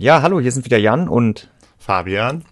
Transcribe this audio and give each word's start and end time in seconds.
Ja, 0.00 0.22
hallo, 0.22 0.38
hier 0.38 0.52
sind 0.52 0.64
wieder 0.64 0.78
Jan 0.78 1.08
und 1.08 1.50
Fabian. 1.76 2.44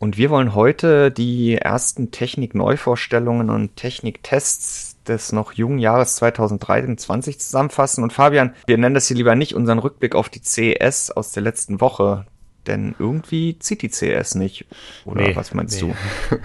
Und 0.00 0.18
wir 0.18 0.28
wollen 0.28 0.56
heute 0.56 1.12
die 1.12 1.54
ersten 1.54 2.10
Technik-Neuvorstellungen 2.10 3.48
und 3.48 3.76
Techniktests 3.76 5.00
des 5.04 5.30
noch 5.30 5.52
jungen 5.52 5.78
Jahres 5.78 6.16
2023 6.16 7.38
zusammenfassen. 7.38 8.02
Und 8.02 8.12
Fabian, 8.12 8.56
wir 8.66 8.76
nennen 8.76 8.96
das 8.96 9.06
hier 9.06 9.16
lieber 9.16 9.36
nicht 9.36 9.54
unseren 9.54 9.78
Rückblick 9.78 10.16
auf 10.16 10.30
die 10.30 10.42
CES 10.42 11.12
aus 11.12 11.30
der 11.30 11.44
letzten 11.44 11.80
Woche, 11.80 12.26
denn 12.66 12.96
irgendwie 12.98 13.56
zieht 13.60 13.82
die 13.82 13.90
CES 13.92 14.34
nicht. 14.34 14.66
Oder 15.04 15.22
nee, 15.22 15.36
was 15.36 15.54
meinst 15.54 15.80
nee. 15.80 15.94
du? 16.28 16.38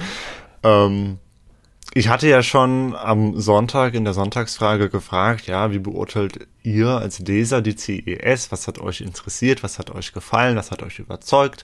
ähm, 0.64 1.18
ich 1.98 2.10
hatte 2.10 2.28
ja 2.28 2.44
schon 2.44 2.94
am 2.94 3.40
Sonntag 3.40 3.94
in 3.94 4.04
der 4.04 4.14
Sonntagsfrage 4.14 4.90
gefragt, 4.90 5.48
ja, 5.48 5.72
wie 5.72 5.80
beurteilt 5.80 6.46
ihr 6.62 6.90
als 6.90 7.20
Leser 7.20 7.62
die 7.62 7.78
CES? 7.78 8.52
Was 8.52 8.68
hat 8.68 8.80
euch 8.80 9.00
interessiert? 9.00 9.64
Was 9.64 9.80
hat 9.80 9.92
euch 9.92 10.12
gefallen? 10.12 10.58
Was 10.58 10.72
hat 10.72 10.84
euch 10.84 11.00
überzeugt? 11.00 11.64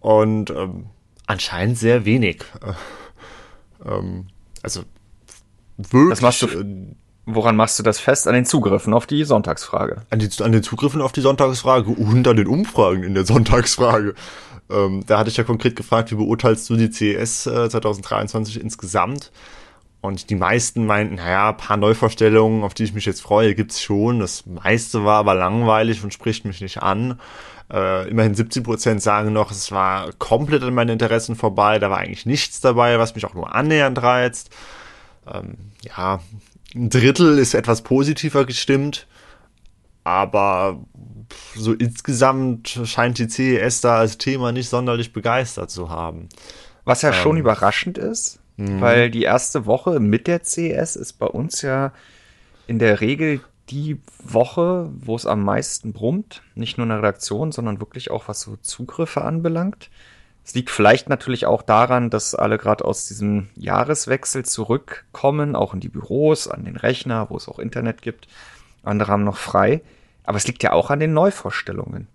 Und 0.00 0.50
ähm, 0.50 0.86
anscheinend 1.28 1.78
sehr 1.78 2.04
wenig. 2.04 2.42
Äh, 2.60 3.88
ähm, 3.88 4.26
also 4.64 4.82
wirklich. 5.76 6.40
Du, 6.40 6.46
äh, 6.48 6.96
woran 7.26 7.54
machst 7.54 7.78
du 7.78 7.84
das 7.84 8.00
fest? 8.00 8.26
An 8.26 8.34
den 8.34 8.46
Zugriffen 8.46 8.92
auf 8.92 9.06
die 9.06 9.22
Sonntagsfrage. 9.22 10.02
An, 10.10 10.18
die, 10.18 10.28
an 10.42 10.50
den 10.50 10.64
Zugriffen 10.64 11.00
auf 11.00 11.12
die 11.12 11.20
Sonntagsfrage 11.20 11.92
und 11.92 12.26
an 12.26 12.36
den 12.36 12.48
Umfragen 12.48 13.04
in 13.04 13.14
der 13.14 13.24
Sonntagsfrage. 13.24 14.16
Ähm, 14.70 15.04
da 15.06 15.18
hatte 15.18 15.30
ich 15.30 15.36
ja 15.36 15.44
konkret 15.44 15.76
gefragt, 15.76 16.10
wie 16.10 16.16
beurteilst 16.16 16.68
du 16.68 16.76
die 16.76 16.90
CES 16.90 17.46
äh, 17.46 17.68
2023 17.68 18.60
insgesamt? 18.60 19.30
Und 20.00 20.30
die 20.30 20.36
meisten 20.36 20.86
meinten, 20.86 21.16
naja, 21.16 21.52
paar 21.52 21.76
Neuvorstellungen, 21.76 22.62
auf 22.62 22.74
die 22.74 22.84
ich 22.84 22.92
mich 22.92 23.06
jetzt 23.06 23.22
freue, 23.22 23.54
gibt's 23.54 23.82
schon. 23.82 24.20
Das 24.20 24.46
meiste 24.46 25.04
war 25.04 25.18
aber 25.18 25.34
langweilig 25.34 26.02
und 26.04 26.12
spricht 26.12 26.44
mich 26.44 26.60
nicht 26.60 26.82
an. 26.82 27.18
Äh, 27.72 28.08
immerhin 28.08 28.34
70 28.34 28.62
Prozent 28.62 29.02
sagen 29.02 29.32
noch, 29.32 29.50
es 29.50 29.72
war 29.72 30.12
komplett 30.18 30.62
an 30.62 30.74
meinen 30.74 30.90
Interessen 30.90 31.34
vorbei. 31.34 31.78
Da 31.78 31.90
war 31.90 31.98
eigentlich 31.98 32.26
nichts 32.26 32.60
dabei, 32.60 32.98
was 32.98 33.14
mich 33.14 33.24
auch 33.24 33.34
nur 33.34 33.54
annähernd 33.54 34.00
reizt. 34.00 34.50
Ähm, 35.26 35.56
ja, 35.82 36.20
ein 36.74 36.90
Drittel 36.90 37.38
ist 37.38 37.54
etwas 37.54 37.82
positiver 37.82 38.44
gestimmt. 38.44 39.06
Aber 40.04 40.78
so 41.54 41.72
insgesamt 41.72 42.80
scheint 42.84 43.18
die 43.18 43.28
CES 43.28 43.80
da 43.80 43.98
als 43.98 44.18
Thema 44.18 44.52
nicht 44.52 44.68
sonderlich 44.68 45.12
begeistert 45.12 45.70
zu 45.70 45.90
haben. 45.90 46.28
Was 46.84 47.02
ja 47.02 47.10
ähm, 47.10 47.14
schon 47.14 47.36
überraschend 47.36 47.98
ist, 47.98 48.40
mh. 48.56 48.80
weil 48.80 49.10
die 49.10 49.22
erste 49.22 49.66
Woche 49.66 50.00
mit 50.00 50.26
der 50.26 50.42
CES 50.42 50.96
ist 50.96 51.14
bei 51.14 51.26
uns 51.26 51.62
ja 51.62 51.92
in 52.66 52.78
der 52.78 53.00
Regel 53.00 53.40
die 53.70 54.00
Woche, 54.22 54.88
wo 54.94 55.16
es 55.16 55.26
am 55.26 55.42
meisten 55.42 55.92
brummt. 55.92 56.42
Nicht 56.54 56.78
nur 56.78 56.84
in 56.84 56.90
der 56.90 56.98
Redaktion, 56.98 57.52
sondern 57.52 57.80
wirklich 57.80 58.10
auch 58.10 58.28
was 58.28 58.40
so 58.40 58.56
Zugriffe 58.56 59.22
anbelangt. 59.22 59.90
Es 60.44 60.54
liegt 60.54 60.70
vielleicht 60.70 61.08
natürlich 61.08 61.46
auch 61.46 61.62
daran, 61.62 62.08
dass 62.08 62.36
alle 62.36 62.56
gerade 62.56 62.84
aus 62.84 63.08
diesem 63.08 63.48
Jahreswechsel 63.56 64.44
zurückkommen, 64.44 65.56
auch 65.56 65.74
in 65.74 65.80
die 65.80 65.88
Büros, 65.88 66.46
an 66.46 66.64
den 66.64 66.76
Rechner, 66.76 67.30
wo 67.30 67.36
es 67.36 67.48
auch 67.48 67.58
Internet 67.58 68.00
gibt. 68.00 68.28
Andere 68.84 69.10
haben 69.10 69.24
noch 69.24 69.38
frei. 69.38 69.80
Aber 70.26 70.36
es 70.36 70.46
liegt 70.46 70.62
ja 70.62 70.72
auch 70.72 70.90
an 70.90 71.00
den 71.00 71.14
Neuvorstellungen 71.14 72.08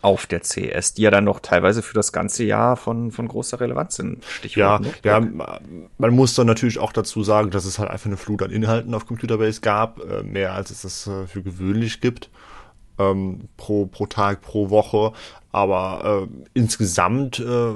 auf 0.00 0.26
der 0.26 0.40
CS, 0.40 0.94
die 0.94 1.02
ja 1.02 1.10
dann 1.10 1.24
noch 1.24 1.40
teilweise 1.40 1.80
für 1.80 1.94
das 1.94 2.12
ganze 2.12 2.42
Jahr 2.44 2.76
von, 2.76 3.12
von 3.12 3.28
großer 3.28 3.60
Relevanz 3.60 3.96
sind. 3.96 4.24
Stichwort 4.24 4.84
ja, 5.04 5.20
ja, 5.20 5.58
man 5.98 6.14
muss 6.14 6.34
dann 6.34 6.48
natürlich 6.48 6.80
auch 6.80 6.92
dazu 6.92 7.22
sagen, 7.22 7.50
dass 7.50 7.64
es 7.64 7.78
halt 7.78 7.88
einfach 7.88 8.06
eine 8.06 8.16
Flut 8.16 8.42
an 8.42 8.50
Inhalten 8.50 8.94
auf 8.94 9.06
Computerbase 9.06 9.60
gab, 9.60 10.00
äh, 10.00 10.24
mehr 10.24 10.54
als 10.54 10.70
es 10.70 10.82
das 10.82 11.06
äh, 11.06 11.26
für 11.28 11.42
gewöhnlich 11.42 12.00
gibt, 12.00 12.30
ähm, 12.98 13.48
pro, 13.56 13.86
pro 13.86 14.06
Tag, 14.06 14.40
pro 14.40 14.70
Woche. 14.70 15.12
Aber 15.52 16.26
äh, 16.26 16.48
insgesamt 16.54 17.38
äh, 17.38 17.72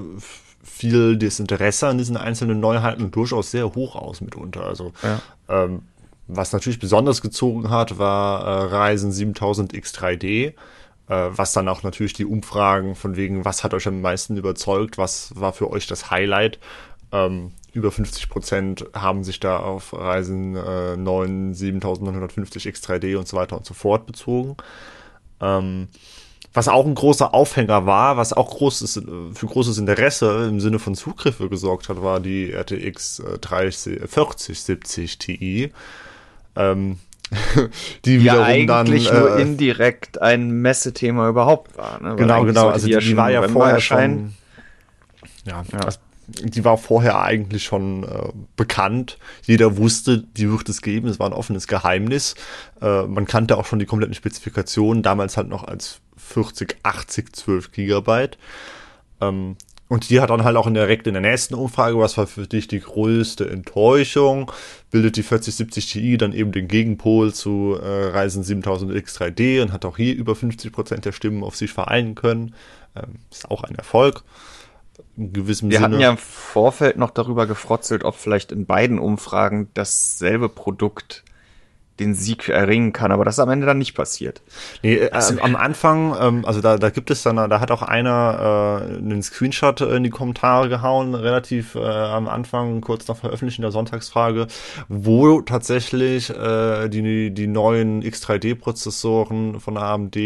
fiel 0.65 1.17
das 1.17 1.39
Interesse 1.39 1.87
an 1.87 1.99
diesen 1.99 2.17
einzelnen 2.17 2.59
Neuheiten 2.59 3.13
durchaus 3.13 3.53
sehr 3.53 3.75
hoch 3.75 3.95
aus 3.95 4.21
mitunter. 4.21 4.65
Also 4.65 4.93
ja. 5.03 5.21
ähm, 5.49 5.83
was 6.29 6.53
natürlich 6.53 6.79
besonders 6.79 7.23
gezogen 7.23 7.71
hat, 7.71 7.99
war 7.99 8.45
äh, 8.45 8.65
Reisen 8.75 9.13
7000 9.13 9.73
X3D, 9.73 10.49
äh, 10.49 10.55
was 11.09 11.53
dann 11.53 11.69
auch 11.69 11.83
natürlich 11.83 12.15
die 12.15 12.27
Umfragen 12.27 12.95
von 12.95 13.17
wegen, 13.17 13.45
was 13.45 13.63
hat 13.63 13.75
euch 13.75 13.87
am 13.87 14.01
meisten 14.01 14.37
überzeugt, 14.37 14.99
was 14.99 15.33
war 15.37 15.53
für 15.53 15.71
euch 15.71 15.87
das 15.87 16.11
Highlight. 16.11 16.59
Ähm, 17.13 17.53
über 17.73 17.93
50 17.93 18.29
Prozent 18.29 18.87
haben 18.95 19.23
sich 19.23 19.39
da 19.39 19.59
auf 19.59 19.93
Reisen 19.93 20.57
äh, 20.57 20.97
9, 20.97 21.55
7950 21.55 22.67
X3D 22.67 23.17
und 23.17 23.29
so 23.29 23.37
weiter 23.37 23.57
und 23.57 23.67
so 23.67 23.75
fort 23.75 24.07
bezogen. 24.07 24.57
Ähm, 25.41 25.89
was 26.53 26.69
auch 26.69 26.87
ein 26.87 26.95
großer 26.95 27.35
Aufhänger 27.35 27.85
war, 27.85 28.17
was 28.17 28.33
auch 28.33 28.49
großes, 28.49 29.03
für 29.35 29.47
großes 29.47 29.77
Interesse 29.77 30.47
im 30.49 30.59
Sinne 30.59 30.79
von 30.79 30.95
Zugriffe 30.95 31.51
gesorgt 31.51 31.91
hat, 31.91 32.03
war 32.03 32.19
die 32.19 32.51
RTX 32.51 33.23
30, 33.43 34.01
4070 34.09 35.19
Ti 35.19 35.73
ähm, 36.57 36.99
die 38.05 38.19
ja 38.19 38.43
eigentlich 38.43 39.09
dann, 39.09 39.21
nur 39.21 39.37
äh, 39.37 39.43
indirekt 39.43 40.21
ein 40.21 40.51
Messethema 40.51 41.29
überhaupt 41.29 41.77
war. 41.77 42.01
Ne? 42.01 42.17
genau, 42.17 42.45
genau. 42.45 42.69
Also 42.69 42.87
die, 42.87 42.95
die, 42.95 43.01
die 43.01 43.17
war 43.17 43.31
ja 43.31 43.47
vorher 43.49 43.81
schon. 43.81 44.35
Ja, 45.45 45.65
ja. 45.73 45.79
Also 45.81 45.99
die 46.29 46.65
war 46.65 46.77
vorher 46.77 47.21
eigentlich 47.21 47.65
schon 47.65 48.03
äh, 48.03 48.33
bekannt. 48.57 49.19
Jeder 49.43 49.77
wusste, 49.77 50.19
die 50.19 50.51
wird 50.51 50.69
es 50.69 50.83
geben. 50.83 51.09
Es 51.09 51.21
war 51.21 51.29
ein 51.29 51.33
offenes 51.33 51.69
Geheimnis. 51.69 52.35
Äh, 52.81 53.03
man 53.03 53.27
kannte 53.27 53.57
auch 53.57 53.65
schon 53.65 53.79
die 53.79 53.87
kompletten 53.87 54.15
Spezifikationen, 54.15 55.03
damals 55.03 55.37
halt 55.37 55.49
noch 55.49 55.65
als 55.65 56.01
40, 56.17 56.79
80, 56.83 57.35
12 57.35 57.73
Gigabyte. 57.73 58.39
Ähm, 59.21 59.57
und 59.89 60.11
die 60.11 60.21
hat 60.21 60.31
dann 60.31 60.43
halt 60.43 60.57
auch 60.57 60.67
in 60.67 60.75
direkt 60.75 61.07
in 61.07 61.15
der 61.15 61.23
nächsten 61.23 61.55
Umfrage, 61.55 61.99
was 61.99 62.19
war 62.19 62.27
für 62.27 62.47
dich 62.47 62.67
die 62.67 62.81
größte 62.81 63.49
Enttäuschung, 63.49 64.51
bildet 64.91 65.17
die 65.17 65.23
4070 65.23 65.87
Ti 65.87 66.19
dann 66.19 66.33
eben 66.33 66.51
den 66.51 66.67
Gegenpol 66.67 67.33
zu 67.33 67.79
äh, 67.81 68.19
Ryzen 68.19 68.43
7000 68.43 68.93
X3D 68.93 69.63
und 69.63 69.73
hat 69.73 69.85
auch 69.85 69.97
hier 69.97 70.15
über 70.17 70.35
50 70.35 70.73
Prozent 70.73 71.05
der 71.05 71.13
Stimmen 71.13 71.45
auf 71.45 71.55
sich 71.55 71.73
vereinen 71.73 72.17
können. 72.17 72.55
Ähm, 72.97 73.15
ist 73.31 73.49
auch 73.49 73.63
ein 73.63 73.77
Erfolg. 73.77 74.25
In 75.17 75.33
gewissem 75.33 75.71
Wir 75.71 75.79
Sinne. 75.79 75.89
hatten 75.89 76.01
ja 76.01 76.11
im 76.11 76.19
Vorfeld 76.19 76.97
noch 76.97 77.11
darüber 77.11 77.47
gefrotzelt, 77.47 78.05
ob 78.05 78.17
vielleicht 78.17 78.51
in 78.51 78.67
beiden 78.67 78.99
Umfragen 78.99 79.69
dasselbe 79.75 80.49
Produkt 80.49 81.23
den 82.01 82.15
Sieg 82.15 82.49
erringen 82.49 82.93
kann, 82.93 83.13
aber 83.13 83.25
das 83.25 83.37
ist 83.37 83.41
am 83.41 83.51
Ende 83.51 83.67
dann 83.67 83.79
nicht 83.79 83.95
passiert. 83.95 84.43
Nee, 84.83 84.97
äh, 84.97 85.11
also, 85.11 85.41
am 85.41 85.57
Anfang, 85.57 86.15
ähm, 86.21 86.45
also 86.45 86.61
da, 86.61 86.77
da 86.77 86.91
gibt 86.91 87.11
es 87.11 87.23
dann, 87.23 87.37
da 87.37 87.61
hat 87.61 87.71
auch 87.71 87.83
einer 87.83 88.81
äh, 88.83 88.97
einen 88.97 89.23
Screenshot 89.23 89.81
in 89.81 90.05
die 90.05 90.11
Kommentare 90.11 90.69
gehauen, 90.69 91.15
relativ 91.15 91.75
äh, 91.75 91.81
am 91.81 92.29
Anfang, 92.29 92.81
kurz 92.81 93.09
nach 93.09 93.17
Veröffentlichen 93.17 93.63
der 93.63 93.71
Sonntagsfrage, 93.71 94.47
wo 94.89 95.41
tatsächlich 95.41 96.31
äh, 96.31 96.89
die, 96.89 97.33
die 97.33 97.47
neuen 97.47 98.03
X3D-Prozessoren 98.03 99.61
von 99.61 99.77
AMD 99.77 100.17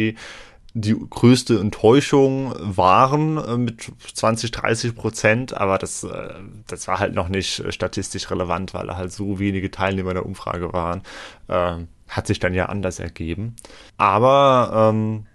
die 0.75 0.95
größte 0.95 1.59
Enttäuschung 1.59 2.55
waren 2.59 3.37
äh, 3.39 3.57
mit 3.57 3.91
20, 4.15 4.51
30 4.51 4.95
Prozent, 4.95 5.57
aber 5.57 5.79
das, 5.79 6.05
äh, 6.05 6.35
das 6.67 6.87
war 6.87 6.99
halt 6.99 7.15
noch 7.15 7.29
nicht 7.29 7.61
äh, 7.61 7.73
statistisch 7.73 8.31
relevant, 8.31 8.73
weil 8.73 8.87
da 8.87 8.97
halt 8.97 9.13
so 9.13 9.39
wenige 9.39 9.71
Teilnehmer 9.71 10.15
der 10.15 10.27
Umfrage 10.27 10.73
waren. 10.73 11.03
Äh, 11.49 11.85
hat 12.09 12.27
sich 12.27 12.41
dann 12.41 12.55
ja 12.55 12.67
anders 12.67 12.99
ergeben. 12.99 13.55
Aber 13.97 14.91
ähm, 14.93 15.27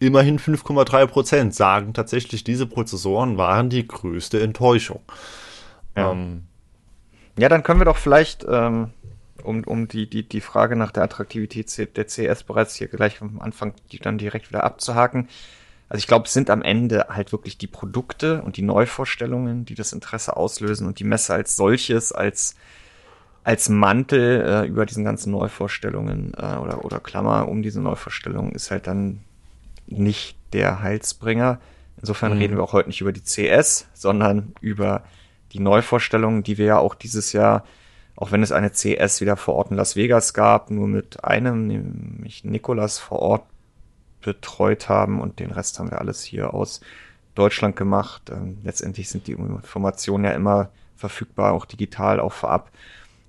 immerhin 0.00 0.38
5,3 0.38 1.06
Prozent 1.06 1.54
sagen 1.54 1.94
tatsächlich, 1.94 2.42
diese 2.42 2.66
Prozessoren 2.66 3.36
waren 3.36 3.70
die 3.70 3.86
größte 3.86 4.40
Enttäuschung. 4.42 5.00
Ja, 5.96 6.10
ähm, 6.10 6.42
ja 7.38 7.48
dann 7.48 7.62
können 7.62 7.80
wir 7.80 7.84
doch 7.84 7.98
vielleicht 7.98 8.44
ähm 8.48 8.90
um, 9.42 9.64
um 9.64 9.88
die, 9.88 10.08
die, 10.08 10.28
die 10.28 10.40
Frage 10.40 10.76
nach 10.76 10.92
der 10.92 11.04
Attraktivität 11.04 11.96
der 11.96 12.06
CS 12.06 12.44
bereits 12.44 12.74
hier 12.74 12.88
gleich 12.88 13.20
am 13.20 13.40
Anfang 13.40 13.74
die 13.90 13.98
dann 13.98 14.18
direkt 14.18 14.50
wieder 14.50 14.64
abzuhaken. 14.64 15.28
Also 15.88 16.00
ich 16.00 16.06
glaube, 16.06 16.26
es 16.26 16.32
sind 16.32 16.48
am 16.48 16.62
Ende 16.62 17.06
halt 17.10 17.32
wirklich 17.32 17.58
die 17.58 17.66
Produkte 17.66 18.40
und 18.42 18.56
die 18.56 18.62
Neuvorstellungen, 18.62 19.66
die 19.66 19.74
das 19.74 19.92
Interesse 19.92 20.36
auslösen 20.36 20.86
und 20.86 20.98
die 20.98 21.04
Messe 21.04 21.34
als 21.34 21.54
solches, 21.54 22.12
als, 22.12 22.56
als 23.44 23.68
Mantel 23.68 24.40
äh, 24.40 24.66
über 24.66 24.86
diesen 24.86 25.04
ganzen 25.04 25.32
Neuvorstellungen 25.32 26.32
äh, 26.34 26.56
oder, 26.56 26.84
oder 26.84 26.98
Klammer 26.98 27.46
um 27.48 27.62
diese 27.62 27.80
Neuvorstellungen 27.80 28.52
ist 28.52 28.70
halt 28.70 28.86
dann 28.86 29.20
nicht 29.86 30.36
der 30.54 30.80
Heilsbringer. 30.80 31.60
Insofern 31.98 32.32
mhm. 32.32 32.38
reden 32.38 32.56
wir 32.56 32.62
auch 32.62 32.72
heute 32.72 32.88
nicht 32.88 33.02
über 33.02 33.12
die 33.12 33.22
CS, 33.22 33.86
sondern 33.92 34.54
über 34.62 35.04
die 35.52 35.60
Neuvorstellungen, 35.60 36.42
die 36.42 36.56
wir 36.56 36.66
ja 36.66 36.78
auch 36.78 36.94
dieses 36.94 37.34
Jahr 37.34 37.64
auch 38.16 38.32
wenn 38.32 38.42
es 38.42 38.52
eine 38.52 38.70
CS 38.70 39.20
wieder 39.20 39.36
vor 39.36 39.54
Ort 39.54 39.70
in 39.70 39.76
Las 39.76 39.96
Vegas 39.96 40.34
gab, 40.34 40.70
nur 40.70 40.86
mit 40.86 41.24
einem, 41.24 41.66
nämlich 41.66 42.44
Nikolas 42.44 42.98
vor 42.98 43.20
Ort 43.20 43.42
betreut 44.20 44.88
haben 44.88 45.20
und 45.20 45.40
den 45.40 45.50
Rest 45.50 45.78
haben 45.78 45.90
wir 45.90 46.00
alles 46.00 46.22
hier 46.22 46.54
aus 46.54 46.80
Deutschland 47.34 47.76
gemacht. 47.76 48.30
Ähm, 48.30 48.58
letztendlich 48.62 49.08
sind 49.08 49.26
die 49.26 49.32
Informationen 49.32 50.24
ja 50.24 50.32
immer 50.32 50.68
verfügbar, 50.96 51.52
auch 51.52 51.64
digital, 51.64 52.20
auch 52.20 52.32
vorab. 52.32 52.70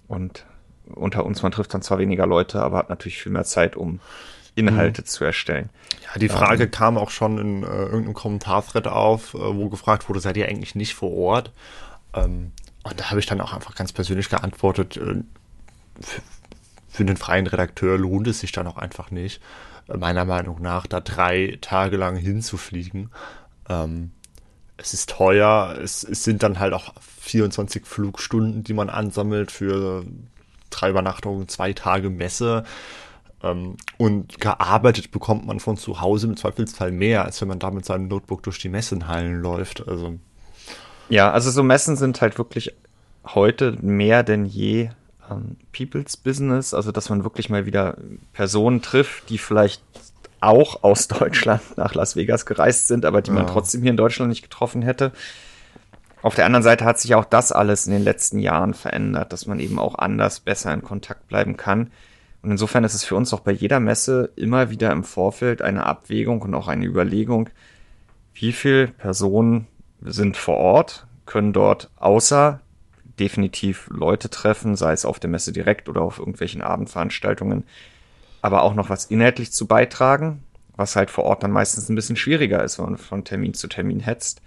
Und 0.08 0.46
unter 0.86 1.26
uns, 1.26 1.42
man 1.42 1.52
trifft 1.52 1.74
dann 1.74 1.82
zwar 1.82 1.98
weniger 2.00 2.28
Leute, 2.28 2.62
aber 2.62 2.78
hat 2.78 2.90
natürlich 2.90 3.22
viel 3.22 3.32
mehr 3.32 3.46
Zeit, 3.46 3.76
um 3.76 4.00
Inhalte 4.56 5.02
mhm. 5.02 5.06
zu 5.06 5.24
erstellen. 5.24 5.70
Ja, 6.04 6.20
die 6.20 6.30
Frage 6.30 6.66
ähm, 6.66 6.72
kam 6.72 6.98
auch 6.98 7.10
schon 7.10 7.40
in 7.40 7.64
äh, 7.64 7.68
irgendeinem 7.68 8.14
Kommentarthread 8.14 8.88
auf, 8.88 9.34
äh, 9.34 9.38
wo 9.40 9.70
gefragt 9.70 10.10
wurde, 10.10 10.20
seid 10.20 10.38
ihr 10.38 10.48
eigentlich 10.48 10.76
nicht 10.76 10.94
vor 10.94 11.12
Ort? 11.12 11.52
Ähm, 12.14 12.52
und 12.84 13.00
da 13.00 13.10
habe 13.10 13.20
ich 13.20 13.26
dann 13.26 13.42
auch 13.42 13.54
einfach 13.54 13.76
ganz 13.76 13.94
persönlich 13.94 14.30
geantwortet, 14.30 14.98
äh, 14.98 15.24
für, 16.90 17.04
einen 17.04 17.18
freien 17.18 17.48
Redakteur 17.48 17.98
lohnt 17.98 18.28
es 18.28 18.40
sich 18.40 18.52
dann 18.52 18.68
auch 18.68 18.78
einfach 18.78 19.10
nicht, 19.10 19.42
äh, 19.88 19.98
meiner 19.98 20.26
Meinung 20.26 20.62
nach, 20.62 20.86
da 20.86 21.00
drei 21.00 21.58
Tage 21.62 21.98
lang 21.98 22.16
hinzufliegen. 22.16 23.10
Ähm, 23.70 24.12
es 24.78 24.94
ist 24.94 25.10
teuer, 25.10 25.78
es, 25.82 26.04
es 26.04 26.24
sind 26.24 26.44
dann 26.44 26.60
halt 26.60 26.74
auch 26.74 26.94
24 27.22 27.86
Flugstunden, 27.86 28.64
die 28.64 28.74
man 28.74 28.90
ansammelt 28.90 29.52
für 29.52 30.04
drei 30.70 30.90
Übernachtungen, 30.90 31.48
zwei 31.48 31.74
Tage 31.74 32.10
Messe. 32.10 32.66
Ähm, 33.42 33.78
und 33.98 34.40
gearbeitet 34.40 35.12
bekommt 35.12 35.46
man 35.46 35.60
von 35.60 35.78
zu 35.78 36.02
Hause 36.02 36.28
im 36.28 36.38
Zweifelsfall 36.38 36.92
mehr, 36.92 37.24
als 37.24 37.40
wenn 37.42 37.48
man 37.48 37.60
da 37.60 37.72
mit 37.72 37.86
seinem 37.86 38.08
Notebook 38.08 38.44
durch 38.44 38.60
die 38.60 38.70
Messenhallen 38.70 39.42
läuft. 39.42 39.88
Also. 39.88 40.20
Ja, 41.10 41.32
also 41.32 41.52
so 41.52 41.64
Messen 41.64 41.96
sind 41.96 42.22
halt 42.22 42.38
wirklich 42.38 42.74
heute 43.26 43.78
mehr 43.82 44.24
denn 44.24 44.46
je 44.46 44.90
ähm, 45.30 45.58
People's 45.72 46.18
Business, 46.18 46.74
also 46.74 46.92
dass 46.92 47.10
man 47.10 47.24
wirklich 47.24 47.50
mal 47.50 47.66
wieder 47.66 47.98
Personen 48.34 48.82
trifft, 48.82 49.30
die 49.30 49.38
vielleicht 49.38 49.82
auch 50.40 50.84
aus 50.84 51.08
Deutschland 51.20 51.62
nach 51.78 51.96
Las 51.96 52.16
Vegas 52.16 52.46
gereist 52.46 52.88
sind, 52.88 53.06
aber 53.06 53.22
die 53.22 53.32
ja. 53.32 53.36
man 53.36 53.48
trotzdem 53.48 53.82
hier 53.82 53.92
in 53.92 53.98
Deutschland 53.98 54.30
nicht 54.30 54.44
getroffen 54.44 54.82
hätte. 54.82 55.12
Auf 56.22 56.36
der 56.36 56.46
anderen 56.46 56.64
Seite 56.64 56.86
hat 56.86 57.00
sich 57.00 57.16
auch 57.16 57.26
das 57.26 57.52
alles 57.52 57.86
in 57.86 57.92
den 57.92 58.04
letzten 58.04 58.40
Jahren 58.40 58.74
verändert, 58.74 59.34
dass 59.34 59.46
man 59.46 59.60
eben 59.60 59.78
auch 59.78 59.96
anders 59.96 60.40
besser 60.40 60.74
in 60.74 60.82
Kontakt 60.82 61.28
bleiben 61.28 61.58
kann. 61.58 61.92
Und 62.42 62.52
insofern 62.52 62.84
ist 62.86 62.94
es 62.94 63.04
für 63.04 63.16
uns 63.16 63.34
auch 63.34 63.42
bei 63.42 63.52
jeder 63.52 63.80
Messe 63.80 64.32
immer 64.36 64.70
wieder 64.70 64.92
im 64.92 65.04
Vorfeld 65.04 65.62
eine 65.62 65.86
Abwägung 65.86 66.42
und 66.42 66.54
auch 66.56 66.68
eine 66.70 66.86
Überlegung, 66.86 67.50
wie 68.34 68.54
viele 68.54 68.88
Personen 68.88 69.68
sind 70.04 70.38
vor 70.38 70.58
Ort, 70.58 71.08
können 71.26 71.54
dort 71.54 71.90
außer 71.98 72.60
definitiv 73.20 73.88
Leute 73.90 74.30
treffen, 74.30 74.76
sei 74.76 74.94
es 74.94 75.06
auf 75.06 75.20
der 75.20 75.30
Messe 75.30 75.52
direkt 75.52 75.88
oder 75.88 76.02
auf 76.02 76.20
irgendwelchen 76.20 76.62
Abendveranstaltungen, 76.62 77.64
aber 78.42 78.64
auch 78.64 78.74
noch 78.74 78.90
was 78.90 79.06
inhaltlich 79.06 79.52
zu 79.52 79.68
beitragen, 79.68 80.44
was 80.76 80.96
halt 80.96 81.12
vor 81.12 81.24
Ort 81.26 81.44
dann 81.44 81.52
meistens 81.52 81.90
ein 81.90 81.96
bisschen 81.96 82.16
schwieriger 82.16 82.64
ist, 82.64 82.80
wenn 82.80 82.86
man 82.86 82.98
von 82.98 83.24
Termin 83.24 83.54
zu 83.54 83.68
Termin 83.68 84.00
hetzt. 84.00 84.42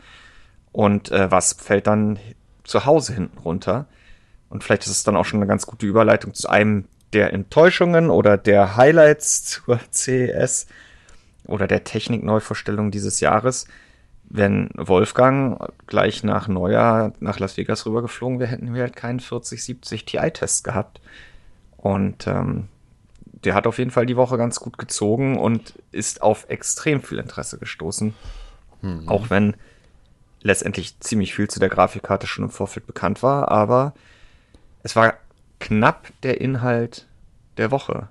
Und 0.72 1.10
äh, 1.10 1.30
was 1.30 1.54
fällt 1.54 1.86
dann 1.86 2.18
zu 2.64 2.84
Hause 2.84 3.14
hinten 3.14 3.38
runter? 3.38 3.86
Und 4.50 4.64
vielleicht 4.64 4.82
ist 4.82 4.90
es 4.90 5.04
dann 5.04 5.16
auch 5.16 5.24
schon 5.24 5.38
eine 5.38 5.46
ganz 5.46 5.66
gute 5.66 5.86
Überleitung 5.86 6.34
zu 6.34 6.48
einem 6.48 6.86
der 7.12 7.32
Enttäuschungen 7.32 8.10
oder 8.10 8.36
der 8.36 8.76
Highlights 8.76 9.44
zur 9.44 9.80
CES 9.92 10.66
oder 11.44 11.66
der 11.66 11.84
Technikneuvorstellung 11.84 12.90
dieses 12.90 13.20
Jahres. 13.20 13.66
Wenn 14.28 14.70
Wolfgang 14.74 15.72
gleich 15.86 16.24
nach 16.24 16.48
Neujahr 16.48 17.12
nach 17.20 17.38
Las 17.38 17.56
Vegas 17.56 17.86
rübergeflogen 17.86 18.40
wäre, 18.40 18.50
hätten 18.50 18.74
wir 18.74 18.82
halt 18.82 18.96
keinen 18.96 19.20
4070 19.20 20.04
Ti-Test 20.04 20.64
gehabt. 20.64 21.00
Und 21.76 22.26
ähm, 22.26 22.68
der 23.24 23.54
hat 23.54 23.66
auf 23.66 23.78
jeden 23.78 23.92
Fall 23.92 24.06
die 24.06 24.16
Woche 24.16 24.36
ganz 24.36 24.58
gut 24.58 24.78
gezogen 24.78 25.38
und 25.38 25.74
ist 25.92 26.22
auf 26.22 26.46
extrem 26.48 27.02
viel 27.02 27.18
Interesse 27.18 27.58
gestoßen. 27.58 28.14
Mhm. 28.82 29.08
Auch 29.08 29.30
wenn 29.30 29.54
letztendlich 30.42 30.98
ziemlich 31.00 31.34
viel 31.34 31.48
zu 31.48 31.60
der 31.60 31.68
Grafikkarte 31.68 32.26
schon 32.26 32.44
im 32.44 32.50
Vorfeld 32.50 32.86
bekannt 32.86 33.22
war, 33.22 33.50
aber 33.50 33.94
es 34.82 34.96
war 34.96 35.14
knapp 35.60 36.08
der 36.22 36.40
Inhalt 36.40 37.06
der 37.56 37.70
Woche. 37.70 38.08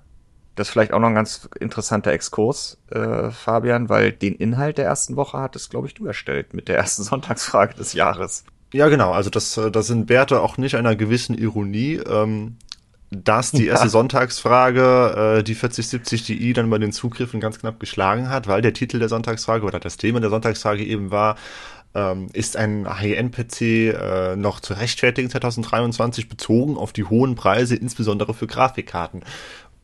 Das 0.56 0.68
ist 0.68 0.72
vielleicht 0.72 0.92
auch 0.92 0.98
noch 0.98 1.08
ein 1.08 1.14
ganz 1.14 1.48
interessanter 1.60 2.12
Exkurs, 2.12 2.78
äh, 2.90 3.30
Fabian, 3.30 3.88
weil 3.88 4.12
den 4.12 4.34
Inhalt 4.34 4.78
der 4.78 4.86
ersten 4.86 5.16
Woche 5.16 5.38
hat 5.38 5.54
es, 5.54 5.68
glaube 5.68 5.86
ich, 5.86 5.94
du 5.94 6.06
erstellt 6.06 6.54
mit 6.54 6.68
der 6.68 6.76
ersten 6.76 7.02
Sonntagsfrage 7.04 7.74
des 7.74 7.92
Jahres. 7.92 8.44
Ja, 8.72 8.88
genau. 8.88 9.12
Also 9.12 9.30
das, 9.30 9.56
äh, 9.56 9.70
das 9.70 9.86
sind 9.86 10.08
Werte 10.08 10.40
auch 10.40 10.58
nicht 10.58 10.74
einer 10.74 10.96
gewissen 10.96 11.36
Ironie. 11.36 12.00
Ähm, 12.08 12.56
dass 13.10 13.52
die 13.52 13.66
erste 13.66 13.86
ja. 13.86 13.90
Sonntagsfrage 13.90 15.38
äh, 15.38 15.42
die 15.44 15.54
4070 15.54 16.24
Di 16.24 16.52
dann 16.52 16.68
bei 16.68 16.78
den 16.78 16.90
Zugriffen 16.90 17.38
ganz 17.38 17.60
knapp 17.60 17.78
geschlagen 17.78 18.28
hat, 18.28 18.48
weil 18.48 18.62
der 18.62 18.72
Titel 18.72 18.98
der 18.98 19.08
Sonntagsfrage 19.08 19.64
oder 19.64 19.78
das 19.78 19.96
Thema 19.96 20.20
der 20.20 20.30
Sonntagsfrage 20.30 20.84
eben 20.84 21.12
war, 21.12 21.36
ähm, 21.94 22.28
ist 22.32 22.56
ein 22.56 22.86
High-End-PC 22.88 23.60
äh, 23.62 24.36
noch 24.36 24.60
zu 24.60 24.74
rechtfertigen 24.74 25.30
2023 25.30 26.28
bezogen 26.28 26.76
auf 26.76 26.92
die 26.92 27.04
hohen 27.04 27.36
Preise, 27.36 27.76
insbesondere 27.76 28.34
für 28.34 28.46
Grafikkarten. 28.46 29.22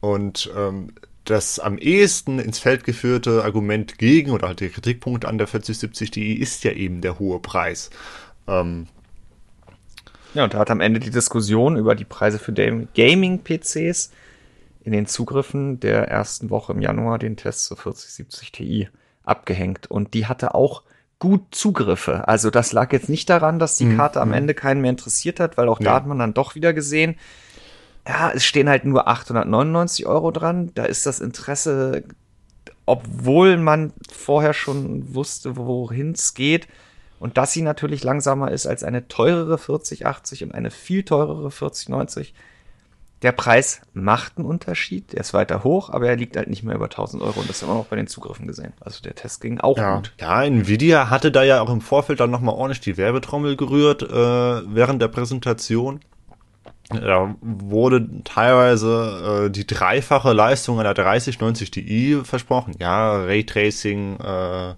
Und 0.03 0.51
ähm, 0.57 0.89
das 1.25 1.61
am 1.61 1.79
ehesten 1.79 2.41
ins 2.41 2.59
Feld 2.59 2.83
geführte 2.83 3.45
Argument 3.45 3.99
gegen 3.99 4.33
oder 4.33 4.49
halt 4.49 4.59
der 4.59 4.71
Kritikpunkt 4.71 5.25
an 5.25 5.39
der 5.39 5.47
4070 5.47 6.11
Di 6.11 6.35
ist 6.35 6.65
ja 6.65 6.73
eben 6.73 7.01
der 7.01 7.21
hohe 7.21 7.39
Preis. 7.39 7.91
Ähm, 8.49 8.89
ja, 10.35 10.43
und 10.43 10.55
da 10.55 10.59
hat 10.59 10.73
am 10.73 10.81
Ende 10.81 10.99
die 10.99 11.11
Diskussion 11.11 11.77
über 11.77 11.95
die 11.95 12.05
Preise 12.05 12.41
für 12.41 12.53
Gaming-PCs 12.53 14.11
in 14.83 14.93
den 14.93 15.07
Zugriffen 15.07 15.79
der 15.79 16.09
ersten 16.09 16.51
Woche 16.51 16.73
im 16.73 16.83
Januar 16.83 17.21
den 17.21 17.37
Test 17.37 17.67
zur 17.67 17.77
4070 17.77 18.51
Ti 18.51 18.89
abgehängt. 19.23 19.89
Und 19.89 20.15
die 20.15 20.27
hatte 20.27 20.57
auch 20.57 20.83
gut 21.21 21.55
Zugriffe. 21.55 22.27
Also 22.27 22.51
das 22.51 22.73
lag 22.73 22.93
jetzt 22.93 23.09
nicht 23.09 23.31
daran, 23.31 23.61
dass 23.61 23.77
die 23.77 23.85
mhm, 23.85 23.97
Karte 23.97 24.21
am 24.21 24.31
mhm. 24.31 24.35
Ende 24.35 24.55
keinen 24.55 24.81
mehr 24.81 24.91
interessiert 24.91 25.39
hat, 25.39 25.57
weil 25.57 25.69
auch 25.69 25.79
ja. 25.79 25.85
da 25.85 25.95
hat 25.95 26.07
man 26.09 26.19
dann 26.19 26.35
doch 26.35 26.57
wieder 26.57 26.73
gesehen, 26.73 27.15
ja, 28.07 28.31
es 28.33 28.45
stehen 28.45 28.69
halt 28.69 28.85
nur 28.85 29.09
899 29.09 30.07
Euro 30.07 30.31
dran. 30.31 30.73
Da 30.75 30.85
ist 30.85 31.07
das 31.07 31.21
Interesse, 31.21 32.05
obwohl 32.87 33.57
man 33.57 33.93
vorher 34.11 34.55
schon 34.55 35.15
wusste, 35.15 35.57
wohin 35.57 36.13
es 36.13 36.35
geht, 36.35 36.69
und 37.23 37.39
dass 37.39 37.53
sie 37.53 37.63
natürlich 37.63 38.03
langsamer 38.03 38.51
ist 38.51 38.67
als 38.67 38.83
eine 38.83 39.07
teurere 39.07 39.57
4080 39.57 40.43
und 40.43 40.55
eine 40.57 40.73
viel 40.73 41.05
teurere 41.05 41.53
4090. 41.53 42.35
Der 43.23 43.31
Preis 43.31 43.83
macht 43.93 44.39
einen 44.39 44.47
Unterschied, 44.47 45.13
der 45.13 45.21
ist 45.21 45.33
weiter 45.33 45.63
hoch, 45.63 45.91
aber 45.91 46.09
er 46.09 46.17
liegt 46.17 46.37
halt 46.37 46.51
nicht 46.51 46.65
mehr 46.65 46.75
über 46.75 46.87
1000 46.87 47.23
Euro 47.23 47.39
und 47.39 47.49
das 47.49 47.63
haben 47.63 47.69
wir 47.69 47.77
auch 47.77 47.87
bei 47.87 47.95
den 47.95 48.09
Zugriffen 48.09 48.49
gesehen. 48.49 48.73
Also 48.81 49.01
der 49.03 49.15
Test 49.15 49.41
ging 49.41 49.61
auch 49.61 49.79
ja. 49.79 49.95
gut. 49.95 50.13
Ja, 50.21 50.43
Nvidia 50.43 51.11
hatte 51.11 51.31
da 51.31 51.45
ja 51.45 51.61
auch 51.61 51.71
im 51.71 51.81
Vorfeld 51.81 52.19
dann 52.19 52.33
nochmal 52.33 52.57
ordentlich 52.57 52.81
die 52.81 52.97
Werbetrommel 52.97 53.57
gerührt 53.57 54.03
äh, 54.03 54.75
während 54.75 55.01
der 55.01 55.07
Präsentation. 55.07 56.01
Da 57.01 57.35
wurde 57.41 58.23
teilweise 58.25 59.47
äh, 59.47 59.51
die 59.51 59.67
dreifache 59.67 60.33
Leistung 60.33 60.81
einer 60.81 60.95
3090 60.95 61.71
Ti 61.71 62.21
versprochen. 62.25 62.75
Ja, 62.79 63.17
Raytracing, 63.25 64.19
äh, 64.21 64.75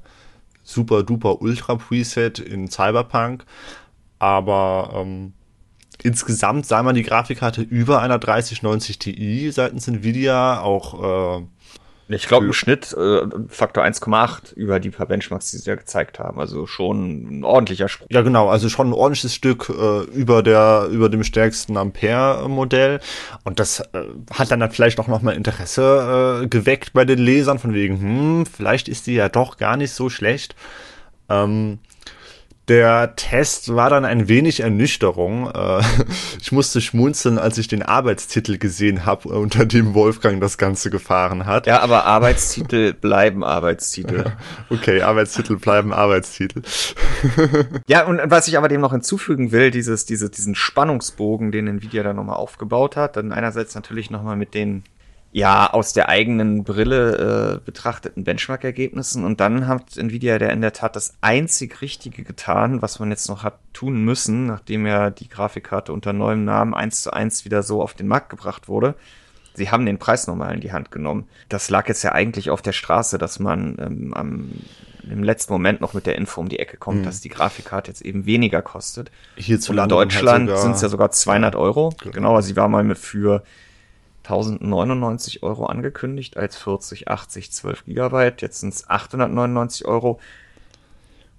super 0.62 1.02
duper 1.02 1.40
Ultra 1.42 1.76
Preset 1.76 2.38
in 2.38 2.68
Cyberpunk, 2.68 3.44
aber 4.18 4.90
ähm, 4.94 5.33
insgesamt 6.02 6.66
sah 6.66 6.83
man 6.83 6.94
die 6.94 7.02
Grafikkarte 7.02 7.62
über 7.62 8.00
einer 8.00 8.18
3090 8.18 8.99
Ti 8.99 9.50
seitens 9.50 9.88
Nvidia 9.88 10.61
auch 10.61 11.40
äh, 11.40 11.47
ich 12.08 12.28
glaube 12.28 12.46
im 12.46 12.52
Schnitt 12.52 12.92
äh, 12.92 13.23
Faktor 13.49 13.82
1,8 13.82 14.54
über 14.54 14.78
die 14.78 14.90
paar 14.90 15.06
Benchmarks, 15.06 15.50
die 15.50 15.56
sie 15.56 15.70
ja 15.70 15.75
gezeigt 15.75 16.18
haben. 16.18 16.38
Also 16.38 16.66
schon 16.66 17.38
ein 17.40 17.44
ordentlicher 17.44 17.88
Sprung. 17.88 18.08
Ja, 18.11 18.20
genau. 18.20 18.49
Also 18.49 18.68
schon 18.68 18.90
ein 18.90 18.92
ordentliches 18.92 19.34
Stück 19.34 19.70
äh, 19.70 20.02
über 20.12 20.42
der 20.42 20.88
über 20.90 21.08
dem 21.08 21.25
stärksten 21.25 21.76
Ampere-Modell. 21.76 23.00
Und 23.44 23.58
das 23.58 23.80
äh, 23.80 24.04
hat 24.32 24.50
dann, 24.50 24.61
dann 24.61 24.70
vielleicht 24.70 25.00
auch 25.00 25.08
nochmal 25.08 25.34
Interesse 25.34 26.42
äh, 26.42 26.46
geweckt 26.46 26.92
bei 26.92 27.06
den 27.06 27.18
Lesern 27.18 27.58
von 27.58 27.73
wegen, 27.73 28.00
hm, 28.00 28.46
vielleicht 28.46 28.88
ist 28.88 29.06
die 29.06 29.14
ja 29.14 29.30
doch 29.30 29.56
gar 29.56 29.76
nicht 29.76 29.92
so 29.92 30.11
schlecht. 30.11 30.54
Ähm, 31.30 31.78
der 32.68 33.14
Test 33.16 33.75
war 33.75 33.90
dann 33.90 34.04
ein 34.04 34.28
wenig 34.28 34.61
Ernüchterung. 34.61 35.50
Äh, 35.50 35.83
ich 36.40 36.52
musste 36.52 36.80
schmunzeln, 36.80 37.38
als 37.38 37.59
ich 37.59 37.68
den 37.68 37.83
Arbeitstitel 37.83 38.59
gesehen 38.59 39.04
habe, 39.04 39.28
unter 39.28 39.66
dem 39.66 39.94
Wolfgang 39.94 40.40
das 40.40 40.56
Ganze 40.59 40.90
gefahren 40.90 41.47
hat. 41.47 41.66
Ja, 41.66 41.80
aber 41.80 42.04
Arbeitstitel 42.04 42.92
bleiben 43.00 43.44
Arbeitstitel. 43.44 44.33
Okay, 44.71 45.02
Arbeitstitel 45.02 45.56
bleiben 45.56 45.92
Arbeitstitel. 45.92 46.62
Ja, 47.87 48.06
und 48.06 48.21
was 48.25 48.49
ich 48.49 48.56
aber 48.56 48.68
dem 48.68 48.80
noch 48.80 48.92
hinzufügen 48.92 49.52
will, 49.52 49.71
dieses, 49.71 50.06
diese, 50.06 50.30
diesen 50.30 50.54
Spannungsbogen, 50.54 51.52
den 51.52 51.66
Nvidia 51.66 52.02
da 52.02 52.12
nochmal 52.12 52.37
aufgebaut 52.37 52.97
hat, 52.97 53.16
dann 53.16 53.33
einerseits 53.33 53.75
natürlich 53.75 54.11
nochmal 54.11 54.37
mit 54.37 54.54
den 54.54 54.85
ja 55.34 55.68
aus 55.72 55.92
der 55.92 56.08
eigenen 56.08 56.62
Brille 56.62 57.56
äh, 57.56 57.64
betrachteten 57.64 58.22
Benchmark-Ergebnissen. 58.22 59.24
Und 59.24 59.40
dann 59.40 59.66
hat 59.66 59.96
Nvidia 59.96 60.38
der 60.38 60.50
in 60.50 60.60
der 60.60 60.72
Tat 60.72 60.94
das 60.94 61.14
einzig 61.22 61.82
Richtige 61.82 62.22
getan, 62.22 62.82
was 62.82 63.00
man 63.00 63.10
jetzt 63.10 63.28
noch 63.28 63.42
hat 63.42 63.58
tun 63.72 64.04
müssen, 64.04 64.46
nachdem 64.46 64.86
ja 64.86 65.10
die 65.10 65.28
Grafikkarte 65.28 65.92
unter 65.92 66.12
neuem 66.12 66.44
Namen 66.44 66.72
eins 66.72 67.02
zu 67.02 67.12
eins 67.12 67.44
wieder 67.44 67.64
so 67.64 67.82
auf 67.82 67.94
den 67.94 68.06
Markt 68.06 68.30
gebracht 68.30 68.68
wurde. 68.68 68.94
Sie 69.54 69.72
haben 69.72 69.86
den 69.86 69.98
Preis 69.98 70.28
nochmal 70.28 70.54
in 70.54 70.60
die 70.60 70.70
Hand 70.70 70.92
genommen. 70.92 71.26
Das 71.48 71.68
lag 71.68 71.88
jetzt 71.88 72.04
ja 72.04 72.12
eigentlich 72.12 72.50
auf 72.50 72.62
der 72.62 72.72
Straße, 72.72 73.18
dass 73.18 73.40
man 73.40 73.76
ähm, 73.80 74.14
am, 74.14 74.52
im 75.02 75.24
letzten 75.24 75.52
Moment 75.52 75.80
noch 75.80 75.94
mit 75.94 76.06
der 76.06 76.14
Info 76.14 76.40
um 76.40 76.48
die 76.48 76.60
Ecke 76.60 76.76
kommt, 76.76 77.00
mhm. 77.00 77.04
dass 77.06 77.20
die 77.20 77.28
Grafikkarte 77.28 77.90
jetzt 77.90 78.02
eben 78.02 78.24
weniger 78.24 78.62
kostet. 78.62 79.10
Hierzulande 79.34 79.96
in 79.96 79.98
Deutschland 79.98 80.56
sind 80.58 80.76
es 80.76 80.80
ja 80.82 80.88
sogar 80.88 81.10
200 81.10 81.56
Euro. 81.56 81.92
Genau, 82.12 82.36
also 82.36 82.46
sie 82.46 82.54
war 82.54 82.68
mal 82.68 82.94
für 82.94 83.42
1099 84.25 85.43
Euro 85.43 85.66
angekündigt 85.66 86.37
als 86.37 86.57
40, 86.57 87.09
80, 87.09 87.52
12 87.52 87.85
Gigabyte. 87.85 88.43
Jetzt 88.43 88.61
sind 88.61 88.73
es 88.75 88.88
899 88.88 89.87
Euro. 89.87 90.19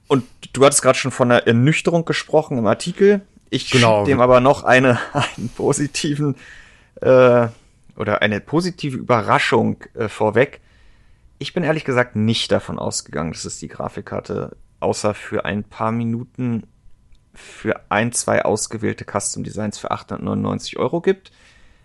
Und 0.07 0.23
du 0.53 0.63
hattest 0.63 0.81
gerade 0.81 0.97
schon 0.97 1.11
von 1.11 1.31
einer 1.31 1.47
Ernüchterung 1.47 2.05
gesprochen 2.05 2.57
im 2.57 2.67
Artikel. 2.67 3.21
Ich 3.49 3.71
genau. 3.71 4.05
dem 4.05 4.21
aber 4.21 4.39
noch 4.39 4.63
eine, 4.63 4.99
einen 5.13 5.49
positiven 5.49 6.35
äh, 7.01 7.47
oder 7.95 8.21
eine 8.21 8.39
positive 8.39 8.97
Überraschung 8.97 9.77
äh, 9.95 10.07
vorweg. 10.07 10.61
Ich 11.39 11.53
bin 11.53 11.63
ehrlich 11.63 11.85
gesagt 11.85 12.15
nicht 12.15 12.51
davon 12.51 12.79
ausgegangen, 12.79 13.31
dass 13.31 13.45
es 13.45 13.59
die 13.59 13.67
Grafikkarte 13.67 14.55
außer 14.79 15.13
für 15.13 15.45
ein 15.45 15.63
paar 15.63 15.91
Minuten 15.91 16.63
für 17.33 17.81
ein, 17.89 18.11
zwei 18.13 18.45
ausgewählte 18.45 19.05
Custom 19.05 19.43
Designs 19.43 19.77
für 19.77 19.91
899 19.91 20.77
Euro 20.77 21.01
gibt. 21.01 21.31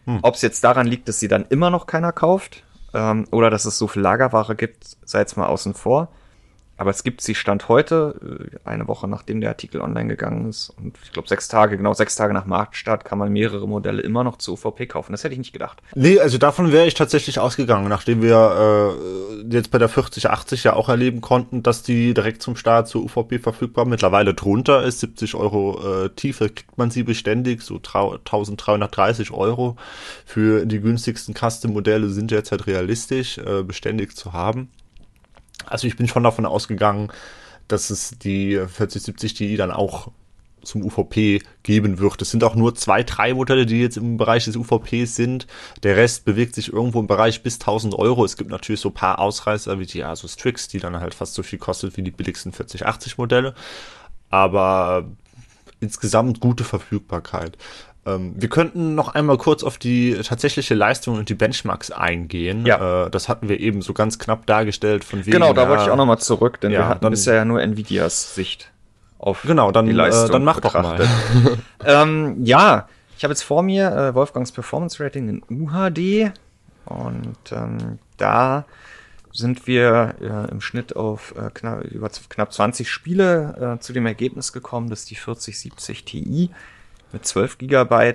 Hm. 0.06 0.20
Ob 0.22 0.34
es 0.34 0.42
jetzt 0.42 0.64
daran 0.64 0.86
liegt, 0.86 1.08
dass 1.08 1.20
sie 1.20 1.28
dann 1.28 1.46
immer 1.48 1.70
noch 1.70 1.86
keiner 1.86 2.12
kauft 2.12 2.62
ähm, 2.94 3.26
oder 3.30 3.50
dass 3.50 3.64
es 3.64 3.78
so 3.78 3.86
viel 3.86 4.02
Lagerware 4.02 4.54
gibt, 4.54 4.96
sei 5.04 5.20
jetzt 5.20 5.36
mal 5.36 5.46
außen 5.46 5.74
vor. 5.74 6.08
Aber 6.80 6.92
es 6.92 7.04
gibt 7.04 7.20
sie 7.20 7.34
Stand 7.34 7.68
heute, 7.68 8.48
äh, 8.54 8.56
eine 8.66 8.88
Woche 8.88 9.06
nachdem 9.06 9.42
der 9.42 9.50
Artikel 9.50 9.82
online 9.82 10.08
gegangen 10.08 10.48
ist. 10.48 10.72
Und 10.78 10.96
ich 11.04 11.12
glaube, 11.12 11.28
sechs 11.28 11.46
Tage, 11.46 11.76
genau 11.76 11.92
sechs 11.92 12.16
Tage 12.16 12.32
nach 12.32 12.46
Marktstart 12.46 13.04
kann 13.04 13.18
man 13.18 13.30
mehrere 13.30 13.68
Modelle 13.68 14.00
immer 14.00 14.24
noch 14.24 14.38
zu 14.38 14.54
UVP 14.54 14.86
kaufen. 14.86 15.12
Das 15.12 15.22
hätte 15.22 15.34
ich 15.34 15.38
nicht 15.38 15.52
gedacht. 15.52 15.82
Nee, 15.94 16.18
also 16.18 16.38
davon 16.38 16.72
wäre 16.72 16.86
ich 16.86 16.94
tatsächlich 16.94 17.38
ausgegangen, 17.38 17.90
nachdem 17.90 18.22
wir 18.22 18.96
äh, 18.98 19.54
jetzt 19.54 19.70
bei 19.70 19.76
der 19.76 19.90
4080 19.90 20.64
ja 20.64 20.72
auch 20.72 20.88
erleben 20.88 21.20
konnten, 21.20 21.62
dass 21.62 21.82
die 21.82 22.14
direkt 22.14 22.40
zum 22.40 22.56
Start 22.56 22.88
zu 22.88 23.04
UVP 23.04 23.40
verfügbar 23.40 23.84
mittlerweile 23.84 24.32
drunter 24.32 24.82
ist. 24.82 25.00
70 25.00 25.34
Euro 25.34 26.04
äh, 26.06 26.08
Tiefe 26.08 26.48
kriegt 26.48 26.78
man 26.78 26.90
sie 26.90 27.02
beständig, 27.02 27.60
so 27.60 27.74
1330 27.74 29.32
Euro 29.32 29.76
für 30.24 30.64
die 30.64 30.80
günstigsten 30.80 31.34
Custom-Modelle 31.34 32.08
sind 32.08 32.30
jetzt 32.30 32.52
halt 32.52 32.66
realistisch, 32.66 33.36
äh, 33.36 33.62
beständig 33.64 34.16
zu 34.16 34.32
haben. 34.32 34.70
Also 35.66 35.86
ich 35.86 35.96
bin 35.96 36.08
schon 36.08 36.22
davon 36.22 36.46
ausgegangen, 36.46 37.12
dass 37.68 37.90
es 37.90 38.18
die 38.18 38.54
4070 38.54 39.34
Ti 39.34 39.56
dann 39.56 39.70
auch 39.70 40.10
zum 40.62 40.82
UVP 40.82 41.42
geben 41.62 41.98
wird. 41.98 42.20
Es 42.22 42.30
sind 42.30 42.44
auch 42.44 42.54
nur 42.54 42.74
zwei, 42.74 43.02
drei 43.02 43.34
Modelle, 43.34 43.66
die 43.66 43.80
jetzt 43.80 43.96
im 43.96 44.16
Bereich 44.16 44.44
des 44.44 44.56
UVPs 44.56 45.16
sind. 45.16 45.46
Der 45.82 45.96
Rest 45.96 46.24
bewegt 46.24 46.54
sich 46.54 46.72
irgendwo 46.72 47.00
im 47.00 47.06
Bereich 47.06 47.42
bis 47.42 47.54
1000 47.54 47.94
Euro. 47.94 48.24
Es 48.24 48.36
gibt 48.36 48.50
natürlich 48.50 48.80
so 48.80 48.90
paar 48.90 49.18
Ausreißer 49.18 49.78
wie 49.78 49.86
die 49.86 50.04
Asus 50.04 50.34
Strix, 50.34 50.68
die 50.68 50.78
dann 50.78 51.00
halt 51.00 51.14
fast 51.14 51.34
so 51.34 51.42
viel 51.42 51.58
kostet 51.58 51.96
wie 51.96 52.02
die 52.02 52.10
billigsten 52.10 52.52
4080 52.52 53.18
Modelle. 53.18 53.54
Aber 54.28 55.08
insgesamt 55.80 56.40
gute 56.40 56.64
Verfügbarkeit. 56.64 57.56
Ähm, 58.06 58.34
wir 58.36 58.48
könnten 58.48 58.94
noch 58.94 59.14
einmal 59.14 59.36
kurz 59.36 59.62
auf 59.62 59.76
die 59.76 60.14
tatsächliche 60.22 60.74
Leistung 60.74 61.18
und 61.18 61.28
die 61.28 61.34
Benchmarks 61.34 61.90
eingehen. 61.90 62.64
Ja. 62.64 63.06
Äh, 63.06 63.10
das 63.10 63.28
hatten 63.28 63.48
wir 63.48 63.60
eben 63.60 63.82
so 63.82 63.92
ganz 63.92 64.18
knapp 64.18 64.46
dargestellt 64.46 65.04
von 65.04 65.20
wegen. 65.20 65.32
Genau, 65.32 65.52
da 65.52 65.68
wollte 65.68 65.84
ich 65.84 65.90
auch 65.90 65.96
nochmal 65.96 66.18
zurück, 66.18 66.60
denn 66.60 66.72
ja, 66.72 66.80
wir 66.80 66.88
hatten 66.88 67.02
dann, 67.02 67.10
bisher 67.10 67.34
ja 67.34 67.44
nur 67.44 67.60
Nvidias 67.60 68.34
Sicht 68.34 68.70
auf 69.18 69.42
genau, 69.42 69.70
dann, 69.70 69.86
die 69.86 69.92
Leistung. 69.92 70.30
Äh, 70.30 70.32
dann 70.32 70.44
mach 70.44 70.60
betrachtet. 70.60 71.06
doch 71.06 71.44
mal. 71.44 71.58
ähm, 72.02 72.36
ja, 72.44 72.88
ich 73.18 73.24
habe 73.24 73.32
jetzt 73.32 73.42
vor 73.42 73.62
mir 73.62 73.90
äh, 73.94 74.14
Wolfgangs 74.14 74.50
Performance 74.50 75.02
Rating 75.02 75.28
in 75.28 75.68
UHD 75.68 76.32
und 76.86 77.52
ähm, 77.52 77.98
da 78.16 78.64
sind 79.32 79.66
wir 79.66 80.14
äh, 80.20 80.50
im 80.50 80.62
Schnitt 80.62 80.96
auf 80.96 81.34
äh, 81.36 81.50
knapp, 81.52 81.84
über 81.84 82.08
knapp 82.30 82.52
20 82.52 82.90
Spiele 82.90 83.76
äh, 83.76 83.80
zu 83.80 83.92
dem 83.92 84.06
Ergebnis 84.06 84.52
gekommen, 84.52 84.88
dass 84.88 85.04
die 85.04 85.14
4070 85.14 86.04
Ti 86.04 86.50
mit 87.12 87.26
12 87.26 87.58
GB 87.58 88.14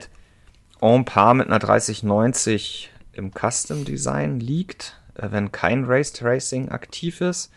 en 0.82 1.06
par 1.06 1.34
mit 1.34 1.48
einer 1.48 1.60
3090 1.60 2.92
im 3.14 3.32
Custom 3.32 3.86
Design 3.86 4.40
liegt, 4.40 5.00
äh, 5.16 5.28
wenn 5.32 5.52
kein 5.52 5.86
Race 5.86 6.14
Tracing 6.14 6.70
aktiv 6.70 7.22
ist. 7.22 7.52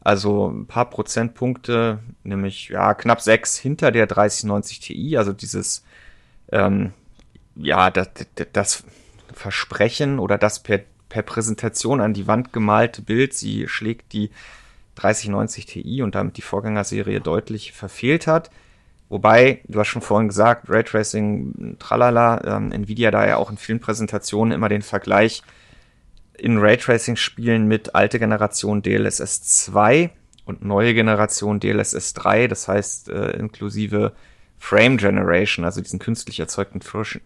Also 0.00 0.48
ein 0.48 0.66
paar 0.66 0.90
Prozentpunkte, 0.90 2.00
nämlich 2.24 2.68
ja 2.68 2.92
knapp 2.92 3.22
sechs 3.22 3.56
hinter 3.56 3.90
der 3.90 4.06
3090 4.06 4.80
Ti. 4.80 5.16
Also 5.16 5.32
dieses 5.32 5.82
ähm, 6.52 6.92
ja 7.56 7.90
das, 7.90 8.08
das 8.52 8.84
Versprechen 9.32 10.18
oder 10.18 10.36
das 10.36 10.62
per, 10.62 10.80
per 11.08 11.22
Präsentation 11.22 12.00
an 12.00 12.12
die 12.12 12.26
Wand 12.26 12.52
gemalte 12.52 13.00
Bild. 13.00 13.32
Sie 13.32 13.66
schlägt 13.66 14.12
die 14.12 14.30
3090 14.96 15.66
Ti 15.66 16.02
und 16.02 16.14
damit 16.14 16.36
die 16.36 16.42
Vorgängerserie 16.42 17.20
deutlich 17.20 17.72
verfehlt 17.72 18.26
hat. 18.26 18.50
Wobei, 19.08 19.60
du 19.68 19.78
hast 19.78 19.88
schon 19.88 20.02
vorhin 20.02 20.28
gesagt, 20.28 20.68
Raytracing, 20.68 21.76
tralala, 21.78 22.56
ähm, 22.56 22.72
Nvidia 22.72 23.10
da 23.10 23.26
ja 23.26 23.36
auch 23.36 23.50
in 23.50 23.58
vielen 23.58 23.80
Präsentationen 23.80 24.52
immer 24.52 24.68
den 24.68 24.82
Vergleich 24.82 25.42
in 26.36 26.58
Raytracing-Spielen 26.58 27.68
mit 27.68 27.94
alte 27.94 28.18
Generation 28.18 28.82
DLSS 28.82 29.42
2 29.64 30.10
und 30.46 30.64
neue 30.64 30.94
Generation 30.94 31.60
DLSS 31.60 32.14
3, 32.14 32.48
das 32.48 32.66
heißt 32.66 33.08
äh, 33.08 33.30
inklusive 33.32 34.12
Frame 34.58 34.96
Generation, 34.96 35.64
also 35.64 35.80
diesen 35.80 35.98
künstlich 35.98 36.40
erzeugten 36.40 36.80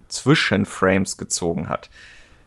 Zwischenframes 0.09 1.17
gezogen 1.17 1.69
hat. 1.69 1.89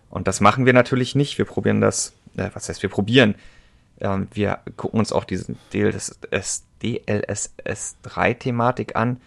Und 0.10 0.28
das 0.28 0.42
machen 0.42 0.66
wir 0.66 0.74
natürlich 0.74 1.16
nicht. 1.16 1.38
Wir 1.38 1.46
probieren 1.46 1.82
das, 1.82 2.14
äh, 2.36 2.50
was 2.54 2.68
heißt 2.68 2.84
wir 2.84 2.90
probieren? 2.90 3.36
Ähm, 4.02 4.28
wir 4.34 4.60
gucken 4.76 5.00
uns 5.00 5.14
auch 5.14 5.24
diesen 5.24 5.58
DLSS 5.74 6.66
DLSS3-Thematik 6.82 8.96
an. 8.96 9.22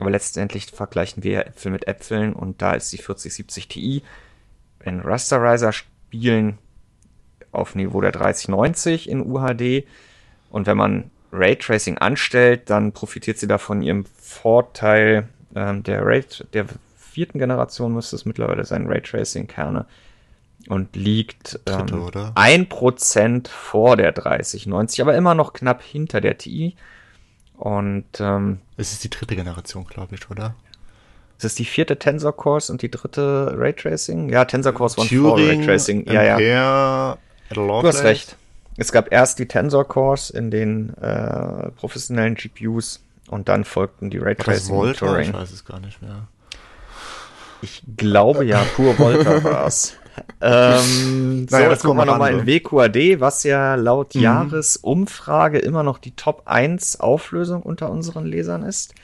Aber 0.00 0.10
letztendlich 0.10 0.66
vergleichen 0.66 1.24
wir 1.24 1.46
Äpfel 1.46 1.72
mit 1.72 1.88
Äpfeln 1.88 2.32
und 2.32 2.62
da 2.62 2.72
ist 2.72 2.92
die 2.92 2.98
4070 2.98 3.68
Ti 3.68 4.02
in 4.84 5.00
Rasterizer 5.00 5.72
spielen 5.72 6.58
auf 7.50 7.74
Niveau 7.74 8.00
der 8.00 8.12
3090 8.12 9.08
in 9.08 9.20
UHD. 9.20 9.86
Und 10.50 10.66
wenn 10.66 10.76
man 10.76 11.10
Raytracing 11.32 11.98
anstellt, 11.98 12.70
dann 12.70 12.92
profitiert 12.92 13.38
sie 13.38 13.46
davon 13.46 13.82
ihrem 13.82 14.04
Vorteil 14.04 15.28
ähm, 15.54 15.82
der, 15.82 16.04
Ray 16.04 16.24
der 16.52 16.66
vierten 16.96 17.38
Generation 17.38 17.92
müsste 17.92 18.16
es 18.16 18.24
mittlerweile 18.24 18.64
sein, 18.64 18.86
Raytracing-Kerne 18.86 19.86
und 20.68 20.96
liegt 20.96 21.60
ähm, 21.66 22.10
ein 22.34 22.68
Prozent 22.68 23.48
vor 23.48 23.96
der 23.96 24.12
3090, 24.12 25.02
aber 25.02 25.16
immer 25.16 25.34
noch 25.34 25.52
knapp 25.52 25.82
hinter 25.82 26.20
der 26.20 26.38
TI. 26.38 26.76
Und 27.58 28.06
ähm, 28.20 28.60
es 28.76 28.92
ist 28.92 29.02
die 29.02 29.10
dritte 29.10 29.34
Generation, 29.34 29.84
glaube 29.84 30.14
ich, 30.14 30.30
oder? 30.30 30.54
Es 31.38 31.44
ist 31.44 31.58
die 31.58 31.64
vierte 31.64 31.98
Tensor 31.98 32.36
Cores 32.36 32.70
und 32.70 32.82
die 32.82 32.90
dritte 32.90 33.54
Raytracing. 33.56 34.28
Ja, 34.28 34.44
Tensor 34.44 34.72
Cores 34.72 34.96
One 34.96 35.08
for 35.08 35.38
Raytracing. 35.38 36.06
Ja, 36.10 36.38
ja. 36.38 37.18
Du 37.50 37.82
hast 37.82 38.02
recht. 38.02 38.36
Es 38.76 38.92
gab 38.92 39.12
erst 39.12 39.40
die 39.40 39.46
Tensor 39.46 39.86
Cores 39.86 40.30
in 40.30 40.50
den 40.50 40.94
äh, 40.98 41.70
professionellen 41.72 42.36
GPUs 42.36 43.00
und 43.28 43.48
dann 43.48 43.64
folgten 43.64 44.10
die 44.10 44.18
Raytracing. 44.18 44.74
Volta? 44.74 45.18
Ich 45.18 45.32
weiß 45.32 45.50
es 45.50 45.64
gar 45.64 45.80
nicht 45.80 46.00
mehr. 46.00 46.28
Ich 47.60 47.82
glaube 47.96 48.44
ja, 48.44 48.64
pur 48.76 48.96
Volta 48.98 49.42
war 49.42 49.66
es. 49.66 49.96
ähm, 50.40 51.46
so, 51.50 51.56
naja, 51.56 51.70
jetzt 51.70 51.82
gucken 51.82 51.98
wir 51.98 52.04
nochmal 52.04 52.32
in 52.32 52.46
WQAD, 52.46 53.20
was 53.20 53.42
ja 53.44 53.74
laut 53.74 54.14
mhm. 54.14 54.22
Jahresumfrage 54.22 55.58
immer 55.58 55.82
noch 55.82 55.98
die 55.98 56.12
Top 56.12 56.42
1 56.46 57.00
Auflösung 57.00 57.62
unter 57.62 57.90
unseren 57.90 58.26
Lesern 58.26 58.62
ist. 58.62 58.94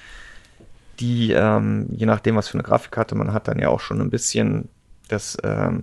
Die, 1.00 1.33
ähm, 1.33 1.87
je 1.90 2.06
nachdem, 2.06 2.37
was 2.37 2.49
für 2.49 2.54
eine 2.54 2.62
Grafikkarte 2.62 3.14
man 3.14 3.33
hat, 3.33 3.49
dann 3.49 3.59
ja 3.59 3.68
auch 3.68 3.80
schon 3.80 4.00
ein 4.00 4.11
bisschen 4.11 4.68
das, 5.09 5.37
ähm, 5.42 5.83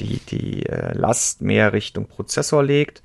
die, 0.00 0.18
die 0.18 0.66
äh, 0.66 0.96
Last 0.96 1.40
mehr 1.40 1.72
Richtung 1.72 2.06
Prozessor 2.06 2.62
legt. 2.62 3.02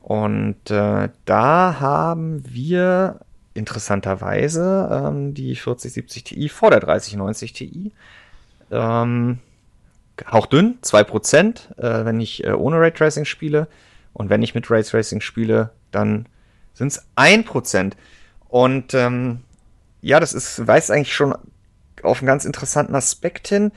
Und 0.00 0.70
äh, 0.70 1.08
da 1.24 1.80
haben 1.80 2.44
wir 2.48 3.20
interessanterweise 3.54 4.88
ähm, 4.90 5.34
die 5.34 5.54
4070 5.56 6.24
Ti 6.24 6.48
vor 6.48 6.70
der 6.70 6.80
3090 6.80 7.52
Ti. 7.52 7.92
Ähm, 8.70 9.38
hauchdünn, 10.30 10.78
2%, 10.82 11.78
äh, 11.78 12.04
wenn 12.04 12.20
ich 12.20 12.44
äh, 12.44 12.52
ohne 12.52 12.80
Raytracing 12.80 13.24
spiele. 13.24 13.68
Und 14.12 14.30
wenn 14.30 14.42
ich 14.42 14.54
mit 14.54 14.70
Raytracing 14.70 15.20
spiele, 15.20 15.70
dann 15.90 16.26
sind 16.74 16.88
es 16.88 17.06
1%. 17.16 17.92
Und 18.48 18.94
ähm, 18.94 19.40
ja, 20.00 20.20
das 20.20 20.32
ist, 20.32 20.66
weist 20.66 20.90
eigentlich 20.90 21.14
schon 21.14 21.34
auf 22.02 22.18
einen 22.18 22.26
ganz 22.26 22.44
interessanten 22.44 22.94
Aspekt 22.94 23.48
hin. 23.48 23.72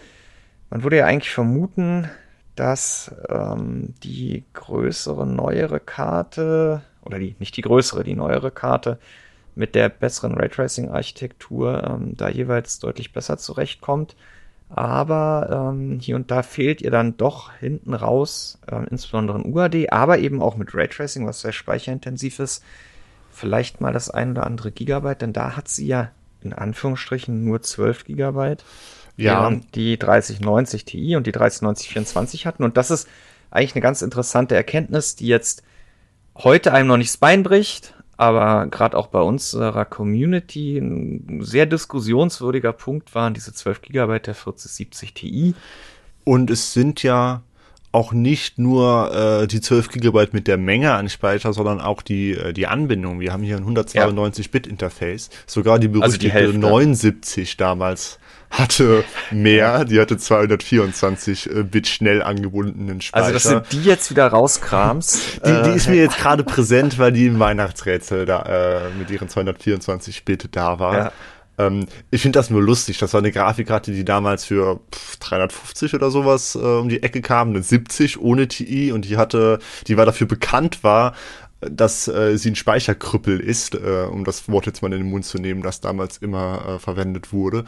Man 0.70 0.84
würde 0.84 0.98
ja 0.98 1.06
eigentlich 1.06 1.34
vermuten, 1.34 2.10
dass 2.56 3.14
ähm, 3.30 3.94
die 4.04 4.44
größere, 4.54 5.26
neuere 5.26 5.80
Karte, 5.80 6.82
oder 7.04 7.20
die, 7.20 7.36
nicht 7.40 7.58
die 7.58 7.62
größere, 7.62 8.04
die 8.04 8.16
neuere 8.16 8.52
Karte 8.52 9.00
mit 9.56 9.76
der 9.76 9.90
besseren 9.90 10.36
Raytracing-Architektur 10.36 11.84
ähm, 11.84 12.18
da 12.18 12.30
jeweils 12.30 12.80
deutlich 12.80 13.14
besser 13.14 13.38
zurechtkommt 13.38 14.16
aber 14.76 15.72
ähm, 15.74 16.00
hier 16.00 16.16
und 16.16 16.32
da 16.32 16.42
fehlt 16.42 16.82
ihr 16.82 16.92
dann 16.92 17.16
doch 17.18 17.54
hinten 17.54 17.94
raus, 17.94 18.60
äh, 18.72 18.84
insbesondere 18.90 19.40
in 19.40 19.54
UAD, 19.54 19.92
aber 19.92 20.20
eben 20.20 20.42
auch 20.42 20.56
mit 20.56 20.74
Raytracing, 20.74 21.28
was 21.28 21.42
sehr 21.42 21.52
speicherintensiv 21.52 22.40
ist, 22.40 22.64
vielleicht 23.32 23.82
mal 23.82 23.94
das 23.94 24.10
ein 24.10 24.32
oder 24.32 24.46
andere 24.46 24.72
Gigabyte, 24.72 25.22
denn 25.22 25.34
da 25.34 25.56
hat 25.56 25.68
sie 25.68 25.88
ja 25.88 26.12
in 26.42 26.54
Anführungsstrichen 26.54 27.44
nur 27.44 27.62
12 27.62 28.06
Gigabyte. 28.06 28.64
Ja. 29.16 29.52
Die 29.76 30.00
3090 30.00 30.86
Ti 30.86 31.16
und 31.16 31.28
die 31.28 31.32
3090 31.32 31.90
24 31.90 32.46
hatten. 32.48 32.64
Und 32.64 32.78
das 32.78 32.90
ist 32.90 33.08
eigentlich 33.52 33.76
eine 33.76 33.84
ganz 33.84 34.02
interessante 34.02 34.56
Erkenntnis, 34.56 35.16
die 35.16 35.28
jetzt 35.28 35.64
heute 36.36 36.74
einem 36.74 36.88
noch 36.88 36.98
nicht 36.98 37.12
das 37.12 37.18
Bein 37.18 37.44
bricht, 37.44 37.94
aber 38.24 38.68
gerade 38.68 38.98
auch 38.98 39.08
bei 39.08 39.22
unserer 39.22 39.86
Community 39.86 40.78
ein 40.78 41.42
sehr 41.42 41.66
diskussionswürdiger 41.66 42.74
Punkt 42.74 43.14
waren 43.16 43.34
diese 43.34 43.54
12 43.54 43.82
GB 43.82 44.20
der 44.20 44.36
4070 44.36 45.14
Ti. 45.14 45.56
Und 46.24 46.50
es 46.50 46.74
sind 46.74 47.04
ja 47.04 47.44
auch 47.92 48.12
nicht 48.12 48.58
nur 48.58 49.14
äh, 49.44 49.48
die 49.48 49.62
12 49.62 49.90
GB 49.90 50.28
mit 50.32 50.48
der 50.48 50.58
Menge 50.58 50.94
an 50.94 51.10
Speicher, 51.10 51.54
sondern 51.54 51.80
auch 51.80 52.02
die, 52.02 52.32
äh, 52.32 52.52
die 52.52 52.66
Anbindung. 52.66 53.20
Wir 53.20 53.32
haben 53.32 53.44
hier 53.44 53.56
ein 53.56 53.66
192-Bit-Interface. 53.66 55.30
Sogar 55.46 55.78
die 55.78 55.90
berüchtigte 55.90 56.36
also 56.36 56.52
die 56.54 56.58
79 56.58 57.56
damals 57.56 58.20
hatte 58.54 59.04
mehr, 59.32 59.84
die 59.84 60.00
hatte 60.00 60.18
224 60.18 61.50
äh, 61.50 61.64
Bit 61.64 61.88
schnell 61.88 62.22
angebundenen 62.22 63.02
Speicher. 63.02 63.26
Also, 63.26 63.34
dass 63.34 63.70
du 63.70 63.76
die 63.76 63.84
jetzt 63.84 64.12
wieder 64.12 64.28
rauskramst. 64.28 65.42
die, 65.46 65.64
die 65.64 65.76
ist 65.76 65.90
mir 65.90 65.96
jetzt 65.96 66.18
gerade 66.18 66.44
präsent, 66.44 67.00
weil 67.00 67.12
die 67.12 67.26
im 67.26 67.40
Weihnachtsrätsel 67.40 68.26
da 68.26 68.44
äh, 68.44 68.90
mit 68.98 69.10
ihren 69.10 69.28
224 69.28 70.24
Bit 70.24 70.50
da 70.52 70.80
war. 70.80 70.98
Ja. 70.98 71.12
Ähm, 71.58 71.88
ich 72.12 72.22
finde 72.22 72.38
das 72.38 72.52
nur 72.52 72.62
lustig. 72.62 73.00
Das 73.00 73.14
war 73.14 73.20
eine 73.20 73.32
Grafikkarte, 73.32 73.92
die 73.92 74.06
damals 74.06 74.46
für 74.46 74.80
pff, 74.94 75.18
350 75.18 75.96
oder 75.96 76.12
sowas 76.12 76.56
äh, 76.56 76.60
um 76.60 76.90
die 76.90 77.02
Ecke 77.02 77.22
kam, 77.22 77.50
eine 77.50 77.64
70 77.64 78.20
ohne 78.22 78.48
TI 78.48 78.92
und 78.92 79.06
die 79.06 79.18
hatte, 79.18 79.60
die 79.88 79.98
war 79.98 80.06
dafür 80.06 80.28
bekannt 80.28 80.84
war, 80.84 81.14
dass 81.70 82.08
äh, 82.08 82.38
sie 82.38 82.52
ein 82.52 82.56
Speicherkrüppel 82.56 83.40
ist, 83.40 83.76
äh, 83.76 84.08
um 84.10 84.24
das 84.26 84.50
Wort 84.50 84.66
jetzt 84.66 84.82
mal 84.82 84.92
in 84.92 85.00
den 85.00 85.10
Mund 85.10 85.26
zu 85.26 85.38
nehmen, 85.38 85.62
das 85.62 85.82
damals 85.82 86.18
immer 86.18 86.66
äh, 86.68 86.80
verwendet 86.80 87.32
wurde. 87.32 87.66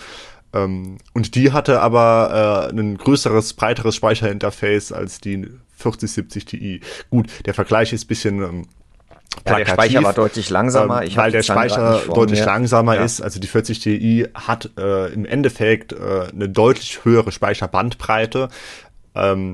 Ähm, 0.55 0.97
und 1.13 1.35
die 1.35 1.51
hatte 1.51 1.81
aber 1.81 2.69
äh, 2.71 2.79
ein 2.79 2.97
größeres, 2.97 3.53
breiteres 3.53 3.95
Speicherinterface 3.95 4.91
als 4.91 5.19
die 5.19 5.47
4070 5.77 6.45
Ti. 6.45 6.81
Gut, 7.09 7.27
der 7.45 7.53
Vergleich 7.53 7.93
ist 7.93 8.05
bisschen 8.05 8.41
ähm, 8.41 8.67
ja, 9.45 9.57
der 9.57 9.65
Speicher 9.65 10.03
war 10.03 10.13
deutlich 10.13 10.49
langsamer. 10.49 11.03
Ähm, 11.03 11.15
weil 11.15 11.31
der 11.31 11.43
Speicher 11.43 12.01
deutlich 12.13 12.39
mir. 12.39 12.45
langsamer 12.45 12.95
ja. 12.95 13.03
ist. 13.03 13.21
Also 13.21 13.39
die 13.39 13.47
40 13.47 13.79
Ti 13.79 14.27
hat 14.33 14.71
äh, 14.77 15.13
im 15.13 15.25
Endeffekt 15.25 15.91
äh, 15.91 16.27
eine 16.31 16.47
deutlich 16.47 17.03
höhere 17.03 17.31
Speicherbandbreite. 17.31 18.47
Ähm, 19.13 19.53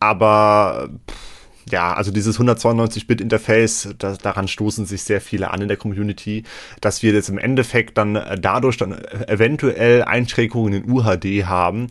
aber 0.00 0.88
pff, 1.08 1.39
ja, 1.68 1.92
also 1.92 2.10
dieses 2.10 2.38
192-Bit-Interface, 2.40 3.94
daran 3.98 4.48
stoßen 4.48 4.86
sich 4.86 5.02
sehr 5.02 5.20
viele 5.20 5.50
an 5.50 5.62
in 5.62 5.68
der 5.68 5.76
Community, 5.76 6.44
dass 6.80 7.02
wir 7.02 7.12
jetzt 7.12 7.28
im 7.28 7.38
Endeffekt 7.38 7.98
dann 7.98 8.16
äh, 8.16 8.38
dadurch 8.38 8.76
dann 8.76 8.92
eventuell 9.26 10.02
Einschränkungen 10.02 10.72
in 10.72 10.90
UHD 10.90 11.46
haben. 11.46 11.88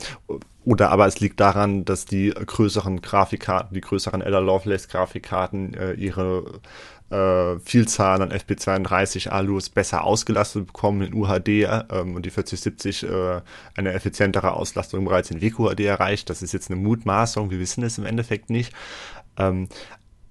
Oder 0.66 0.92
aber 0.92 1.08
es 1.08 1.20
liegt 1.20 1.40
daran, 1.40 1.86
dass 1.86 2.06
die 2.06 2.30
größeren 2.30 3.02
Grafikkarten, 3.02 3.74
die 3.74 3.82
größeren 3.82 4.22
Ella 4.22 4.40
Lovelace 4.40 4.88
Grafikkarten 4.88 5.74
äh, 5.74 5.94
ihre 5.94 6.60
äh, 7.10 7.60
Vielzahl 7.60 8.22
an 8.22 8.32
FP32 8.32 9.30
Alus 9.30 9.70
besser 9.70 10.04
ausgelastet 10.04 10.68
bekommen 10.68 11.02
in 11.02 11.14
UHD 11.14 11.48
ähm, 11.48 12.16
und 12.16 12.26
die 12.26 12.30
4070 12.30 13.04
äh, 13.04 13.42
eine 13.76 13.94
effizientere 13.94 14.54
Auslastung 14.54 15.06
bereits 15.06 15.32
in 15.32 15.42
WQHD 15.42 15.80
erreicht. 15.82 16.30
Das 16.30 16.42
ist 16.42 16.54
jetzt 16.54 16.70
eine 16.70 16.80
Mutmaßung, 16.80 17.50
wir 17.50 17.60
wissen 17.60 17.84
es 17.84 17.98
im 17.98 18.06
Endeffekt 18.06 18.50
nicht. 18.50 18.74
Ähm, 19.40 19.70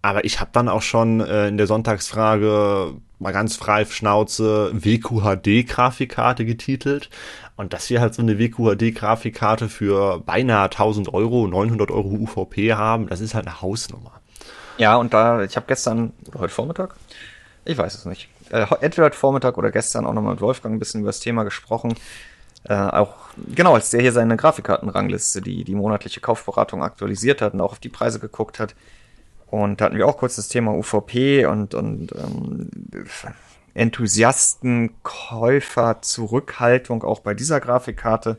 aber 0.03 0.25
ich 0.25 0.41
habe 0.41 0.51
dann 0.53 0.69
auch 0.69 0.83
schon 0.83 1.21
äh, 1.21 1.49
in 1.49 1.57
der 1.57 1.67
Sonntagsfrage 1.67 2.95
mal 3.19 3.33
ganz 3.33 3.57
frei 3.57 3.85
Schnauze 3.85 4.71
WQHD-Grafikkarte 4.73 6.45
getitelt. 6.45 7.11
Und 7.57 7.73
dass 7.73 7.91
wir 7.91 8.01
halt 8.01 8.15
so 8.15 8.23
eine 8.23 8.39
WQHD-Grafikkarte 8.39 9.69
für 9.69 10.21
beinahe 10.21 10.65
1000 10.65 11.13
Euro, 11.13 11.49
900 11.49 11.91
Euro 11.91 12.09
UVP 12.09 12.75
haben, 12.75 13.09
das 13.09 13.21
ist 13.21 13.35
halt 13.35 13.49
eine 13.49 13.61
Hausnummer. 13.61 14.13
Ja, 14.77 14.95
und 14.97 15.13
da, 15.13 15.43
ich 15.43 15.57
habe 15.57 15.67
gestern, 15.67 16.13
oder 16.29 16.41
heute 16.41 16.55
Vormittag, 16.55 16.95
ich 17.65 17.77
weiß 17.77 17.97
es 17.97 18.05
nicht, 18.05 18.29
äh, 18.51 18.65
entweder 18.81 19.07
heute 19.07 19.17
Vormittag 19.17 19.59
oder 19.59 19.73
gestern 19.73 20.07
auch 20.07 20.15
nochmal 20.15 20.35
mit 20.35 20.41
Wolfgang 20.41 20.77
ein 20.77 20.79
bisschen 20.79 21.01
über 21.01 21.09
das 21.09 21.19
Thema 21.19 21.43
gesprochen. 21.43 21.97
Äh, 22.63 22.75
auch, 22.75 23.15
genau, 23.55 23.75
als 23.75 23.91
der 23.91 24.03
hier 24.03 24.13
seine 24.13 24.37
Grafikkartenrangliste, 24.37 25.43
die 25.43 25.65
die 25.65 25.75
monatliche 25.75 26.21
Kaufberatung 26.21 26.85
aktualisiert 26.85 27.43
hat 27.43 27.55
und 27.55 27.61
auch 27.61 27.73
auf 27.73 27.79
die 27.81 27.89
Preise 27.89 28.21
geguckt 28.21 28.61
hat, 28.61 28.77
und 29.51 29.81
da 29.81 29.87
hatten 29.87 29.97
wir 29.97 30.07
auch 30.07 30.19
kurz 30.19 30.37
das 30.37 30.49
Thema 30.49 30.73
UVP 30.73 31.47
und, 31.47 31.75
und 31.75 32.13
ähm, 32.13 32.71
Enthusiasten, 33.75 34.91
Käufer, 35.03 36.03
Zurückhaltung 36.03 37.03
auch 37.05 37.21
bei 37.21 37.35
dieser 37.35 37.61
Grafikkarte. 37.61 38.39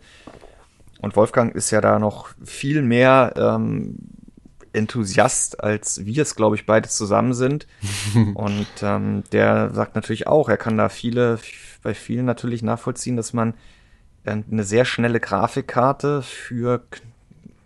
Und 1.01 1.15
Wolfgang 1.15 1.55
ist 1.55 1.71
ja 1.71 1.81
da 1.81 1.97
noch 1.97 2.29
viel 2.43 2.81
mehr 2.81 3.33
ähm, 3.37 3.95
Enthusiast, 4.73 5.63
als 5.63 6.05
wir 6.05 6.21
es, 6.21 6.35
glaube 6.35 6.55
ich, 6.55 6.65
beide 6.65 6.89
zusammen 6.89 7.33
sind. 7.33 7.67
und 8.35 8.67
ähm, 8.81 9.23
der 9.31 9.71
sagt 9.71 9.95
natürlich 9.95 10.27
auch, 10.27 10.49
er 10.49 10.57
kann 10.57 10.77
da 10.77 10.89
viele, 10.89 11.39
bei 11.81 11.93
vielen 11.93 12.25
natürlich 12.25 12.61
nachvollziehen, 12.61 13.15
dass 13.15 13.33
man 13.33 13.53
eine 14.25 14.63
sehr 14.63 14.85
schnelle 14.85 15.19
Grafikkarte 15.19 16.21
für 16.21 16.83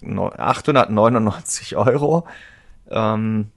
899 0.06 1.76
Euro 1.76 2.26
ähm, 2.90 3.52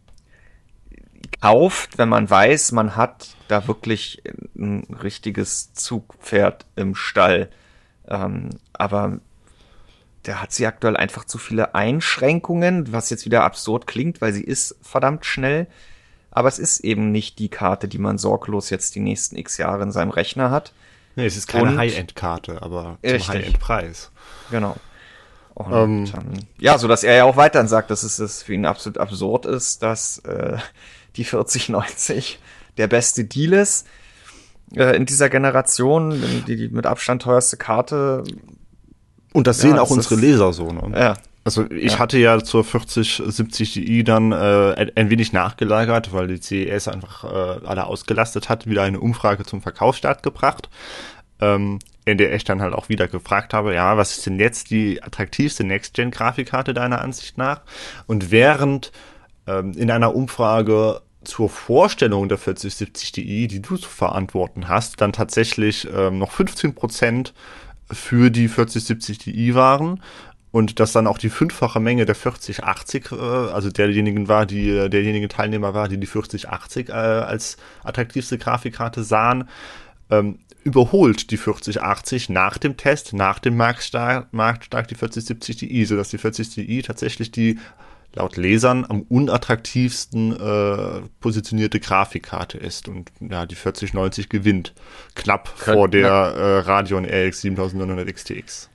kauft, 1.40 1.98
wenn 1.98 2.08
man 2.08 2.28
weiß, 2.28 2.72
man 2.72 2.96
hat 2.96 3.36
da 3.48 3.66
wirklich 3.68 4.22
ein 4.56 4.84
richtiges 5.02 5.72
Zugpferd 5.74 6.66
im 6.76 6.94
Stall. 6.94 7.50
Ähm, 8.08 8.50
aber 8.72 9.20
der 10.26 10.42
hat 10.42 10.52
sie 10.52 10.66
aktuell 10.66 10.96
einfach 10.96 11.24
zu 11.24 11.38
viele 11.38 11.74
Einschränkungen, 11.74 12.92
was 12.92 13.10
jetzt 13.10 13.24
wieder 13.24 13.44
absurd 13.44 13.86
klingt, 13.86 14.20
weil 14.20 14.32
sie 14.32 14.42
ist 14.42 14.76
verdammt 14.82 15.24
schnell. 15.24 15.66
Aber 16.30 16.48
es 16.48 16.58
ist 16.58 16.80
eben 16.80 17.12
nicht 17.12 17.38
die 17.38 17.48
Karte, 17.48 17.88
die 17.88 17.98
man 17.98 18.18
sorglos 18.18 18.70
jetzt 18.70 18.94
die 18.94 19.00
nächsten 19.00 19.36
x 19.36 19.56
Jahre 19.56 19.82
in 19.82 19.92
seinem 19.92 20.10
Rechner 20.10 20.50
hat. 20.50 20.72
Nee, 21.14 21.26
es 21.26 21.36
ist 21.36 21.46
keine 21.46 21.78
High-End-Karte, 21.78 22.60
aber 22.60 22.98
zum 23.02 23.28
High-End-Preis. 23.28 24.10
Genau. 24.50 24.76
Und 25.56 25.72
ähm, 25.72 26.04
ähm, 26.14 26.46
ja, 26.58 26.76
so 26.76 26.86
dass 26.86 27.02
er 27.02 27.16
ja 27.16 27.24
auch 27.24 27.38
weiterhin 27.38 27.66
sagt, 27.66 27.90
dass 27.90 28.02
es 28.02 28.18
das 28.18 28.42
für 28.42 28.52
ihn 28.52 28.66
absolut 28.66 28.98
absurd 28.98 29.46
ist, 29.46 29.82
dass 29.82 30.18
äh, 30.18 30.58
die 31.16 31.24
4090 31.24 32.38
der 32.76 32.88
beste 32.88 33.24
Deal 33.24 33.54
ist 33.54 33.86
äh, 34.74 34.94
in 34.96 35.06
dieser 35.06 35.30
Generation, 35.30 36.22
die, 36.46 36.56
die 36.56 36.68
mit 36.68 36.84
Abstand 36.84 37.22
teuerste 37.22 37.56
Karte. 37.56 38.22
Und 39.32 39.46
das 39.46 39.62
ja, 39.62 39.70
sehen 39.70 39.78
auch 39.78 39.88
unsere 39.88 40.16
Leser 40.16 40.52
so. 40.52 40.70
Ne? 40.70 40.92
Ja. 40.94 41.14
Also 41.42 41.70
ich 41.70 41.92
ja. 41.92 41.98
hatte 42.00 42.18
ja 42.18 42.42
zur 42.42 42.62
4070 42.62 43.72
Ti 43.72 44.04
dann 44.04 44.32
äh, 44.32 44.90
ein 44.94 45.08
wenig 45.08 45.32
nachgelagert, 45.32 46.12
weil 46.12 46.26
die 46.26 46.40
CES 46.40 46.88
einfach 46.88 47.24
äh, 47.24 47.66
alle 47.66 47.86
ausgelastet 47.86 48.50
hat, 48.50 48.66
wieder 48.66 48.82
eine 48.82 49.00
Umfrage 49.00 49.44
zum 49.44 49.62
Verkaufsstart 49.62 50.22
gebracht. 50.22 50.68
Ähm, 51.40 51.78
in 52.06 52.18
der 52.18 52.32
ich 52.32 52.44
dann 52.44 52.62
halt 52.62 52.72
auch 52.72 52.88
wieder 52.88 53.08
gefragt 53.08 53.52
habe, 53.52 53.74
ja, 53.74 53.96
was 53.96 54.16
ist 54.16 54.26
denn 54.26 54.38
jetzt 54.38 54.70
die 54.70 55.02
attraktivste 55.02 55.64
Next-Gen-Grafikkarte 55.64 56.72
deiner 56.72 57.02
Ansicht 57.02 57.36
nach? 57.36 57.62
Und 58.06 58.30
während 58.30 58.92
ähm, 59.46 59.72
in 59.72 59.90
einer 59.90 60.14
Umfrage 60.14 61.02
zur 61.24 61.50
Vorstellung 61.50 62.28
der 62.28 62.38
4070 62.38 63.10
Ti, 63.10 63.48
die 63.48 63.60
du 63.60 63.76
zu 63.76 63.88
verantworten 63.88 64.68
hast, 64.68 65.00
dann 65.00 65.12
tatsächlich 65.12 65.88
ähm, 65.92 66.18
noch 66.18 66.32
15% 66.32 67.32
für 67.90 68.30
die 68.30 68.46
4070 68.46 69.18
Ti 69.18 69.54
waren 69.56 70.00
und 70.52 70.78
dass 70.78 70.92
dann 70.92 71.08
auch 71.08 71.18
die 71.18 71.28
fünffache 71.28 71.80
Menge 71.80 72.06
der 72.06 72.14
4080, 72.14 73.10
äh, 73.10 73.16
also 73.16 73.68
derjenigen 73.68 74.28
war, 74.28 74.46
die 74.46 74.88
derjenige 74.88 75.26
Teilnehmer 75.26 75.74
war, 75.74 75.88
die 75.88 75.98
die 75.98 76.06
4080 76.06 76.88
äh, 76.88 76.92
als 76.92 77.56
attraktivste 77.82 78.38
Grafikkarte 78.38 79.02
sahen, 79.02 79.48
ähm, 80.08 80.38
überholt 80.66 81.30
die 81.30 81.36
4080 81.36 82.28
nach 82.28 82.58
dem 82.58 82.76
Test, 82.76 83.12
nach 83.12 83.38
dem 83.38 83.56
Marktstark, 83.56 84.32
Marktstark 84.32 84.88
die 84.88 84.96
4070 84.96 85.56
Ti, 85.56 85.84
sodass 85.84 86.08
die 86.08 86.18
40 86.18 86.50
Ti 86.50 86.82
tatsächlich 86.82 87.30
die 87.30 87.60
laut 88.14 88.36
Lesern 88.36 88.84
am 88.88 89.02
unattraktivsten 89.02 90.32
äh, 90.32 91.02
positionierte 91.20 91.78
Grafikkarte 91.78 92.58
ist 92.58 92.88
und 92.88 93.12
ja, 93.20 93.46
die 93.46 93.54
4090 93.54 94.28
gewinnt. 94.28 94.72
Knapp 95.14 95.54
Könnt, 95.60 95.76
vor 95.76 95.88
der 95.88 96.08
äh, 96.08 96.58
Radeon 96.60 97.04
RX 97.04 97.42
7900 97.42 98.12
XTX. 98.12 98.68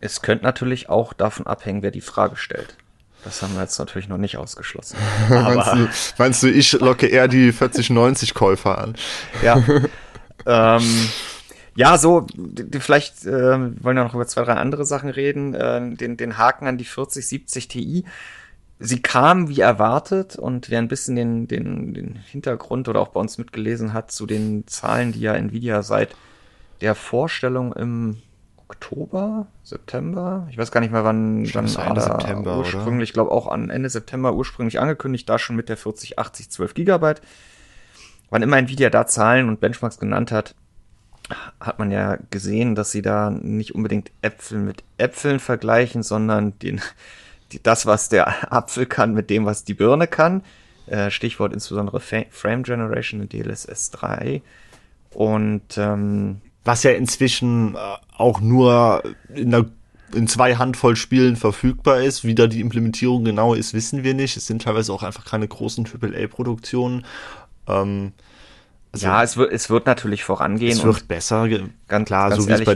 Es 0.00 0.22
könnte 0.22 0.44
natürlich 0.44 0.88
auch 0.88 1.12
davon 1.12 1.46
abhängen, 1.46 1.82
wer 1.82 1.92
die 1.92 2.00
Frage 2.00 2.36
stellt. 2.36 2.76
Das 3.22 3.42
haben 3.42 3.54
wir 3.54 3.62
jetzt 3.62 3.78
natürlich 3.78 4.08
noch 4.08 4.18
nicht 4.18 4.36
ausgeschlossen. 4.36 4.96
meinst, 5.28 5.72
du, 5.72 5.88
meinst, 6.18 6.42
du, 6.42 6.48
ich 6.48 6.72
locke 6.72 7.06
eher 7.06 7.28
die 7.28 7.52
4090 7.52 8.34
Käufer 8.34 8.78
an? 8.78 8.96
Ja. 9.42 9.62
ähm, 10.46 11.08
ja, 11.76 11.98
so, 11.98 12.26
vielleicht 12.80 13.26
äh, 13.26 13.30
wollen 13.30 13.96
wir 13.96 14.04
noch 14.04 14.14
über 14.14 14.26
zwei, 14.26 14.44
drei 14.44 14.54
andere 14.54 14.86
Sachen 14.86 15.10
reden. 15.10 15.54
Äh, 15.54 15.94
den, 15.94 16.16
den 16.16 16.38
Haken 16.38 16.66
an 16.66 16.78
die 16.78 16.84
4070 16.84 17.68
Ti. 17.68 18.04
Sie 18.78 19.00
kam 19.00 19.48
wie 19.48 19.60
erwartet 19.60 20.36
und 20.36 20.70
wer 20.70 20.78
ein 20.78 20.88
bisschen 20.88 21.16
den, 21.16 21.48
den, 21.48 21.94
den 21.94 22.16
Hintergrund 22.16 22.88
oder 22.88 23.00
auch 23.00 23.08
bei 23.08 23.20
uns 23.20 23.38
mitgelesen 23.38 23.92
hat 23.92 24.10
zu 24.10 24.26
den 24.26 24.66
Zahlen, 24.66 25.12
die 25.12 25.20
ja 25.20 25.34
Nvidia 25.34 25.82
seit 25.82 26.14
der 26.80 26.94
Vorstellung 26.94 27.72
im 27.72 28.18
Oktober, 28.68 29.46
September, 29.62 30.46
ich 30.50 30.58
weiß 30.58 30.72
gar 30.72 30.80
nicht 30.80 30.92
mehr 30.92 31.04
wann, 31.04 31.44
dann 31.44 31.66
Ende 31.66 32.00
September, 32.00 32.58
ursprünglich, 32.58 33.12
glaube 33.12 33.30
auch 33.30 33.46
an 33.46 33.70
Ende 33.70 33.88
September 33.88 34.34
ursprünglich 34.34 34.80
angekündigt, 34.80 35.28
da 35.28 35.38
schon 35.38 35.56
mit 35.56 35.68
der 35.68 35.76
4080 35.76 36.50
12 36.50 36.74
Gigabyte. 36.74 37.22
Wann 38.28 38.42
immer 38.42 38.58
Nvidia 38.58 38.90
da 38.90 39.06
Zahlen 39.06 39.48
und 39.48 39.60
Benchmarks 39.60 39.98
genannt 39.98 40.32
hat, 40.32 40.56
hat 41.60 41.78
man 41.78 41.90
ja 41.90 42.18
gesehen, 42.30 42.74
dass 42.74 42.92
sie 42.92 43.02
da 43.02 43.30
nicht 43.30 43.74
unbedingt 43.74 44.10
Äpfel 44.22 44.58
mit 44.58 44.84
Äpfeln 44.96 45.40
vergleichen, 45.40 46.02
sondern 46.02 46.58
den, 46.60 46.80
die, 47.52 47.62
das, 47.62 47.86
was 47.86 48.08
der 48.08 48.52
Apfel 48.52 48.86
kann, 48.86 49.14
mit 49.14 49.30
dem, 49.30 49.44
was 49.44 49.64
die 49.64 49.74
Birne 49.74 50.06
kann. 50.06 50.42
Äh, 50.86 51.10
Stichwort 51.10 51.52
insbesondere 51.52 52.00
Frame 52.00 52.62
Generation 52.62 53.20
in 53.22 53.28
DLSS 53.28 53.90
3. 53.90 54.42
Und 55.10 55.78
ähm, 55.78 56.40
was 56.64 56.82
ja 56.82 56.90
inzwischen 56.92 57.74
äh, 57.74 57.78
auch 58.16 58.40
nur 58.40 59.02
in, 59.34 59.54
einer, 59.54 59.66
in 60.14 60.28
zwei 60.28 60.56
Handvoll 60.56 60.96
Spielen 60.96 61.36
verfügbar 61.36 62.02
ist. 62.02 62.24
Wie 62.24 62.34
da 62.34 62.46
die 62.46 62.60
Implementierung 62.60 63.24
genau 63.24 63.54
ist, 63.54 63.72
wissen 63.74 64.04
wir 64.04 64.14
nicht. 64.14 64.36
Es 64.36 64.46
sind 64.46 64.62
teilweise 64.62 64.92
auch 64.92 65.02
einfach 65.02 65.24
keine 65.24 65.48
großen 65.48 65.86
AAA-Produktionen. 65.86 67.04
Ähm, 67.66 68.12
also, 68.92 69.06
ja, 69.06 69.22
es 69.22 69.36
wird, 69.36 69.52
es 69.52 69.68
wird 69.68 69.86
natürlich 69.86 70.24
vorangehen. 70.24 70.72
Es 70.72 70.82
wird 70.82 71.06
besser, 71.08 71.48
ganz 71.88 72.06
klar, 72.06 72.30
ganz 72.30 72.42
so 72.42 72.48
wie 72.48 72.52
es 72.52 72.64
bei 72.64 72.74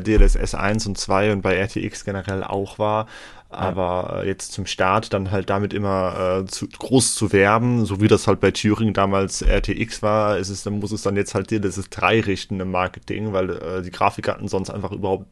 DLSS 0.00 0.54
1 0.54 0.86
und 0.86 0.98
2 0.98 1.32
und 1.32 1.42
bei 1.42 1.56
RTX 1.56 2.04
generell 2.04 2.44
auch 2.44 2.78
war. 2.78 3.06
Aber 3.52 4.22
äh, 4.22 4.28
jetzt 4.28 4.52
zum 4.52 4.64
Start 4.64 5.12
dann 5.12 5.30
halt 5.30 5.50
damit 5.50 5.74
immer 5.74 6.40
äh, 6.40 6.46
zu, 6.46 6.66
groß 6.68 7.14
zu 7.14 7.32
werben, 7.32 7.84
so 7.84 8.00
wie 8.00 8.08
das 8.08 8.26
halt 8.26 8.40
bei 8.40 8.50
Turing 8.50 8.94
damals 8.94 9.42
RTX 9.42 10.02
war, 10.02 10.38
ist 10.38 10.48
es, 10.48 10.62
dann 10.62 10.78
muss 10.78 10.90
es 10.90 11.02
dann 11.02 11.16
jetzt 11.16 11.34
halt 11.34 11.50
DLSS 11.50 11.90
3 11.90 12.20
richten 12.20 12.60
im 12.60 12.70
Marketing, 12.70 13.34
weil 13.34 13.50
äh, 13.50 13.82
die 13.82 13.90
Grafikkarten 13.90 14.48
sonst 14.48 14.70
einfach 14.70 14.90
überhaupt, 14.90 15.26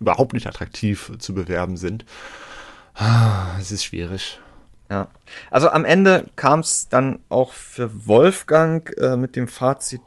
überhaupt 0.00 0.32
nicht 0.32 0.48
attraktiv 0.48 1.12
zu 1.18 1.32
bewerben 1.32 1.76
sind. 1.76 2.04
Ah, 2.94 3.56
es 3.60 3.70
ist 3.70 3.84
schwierig. 3.84 4.40
Ja. 4.90 5.08
Also 5.50 5.70
am 5.70 5.84
Ende 5.84 6.26
kam 6.36 6.60
es 6.60 6.88
dann 6.88 7.20
auch 7.28 7.52
für 7.52 8.06
Wolfgang 8.06 8.92
äh, 8.98 9.16
mit 9.16 9.36
dem 9.36 9.46
Fazit 9.46 10.00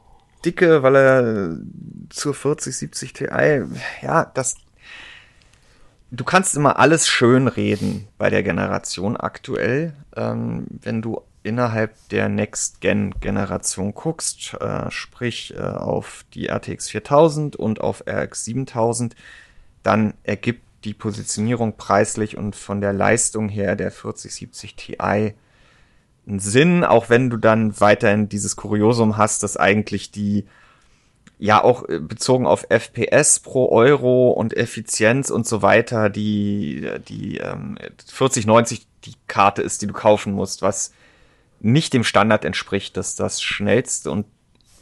dicke, 0.45 0.83
weil 0.83 0.95
er 0.95 1.57
zur 2.09 2.33
4070 2.33 3.13
Ti, 3.13 3.27
ja, 4.01 4.25
das 4.25 4.57
du 6.13 6.23
kannst 6.23 6.55
immer 6.55 6.77
alles 6.79 7.07
schön 7.07 7.47
reden 7.47 8.07
bei 8.17 8.29
der 8.29 8.43
Generation 8.43 9.17
aktuell, 9.17 9.93
ähm, 10.15 10.67
wenn 10.69 11.01
du 11.01 11.21
innerhalb 11.41 11.95
der 12.09 12.29
Next-Gen-Generation 12.29 13.93
guckst, 13.93 14.53
äh, 14.61 14.89
sprich 14.91 15.53
äh, 15.57 15.61
auf 15.61 16.23
die 16.33 16.47
RTX 16.47 16.89
4000 16.89 17.55
und 17.55 17.81
auf 17.81 18.03
RX 18.07 18.45
7000, 18.45 19.15
dann 19.81 20.13
ergibt 20.23 20.63
die 20.83 20.93
Positionierung 20.93 21.77
preislich 21.77 22.37
und 22.37 22.55
von 22.55 22.81
der 22.81 22.93
Leistung 22.93 23.49
her 23.49 23.75
der 23.75 23.91
4070 23.91 24.75
Ti 24.75 24.99
einen 24.99 25.33
Sinn, 26.39 26.83
auch 26.83 27.09
wenn 27.09 27.29
du 27.29 27.37
dann 27.37 27.79
weiterhin 27.79 28.29
dieses 28.29 28.55
Kuriosum 28.55 29.17
hast, 29.17 29.43
dass 29.43 29.57
eigentlich 29.57 30.11
die 30.11 30.45
ja 31.39 31.63
auch 31.63 31.87
äh, 31.89 31.99
bezogen 31.99 32.45
auf 32.45 32.65
FPS 32.69 33.39
pro 33.39 33.69
Euro 33.69 34.31
und 34.31 34.55
Effizienz 34.55 35.29
und 35.29 35.45
so 35.45 35.61
weiter, 35.61 36.09
die, 36.09 36.89
die 37.07 37.37
ähm, 37.37 37.77
4090 38.07 38.87
die 39.03 39.15
Karte 39.27 39.61
ist, 39.61 39.81
die 39.81 39.87
du 39.87 39.93
kaufen 39.93 40.33
musst, 40.33 40.61
was 40.61 40.93
nicht 41.59 41.93
dem 41.93 42.03
Standard 42.03 42.45
entspricht, 42.45 42.95
dass 42.97 43.15
das 43.15 43.41
schnellste 43.41 44.11
und 44.11 44.25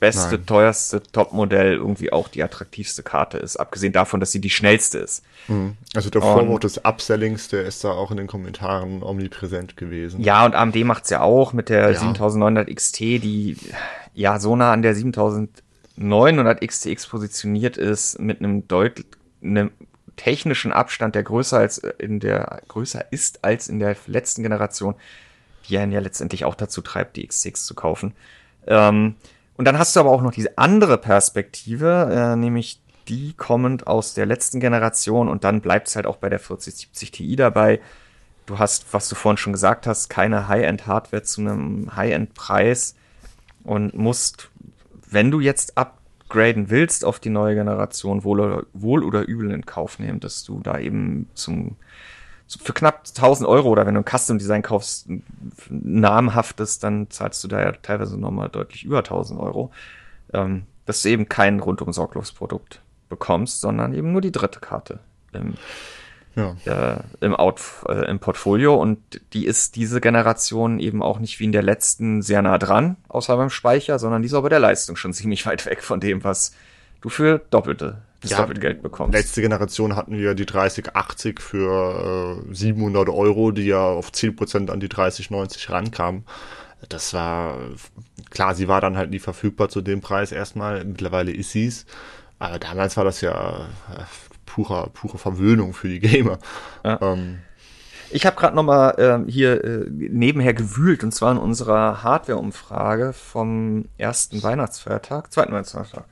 beste, 0.02 0.36
Nein. 0.36 0.46
teuerste 0.48 1.02
Topmodell 1.02 1.76
irgendwie 1.76 2.12
auch 2.12 2.28
die 2.28 2.44
attraktivste 2.44 3.04
Karte 3.04 3.38
ist, 3.38 3.56
abgesehen 3.56 3.94
davon, 3.94 4.20
dass 4.20 4.32
sie 4.32 4.42
die 4.42 4.50
schnellste 4.50 4.98
ist. 4.98 5.24
Mhm. 5.48 5.78
Also 5.96 6.10
der 6.10 6.22
Vorwurf 6.22 6.60
des 6.60 6.84
Upsellings, 6.84 7.50
der 7.50 7.64
ist 7.66 7.84
da 7.84 7.92
auch 7.92 8.10
in 8.10 8.18
den 8.18 8.28
Kommentaren 8.28 9.04
omnipräsent 9.04 9.78
gewesen. 9.78 10.20
Ja, 10.22 10.44
und 10.44 10.56
AMD 10.56 10.76
macht's 10.84 11.12
ja 11.12 11.22
auch 11.22 11.54
mit 11.54 11.70
der 11.70 11.92
ja. 11.92 12.00
7900 12.00 12.76
XT, 12.76 13.00
die 13.00 13.58
ja 14.16 14.40
so 14.40 14.56
nah 14.56 14.74
an 14.74 14.82
der 14.82 14.96
7000 14.96 15.64
900 15.98 16.62
XTX 16.68 17.06
positioniert 17.06 17.78
ist 17.78 18.20
mit 18.20 18.40
einem 18.40 18.68
deutlich 18.68 19.06
einem 19.44 19.70
technischen 20.16 20.72
Abstand, 20.72 21.14
der 21.14 21.24
größer 21.24 21.60
als 21.60 21.78
in 21.78 22.20
der 22.20 22.62
größer 22.68 23.12
ist 23.12 23.44
als 23.44 23.68
in 23.68 23.78
der 23.78 23.96
letzten 24.08 24.42
Generation, 24.42 24.96
die 25.70 25.78
einen 25.78 25.92
ja 25.92 26.00
letztendlich 26.00 26.44
auch 26.46 26.56
dazu 26.56 26.82
treibt, 26.82 27.18
die 27.18 27.28
XTX 27.28 27.66
zu 27.66 27.76
kaufen. 27.76 28.14
Ähm, 28.66 29.16
und 29.62 29.66
dann 29.66 29.78
hast 29.78 29.96
du 29.96 30.00
aber 30.00 30.10
auch 30.10 30.24
noch 30.24 30.32
diese 30.32 30.58
andere 30.58 30.98
Perspektive, 30.98 32.10
äh, 32.12 32.36
nämlich 32.36 32.82
die 33.08 33.34
kommend 33.34 33.86
aus 33.86 34.16
der 34.16 34.26
letzten 34.26 34.60
Generation 34.60 35.30
und 35.30 35.44
dann 35.44 35.62
bleibt 35.62 35.88
es 35.88 35.96
halt 35.96 36.08
auch 36.08 36.18
bei 36.18 36.30
der 36.30 36.40
4070 36.40 37.12
Ti 37.12 37.36
dabei. 37.36 37.80
Du 38.48 38.58
hast, 38.58 38.92
was 38.92 39.08
du 39.08 39.14
vorhin 39.14 39.38
schon 39.38 39.54
gesagt 39.54 39.86
hast, 39.86 40.10
keine 40.10 40.48
High-End-Hardware 40.48 41.22
zu 41.22 41.42
einem 41.42 41.96
High-End-Preis 41.96 42.96
und 43.64 43.94
musst 43.94 44.50
wenn 45.12 45.30
du 45.30 45.40
jetzt 45.42 45.78
upgraden 45.78 46.72
willst 46.72 47.06
auf 47.06 47.20
die 47.20 47.30
neue 47.30 47.54
Generation, 47.54 48.24
wohl 48.24 48.40
oder, 48.40 48.64
wohl 48.74 49.04
oder 49.04 49.28
übel 49.28 49.52
in 49.52 49.68
Kauf 49.68 50.00
nehmen, 50.00 50.20
dass 50.22 50.44
du 50.44 50.60
da 50.60 50.80
eben 50.80 51.30
zum, 51.36 51.76
für 52.60 52.74
knapp 52.74 53.04
1000 53.08 53.48
Euro 53.48 53.70
oder 53.70 53.86
wenn 53.86 53.94
du 53.94 54.02
ein 54.02 54.06
Custom 54.06 54.38
Design 54.38 54.62
kaufst, 54.62 55.08
namhaftes, 55.70 56.80
dann 56.80 57.10
zahlst 57.10 57.44
du 57.44 57.48
da 57.48 57.62
ja 57.62 57.72
teilweise 57.72 58.20
nochmal 58.20 58.50
deutlich 58.50 58.84
über 58.84 59.00
1000 59.00 59.40
Euro, 59.40 59.72
ähm, 60.34 60.64
dass 60.86 61.02
du 61.02 61.10
eben 61.10 61.30
kein 61.30 61.60
rundum 61.60 61.94
sorglos 61.94 62.32
Produkt 62.32 62.82
bekommst, 63.10 63.62
sondern 63.62 63.94
eben 63.94 64.12
nur 64.12 64.22
die 64.22 64.32
dritte 64.32 64.60
Karte 64.60 65.00
im 65.34 65.56
ja. 66.36 66.56
äh, 66.66 67.04
im, 67.20 67.36
Out, 67.36 67.62
äh, 67.88 68.10
im 68.10 68.20
Portfolio 68.20 68.76
und 68.76 69.00
die 69.34 69.46
ist 69.46 69.76
diese 69.76 70.00
Generation 70.00 70.80
eben 70.80 71.04
auch 71.04 71.20
nicht 71.20 71.40
wie 71.40 71.46
in 71.46 71.52
der 71.52 71.64
letzten 71.64 72.22
sehr 72.22 72.42
nah 72.42 72.58
dran, 72.58 72.98
außer 73.10 73.36
beim 73.36 73.50
Speicher, 73.50 74.00
sondern 74.00 74.22
die 74.22 74.28
ist 74.28 74.34
aber 74.34 74.50
der 74.50 74.60
Leistung 74.60 74.96
schon 74.96 75.14
ziemlich 75.14 75.46
weit 75.46 75.66
weg 75.66 75.84
von 75.84 76.00
dem, 76.00 76.24
was 76.24 76.54
du 77.02 77.10
für 77.10 77.42
doppelte 77.50 78.02
ja, 78.30 78.38
doppelte 78.38 78.62
Geld 78.62 78.82
bekommst. 78.82 79.14
Letzte 79.14 79.42
Generation 79.42 79.96
hatten 79.96 80.18
wir 80.18 80.36
die 80.36 80.46
3080 80.46 81.40
für 81.40 82.46
äh, 82.50 82.54
700 82.54 83.10
Euro, 83.10 83.52
die 83.52 83.66
ja 83.66 83.84
auf 83.84 84.12
10% 84.12 84.70
an 84.70 84.80
die 84.80 84.90
3090 84.90 85.70
rankam. 85.70 86.24
Das 86.90 87.14
war, 87.14 87.58
klar, 88.30 88.56
sie 88.56 88.68
war 88.68 88.82
dann 88.82 88.98
halt 88.98 89.12
nie 89.12 89.20
verfügbar 89.20 89.70
zu 89.70 89.82
dem 89.82 90.02
Preis 90.02 90.32
erstmal. 90.32 90.84
Mittlerweile 90.84 91.32
ist 91.32 91.52
sie's. 91.52 91.86
Aber 92.40 92.58
damals 92.58 92.98
war 92.98 93.04
das 93.04 93.22
ja 93.22 93.68
äh, 93.96 94.04
purer, 94.46 94.90
pure 94.94 95.18
Verwöhnung 95.18 95.74
für 95.74 95.90
die 95.90 96.00
Gamer. 96.00 96.40
Ja. 96.84 97.00
Ähm, 97.02 97.40
ich 98.10 98.26
habe 98.26 98.36
gerade 98.36 98.56
noch 98.56 98.64
mal 98.64 98.92
äh, 98.98 99.32
hier 99.32 99.64
äh, 99.64 99.86
nebenher 99.90 100.54
gewühlt 100.54 101.04
und 101.04 101.14
zwar 101.14 101.32
in 101.32 101.38
unserer 101.38 102.04
Hardware-Umfrage 102.04 103.14
vom 103.14 103.86
ersten 103.98 104.44
Weihnachtsfeiertag, 104.44 105.32
zweiten 105.32 105.54
Weihnachtsfeiertag. 105.54 106.06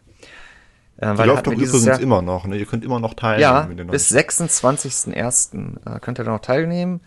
Äh, 1.02 1.16
die 1.16 1.24
läuft 1.24 1.48
doch 1.48 1.54
übrigens 1.54 1.86
Jahr, 1.86 2.00
immer 2.00 2.22
noch, 2.22 2.46
ne? 2.46 2.58
Ihr 2.58 2.66
könnt 2.66 2.84
immer 2.84 3.00
noch 3.00 3.14
teilnehmen. 3.14 3.78
Ja, 3.78 3.84
bis 3.86 4.12
26.01. 4.12 5.78
Äh, 5.86 6.00
könnt 6.00 6.20
ihr 6.20 6.26
da 6.26 6.32
noch 6.32 6.42
teilnehmen. 6.42 7.00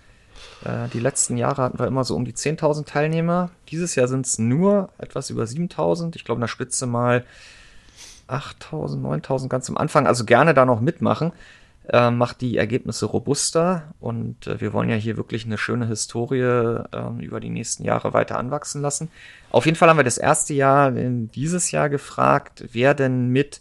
Äh, 0.65 0.89
die 0.93 1.01
letzten 1.01 1.37
Jahre 1.37 1.63
hatten 1.63 1.79
wir 1.79 1.87
immer 1.87 2.05
so 2.05 2.17
um 2.17 2.25
die 2.25 2.33
10.000 2.33 2.87
Teilnehmer. 2.87 3.51
Dieses 3.69 3.95
Jahr 3.95 4.09
sind 4.09 4.27
es 4.27 4.39
nur 4.39 4.89
etwas 4.99 5.31
über 5.31 5.45
7.000. 5.45 6.17
Ich 6.17 6.25
glaube, 6.25 6.39
in 6.39 6.43
der 6.43 6.49
Spitze 6.49 6.87
mal 6.87 7.25
8000, 8.29 9.03
9000 9.03 9.51
ganz 9.51 9.69
am 9.69 9.77
Anfang. 9.77 10.07
Also 10.07 10.25
gerne 10.25 10.55
da 10.55 10.65
noch 10.65 10.81
mitmachen. 10.81 11.33
Äh, 11.89 12.13
macht 12.13 12.41
die 12.41 12.59
Ergebnisse 12.59 13.07
robuster 13.07 13.93
und 13.99 14.47
äh, 14.47 14.61
wir 14.61 14.73
wollen 14.73 14.89
ja 14.89 14.95
hier 14.95 15.17
wirklich 15.17 15.45
eine 15.45 15.59
schöne 15.59 15.89
Historie 15.89 16.39
äh, 16.39 16.85
über 17.19 17.41
die 17.41 17.51
nächsten 17.51 17.83
Jahre 17.83 18.15
weiter 18.15 18.39
anwachsen 18.39 18.81
lassen. 18.81 19.11
Auf 19.51 19.67
jeden 19.67 19.77
Fall 19.77 19.89
haben 19.89 19.97
wir 19.97 20.05
das 20.05 20.17
erste 20.17 20.55
Jahr 20.55 20.97
in 20.97 21.29
dieses 21.33 21.73
Jahr 21.73 21.89
gefragt, 21.89 22.65
wer 22.71 22.95
denn 22.95 23.31
mit 23.31 23.61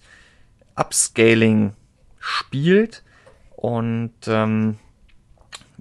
Upscaling 0.81 1.73
spielt 2.19 3.03
und 3.55 4.13
ähm, 4.27 4.77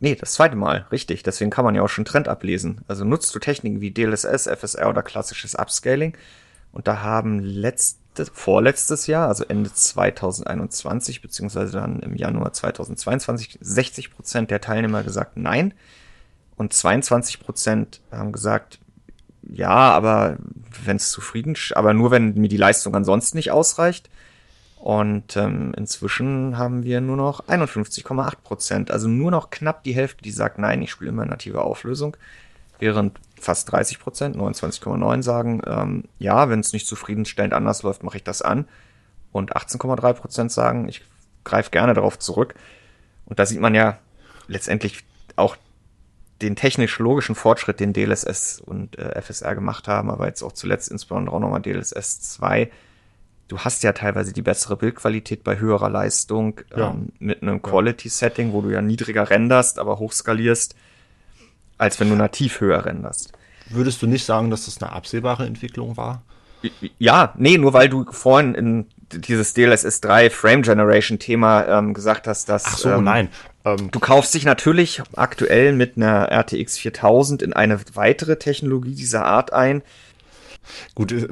Nee, 0.03 0.15
das 0.15 0.33
zweite 0.33 0.57
Mal, 0.57 0.87
richtig. 0.91 1.23
Deswegen 1.23 1.51
kann 1.51 1.67
man 1.67 1.75
ja 1.75 1.83
auch 1.83 1.89
schon 1.91 2.07
Trend 2.07 2.27
ablesen. 2.27 2.81
Also 2.89 3.05
nutzt 3.05 3.35
du 3.35 3.39
Techniken 3.39 3.83
wie 3.83 3.91
DLSS, 3.91 4.49
FSR 4.49 4.89
oder 4.89 5.03
klassisches 5.03 5.55
Upscaling. 5.55 6.17
Und 6.73 6.89
da 6.89 7.03
haben 7.03 7.41
letzt, 7.41 7.99
vorletztes 8.33 9.07
Jahr, 9.07 9.29
also 9.29 9.45
Ende 9.45 9.71
2021, 9.73 11.21
beziehungsweise 11.21 11.73
dann 11.73 12.01
im 12.01 12.17
Januar 12.17 12.55
2022, 12.55 13.59
60 13.61 14.15
Prozent 14.15 14.51
der 14.51 14.63
Teilnehmer 14.63 15.03
gesagt 15.03 15.37
nein. 15.37 15.75
Und 16.57 16.73
22 16.73 17.41
Prozent 17.41 18.01
haben 18.11 18.33
gesagt, 18.33 18.79
ja, 19.43 19.69
aber 19.69 20.39
wenn 20.85 20.97
es 20.97 21.11
zufrieden, 21.11 21.57
aber 21.75 21.93
nur 21.93 22.11
wenn 22.11 22.35
mir 22.35 22.49
die 22.49 22.57
Leistung 22.57 22.95
ansonsten 22.95 23.37
nicht 23.37 23.51
ausreicht. 23.51 24.09
Und 24.81 25.37
ähm, 25.37 25.75
inzwischen 25.77 26.57
haben 26.57 26.85
wir 26.85 27.03
nur 27.03 27.19
noch 27.19 27.47
51,8 27.47 28.37
Prozent, 28.43 28.91
also 28.91 29.09
nur 29.09 29.31
noch 29.31 29.51
knapp 29.51 29.85
die 29.85 29.95
Hälfte, 29.95 30.23
die 30.23 30.31
sagt, 30.31 30.59
nein, 30.59 30.81
ich 30.81 30.91
spiele 30.91 31.11
immer 31.11 31.27
native 31.27 31.61
Auflösung, 31.61 32.17
während 32.79 33.21
fast 33.39 33.71
30 33.71 33.99
Prozent, 33.99 34.37
29,9 34.37 35.23
sagen, 35.23 35.61
ähm, 35.67 36.05
ja, 36.19 36.49
wenn 36.49 36.61
es 36.61 36.73
nicht 36.73 36.87
zufriedenstellend 36.87 37.53
anders 37.53 37.83
läuft, 37.83 38.03
mache 38.03 38.17
ich 38.17 38.25
das 38.25 38.41
an. 38.41 38.67
und 39.33 39.55
18,3 39.55 40.15
Prozent 40.15 40.51
sagen, 40.51 40.89
ich 40.89 41.03
greife 41.45 41.71
gerne 41.71 41.93
darauf 41.93 42.19
zurück. 42.19 42.55
Und 43.27 43.39
da 43.39 43.45
sieht 43.45 43.61
man 43.61 43.75
ja 43.75 43.99
letztendlich 44.49 45.05
auch 45.37 45.57
den 46.41 46.57
technisch-logischen 46.57 47.35
Fortschritt, 47.35 47.81
den 47.81 47.93
DLSS 47.93 48.61
und 48.65 48.99
äh, 48.99 49.21
FSR 49.21 49.55
gemacht 49.55 49.89
haben, 49.89 50.11
aber 50.11 50.27
jetzt 50.27 50.43
auch 50.43 50.53
zuletzt 50.53 50.91
insbesondere 50.91 51.37
auch 51.37 51.41
nochmal 51.41 51.61
DLSS 51.61 52.23
2. 52.23 52.71
Du 53.51 53.59
hast 53.59 53.83
ja 53.83 53.93
teilweise 53.93 54.33
die 54.33 54.43
bessere 54.43 54.77
Bildqualität 54.77 55.43
bei 55.43 55.59
höherer 55.59 55.91
Leistung 55.91 56.61
ja. 56.77 56.91
ähm, 56.91 57.09
mit 57.19 57.43
einem 57.43 57.61
Quality-Setting, 57.61 58.53
wo 58.53 58.61
du 58.61 58.71
ja 58.71 58.81
niedriger 58.81 59.29
renderst, 59.29 59.81
aber 59.81 59.99
hochskalierst, 59.99 60.77
als 61.77 61.99
wenn 61.99 62.11
du 62.11 62.15
nativ 62.15 62.61
höher 62.61 62.85
renderst. 62.85 63.33
Würdest 63.69 64.03
du 64.03 64.07
nicht 64.07 64.25
sagen, 64.25 64.51
dass 64.51 64.67
das 64.67 64.81
eine 64.81 64.93
absehbare 64.93 65.47
Entwicklung 65.47 65.97
war? 65.97 66.23
Ja, 66.99 67.35
nee, 67.39 67.59
nur 67.59 67.73
weil 67.73 67.89
du 67.89 68.05
vorhin 68.13 68.55
in 68.55 68.87
dieses 69.13 69.53
DLSS 69.55 70.01
3 70.01 70.31
Frame 70.31 70.63
Generation 70.63 71.19
Thema 71.19 71.67
ähm, 71.67 71.93
gesagt 71.93 72.29
hast, 72.29 72.49
dass 72.49 72.67
Ach 72.67 72.79
so, 72.79 72.91
ähm, 72.91 73.05
nein. 73.05 73.29
Ähm, 73.65 73.91
du 73.91 73.99
kaufst 73.99 74.33
dich 74.33 74.45
natürlich 74.45 75.03
aktuell 75.17 75.73
mit 75.73 75.97
einer 75.97 76.31
RTX 76.31 76.79
4000 76.79 77.43
in 77.43 77.53
eine 77.53 77.81
weitere 77.95 78.37
Technologie 78.37 78.95
dieser 78.95 79.25
Art 79.25 79.53
ein, 79.53 79.83
Gut, 80.95 81.13
äh, 81.13 81.29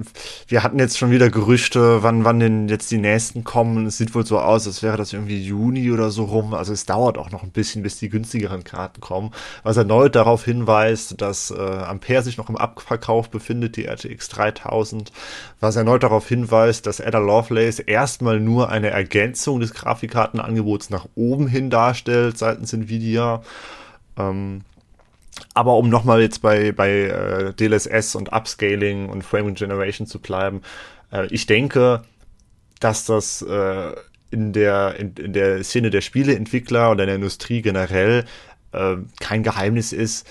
wir 0.46 0.62
hatten 0.62 0.78
jetzt 0.78 0.98
schon 0.98 1.10
wieder 1.10 1.30
Gerüchte, 1.30 2.02
wann, 2.02 2.24
wann 2.24 2.40
denn 2.40 2.68
jetzt 2.68 2.90
die 2.90 2.98
nächsten 2.98 3.44
kommen. 3.44 3.86
Es 3.86 3.98
sieht 3.98 4.14
wohl 4.14 4.26
so 4.26 4.38
aus, 4.38 4.66
als 4.66 4.82
wäre 4.82 4.96
das 4.96 5.12
irgendwie 5.12 5.42
Juni 5.42 5.90
oder 5.90 6.10
so 6.10 6.24
rum. 6.24 6.54
Also 6.54 6.72
es 6.72 6.86
dauert 6.86 7.18
auch 7.18 7.30
noch 7.30 7.42
ein 7.42 7.50
bisschen, 7.50 7.82
bis 7.82 7.98
die 7.98 8.08
günstigeren 8.08 8.64
Karten 8.64 9.00
kommen. 9.00 9.32
Was 9.62 9.76
erneut 9.76 10.14
darauf 10.14 10.44
hinweist, 10.44 11.20
dass 11.20 11.50
äh, 11.50 11.54
Ampere 11.58 12.22
sich 12.22 12.36
noch 12.36 12.48
im 12.48 12.56
Abverkauf 12.56 13.30
befindet, 13.30 13.76
die 13.76 13.86
RTX 13.86 14.28
3000. 14.28 15.12
Was 15.60 15.76
erneut 15.76 16.02
darauf 16.02 16.28
hinweist, 16.28 16.86
dass 16.86 17.00
Ada 17.00 17.18
Lovelace 17.18 17.80
erstmal 17.80 18.40
nur 18.40 18.70
eine 18.70 18.90
Ergänzung 18.90 19.60
des 19.60 19.74
Grafikkartenangebots 19.74 20.90
nach 20.90 21.06
oben 21.14 21.46
hin 21.48 21.70
darstellt 21.70 22.38
seitens 22.38 22.72
Nvidia. 22.72 23.42
Ähm, 24.16 24.62
aber 25.54 25.76
um 25.76 25.88
nochmal 25.88 26.20
jetzt 26.20 26.42
bei, 26.42 26.72
bei 26.72 26.90
äh, 26.90 27.52
DLSS 27.54 28.14
und 28.14 28.32
Upscaling 28.32 29.08
und 29.08 29.22
Framing 29.22 29.54
Generation 29.54 30.06
zu 30.06 30.18
bleiben, 30.18 30.62
äh, 31.12 31.26
ich 31.30 31.46
denke, 31.46 32.02
dass 32.80 33.04
das 33.04 33.42
äh, 33.42 33.92
in, 34.30 34.52
der, 34.52 34.96
in, 34.98 35.14
in 35.14 35.32
der 35.32 35.62
Szene 35.64 35.90
der 35.90 36.00
Spieleentwickler 36.00 36.90
oder 36.90 37.06
der 37.06 37.16
Industrie 37.16 37.62
generell 37.62 38.24
äh, 38.72 38.96
kein 39.20 39.42
Geheimnis 39.42 39.92
ist, 39.92 40.26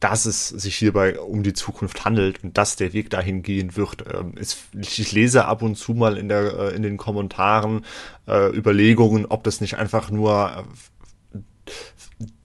dass 0.00 0.24
es 0.24 0.48
sich 0.48 0.76
hierbei 0.76 1.20
um 1.20 1.42
die 1.42 1.52
Zukunft 1.52 2.04
handelt 2.04 2.42
und 2.42 2.56
dass 2.56 2.76
der 2.76 2.92
Weg 2.94 3.10
dahin 3.10 3.42
gehen 3.42 3.76
wird. 3.76 4.04
Ähm, 4.12 4.34
ich 4.38 5.12
lese 5.12 5.44
ab 5.44 5.62
und 5.62 5.76
zu 5.76 5.92
mal 5.92 6.16
in, 6.16 6.28
der, 6.28 6.58
äh, 6.58 6.74
in 6.74 6.82
den 6.82 6.96
Kommentaren 6.96 7.84
äh, 8.26 8.48
Überlegungen, 8.56 9.26
ob 9.26 9.44
das 9.44 9.60
nicht 9.60 9.76
einfach 9.76 10.10
nur 10.10 10.64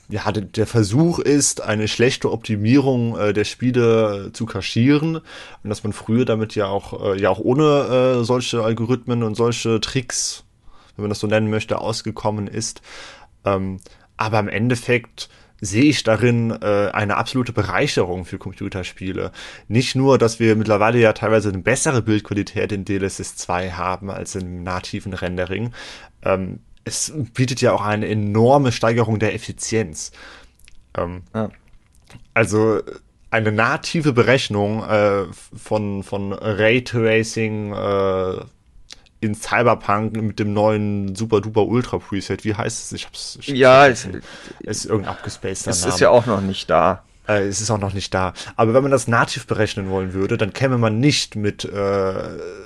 ja, 0.10 0.32
der 0.32 0.68
Versuch 0.68 1.20
ist, 1.20 1.62
eine 1.62 1.88
schlechte 1.88 2.32
Optimierung 2.32 3.18
äh, 3.18 3.34
der 3.34 3.44
Spiele 3.44 4.32
zu 4.34 4.46
kaschieren 4.46 5.18
und 5.18 5.70
dass 5.70 5.84
man 5.84 5.94
früher 5.94 6.26
damit 6.26 6.56
ja 6.56 6.68
auch, 6.68 7.14
äh, 7.14 7.20
ja 7.20 7.30
auch 7.30 7.40
ohne 7.40 8.20
äh, 8.20 8.24
solche 8.24 8.64
Algorithmen 8.64 9.24
und 9.24 9.36
solche 9.36 9.80
Tricks, 9.82 10.44
wenn 10.96 11.04
man 11.04 11.10
das 11.10 11.20
so 11.20 11.28
nennen 11.28 11.50
möchte, 11.50 11.80
ausgekommen 11.80 12.48
ist. 12.48 12.82
Ähm, 13.46 13.80
aber 14.18 14.40
im 14.40 14.48
Endeffekt 14.48 15.30
sehe 15.62 15.86
ich 15.86 16.04
darin 16.04 16.52
äh, 16.52 16.90
eine 16.94 17.18
absolute 17.18 17.54
Bereicherung 17.54 18.26
für 18.26 18.38
Computerspiele. 18.38 19.32
Nicht 19.68 19.96
nur, 19.96 20.18
dass 20.18 20.40
wir 20.40 20.56
mittlerweile 20.56 21.00
ja 21.00 21.14
teilweise 21.14 21.50
eine 21.50 21.60
bessere 21.60 22.02
Bildqualität 22.02 22.72
in 22.72 22.86
DLSS 22.86 23.38
2 23.38 23.72
haben 23.72 24.12
als 24.12 24.36
im 24.36 24.64
nativen 24.64 25.14
Rendering. 25.14 25.74
Ähm, 26.24 26.60
es 26.86 27.12
bietet 27.34 27.62
ja 27.62 27.74
auch 27.74 27.82
eine 27.82 28.08
enorme 28.08 28.72
Steigerung 28.72 29.20
der 29.20 29.34
Effizienz. 29.34 30.12
Ähm, 30.96 31.24
ja. 31.34 31.50
Also 32.34 32.82
eine 33.32 33.52
native 33.52 34.14
Berechnung 34.14 34.84
äh, 34.84 35.26
von, 35.34 36.04
von 36.04 36.32
Raytracing 36.32 37.74
äh, 37.74 38.46
in 39.20 39.34
Cyberpunk 39.36 40.16
mit 40.16 40.40
dem 40.40 40.54
neuen 40.54 41.16
Super 41.16 41.42
Duper 41.42 41.66
Ultra 41.66 41.98
Preset. 41.98 42.46
Wie 42.46 42.54
heißt 42.54 42.86
es? 42.86 42.92
Ich 42.94 43.06
hab's. 43.06 43.40
Ich 43.42 43.48
ja, 43.48 43.88
es 43.88 44.08
ist 44.60 44.86
irgendein 44.86 45.16
abgespaceder 45.16 45.72
Es 45.72 45.86
ist 45.86 46.00
ja 46.00 46.10
auch 46.10 46.28
noch 46.28 46.42
nicht 46.42 46.70
da. 46.70 47.04
Äh, 47.28 47.48
es 47.48 47.62
ist 47.62 47.72
auch 47.72 47.80
noch 47.80 47.94
nicht 47.94 48.14
da. 48.14 48.34
Aber 48.56 48.74
wenn 48.74 48.84
man 48.84 48.92
das 48.92 49.08
nativ 49.08 49.48
berechnen 49.48 49.90
wollen 49.90 50.14
würde, 50.14 50.38
dann 50.38 50.54
käme 50.54 50.78
man 50.78 51.00
nicht 51.00 51.36
mit, 51.36 51.66
äh, 51.66 52.14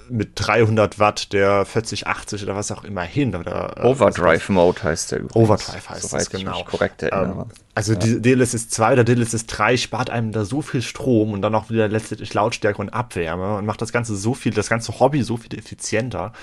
mit 0.09 0.31
300 0.35 0.99
Watt 0.99 1.33
der 1.33 1.65
4080 1.65 2.43
oder 2.43 2.55
was 2.55 2.71
auch 2.71 2.83
immer 2.83 3.03
hin. 3.03 3.35
Oder, 3.35 3.77
äh, 3.77 3.87
Overdrive 3.87 4.49
Mode 4.49 4.83
heißt 4.83 5.11
der 5.11 5.19
übrigens. 5.19 5.35
Overdrive 5.35 5.89
heißt 5.89 6.09
Soweit 6.09 6.21
es, 6.21 6.29
genau. 6.29 6.63
korrekt 6.63 7.03
erinnere. 7.03 7.41
Ähm, 7.41 7.51
also 7.75 7.93
ja. 7.93 7.99
die 7.99 8.21
DLSS 8.21 8.69
2 8.69 8.93
oder 8.93 9.03
DLSS 9.03 9.45
3 9.45 9.77
spart 9.77 10.09
einem 10.09 10.31
da 10.31 10.43
so 10.43 10.61
viel 10.61 10.81
Strom 10.81 11.31
und 11.31 11.41
dann 11.41 11.55
auch 11.55 11.69
wieder 11.69 11.87
letztendlich 11.87 12.33
Lautstärke 12.33 12.79
und 12.81 12.89
Abwärme 12.89 13.57
und 13.57 13.65
macht 13.65 13.81
das 13.81 13.93
Ganze 13.93 14.15
so 14.17 14.33
viel, 14.33 14.53
das 14.53 14.69
ganze 14.69 14.99
Hobby 14.99 15.23
so 15.23 15.37
viel 15.37 15.57
effizienter. 15.57 16.33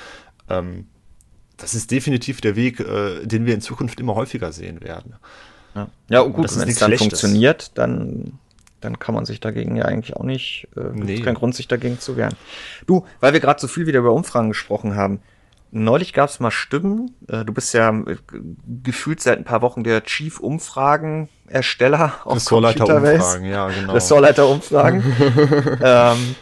Ähm, 0.49 0.87
das 1.57 1.75
ist 1.75 1.91
definitiv 1.91 2.41
der 2.41 2.57
Weg, 2.57 2.81
äh, 2.81 3.27
den 3.27 3.47
wir 3.47 3.55
in 3.55 3.61
Zukunft 3.61 4.01
immer 4.01 4.15
häufiger 4.15 4.53
sehen 4.53 4.83
werden. 4.83 5.17
Ja, 5.77 5.89
ja 6.09 6.21
und 6.21 6.33
gut, 6.33 6.57
wenn 6.57 6.69
es 6.69 6.79
dann 6.79 6.97
funktioniert, 6.97 7.77
dann, 7.79 8.39
dann 8.81 8.99
kann 8.99 9.15
man 9.15 9.27
sich 9.27 9.39
dagegen 9.41 9.77
ja 9.77 9.85
eigentlich 9.85 10.17
auch 10.17 10.25
nicht, 10.25 10.69
äh, 10.77 10.81
nee. 10.93 11.21
kein 11.21 11.35
Grund, 11.35 11.55
sich 11.55 11.69
dagegen 11.69 12.01
zu 12.01 12.17
wehren. 12.17 12.35
Du, 12.87 13.05
weil 13.21 13.35
wir 13.35 13.41
gerade 13.41 13.61
so 13.61 13.69
viel 13.69 13.87
wieder 13.87 14.01
über 14.01 14.13
Umfragen 14.13 14.49
gesprochen 14.49 14.97
haben, 14.97 15.21
neulich 15.71 16.13
gab 16.13 16.29
es 16.31 16.41
mal 16.41 16.51
Stimmen, 16.51 17.15
äh, 17.29 17.45
du 17.45 17.53
bist 17.53 17.73
ja 17.75 17.91
äh, 17.91 18.17
gefühlt 18.83 19.21
seit 19.21 19.39
ein 19.39 19.45
paar 19.45 19.63
Wochen 19.63 19.85
der 19.85 20.03
Chief-Umfragen-Ersteller 20.03 22.15
auf 22.25 22.35
Ressortleiter-Umfragen, 22.37 23.45
ja, 23.45 23.69
genau. 23.69 23.93
Ressortleiter-Umfragen. 23.93 25.05
ähm, 25.83 26.35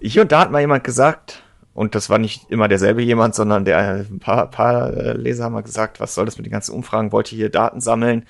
hier 0.00 0.22
und 0.22 0.32
da 0.32 0.40
hat 0.40 0.50
mal 0.50 0.60
jemand 0.60 0.82
gesagt, 0.84 1.42
und 1.74 1.94
das 1.94 2.10
war 2.10 2.18
nicht 2.18 2.50
immer 2.50 2.68
derselbe 2.68 3.02
jemand, 3.02 3.34
sondern 3.34 3.64
der 3.64 4.06
ein 4.10 4.18
paar, 4.18 4.50
paar 4.50 4.92
äh, 4.92 5.12
Leser 5.12 5.44
haben 5.44 5.52
mal 5.52 5.62
gesagt, 5.62 6.00
was 6.00 6.14
soll 6.14 6.26
das 6.26 6.36
mit 6.36 6.46
den 6.46 6.52
ganzen 6.52 6.74
Umfragen? 6.74 7.12
Wollt 7.12 7.32
ihr 7.32 7.36
hier 7.36 7.50
Daten 7.50 7.80
sammeln? 7.80 8.26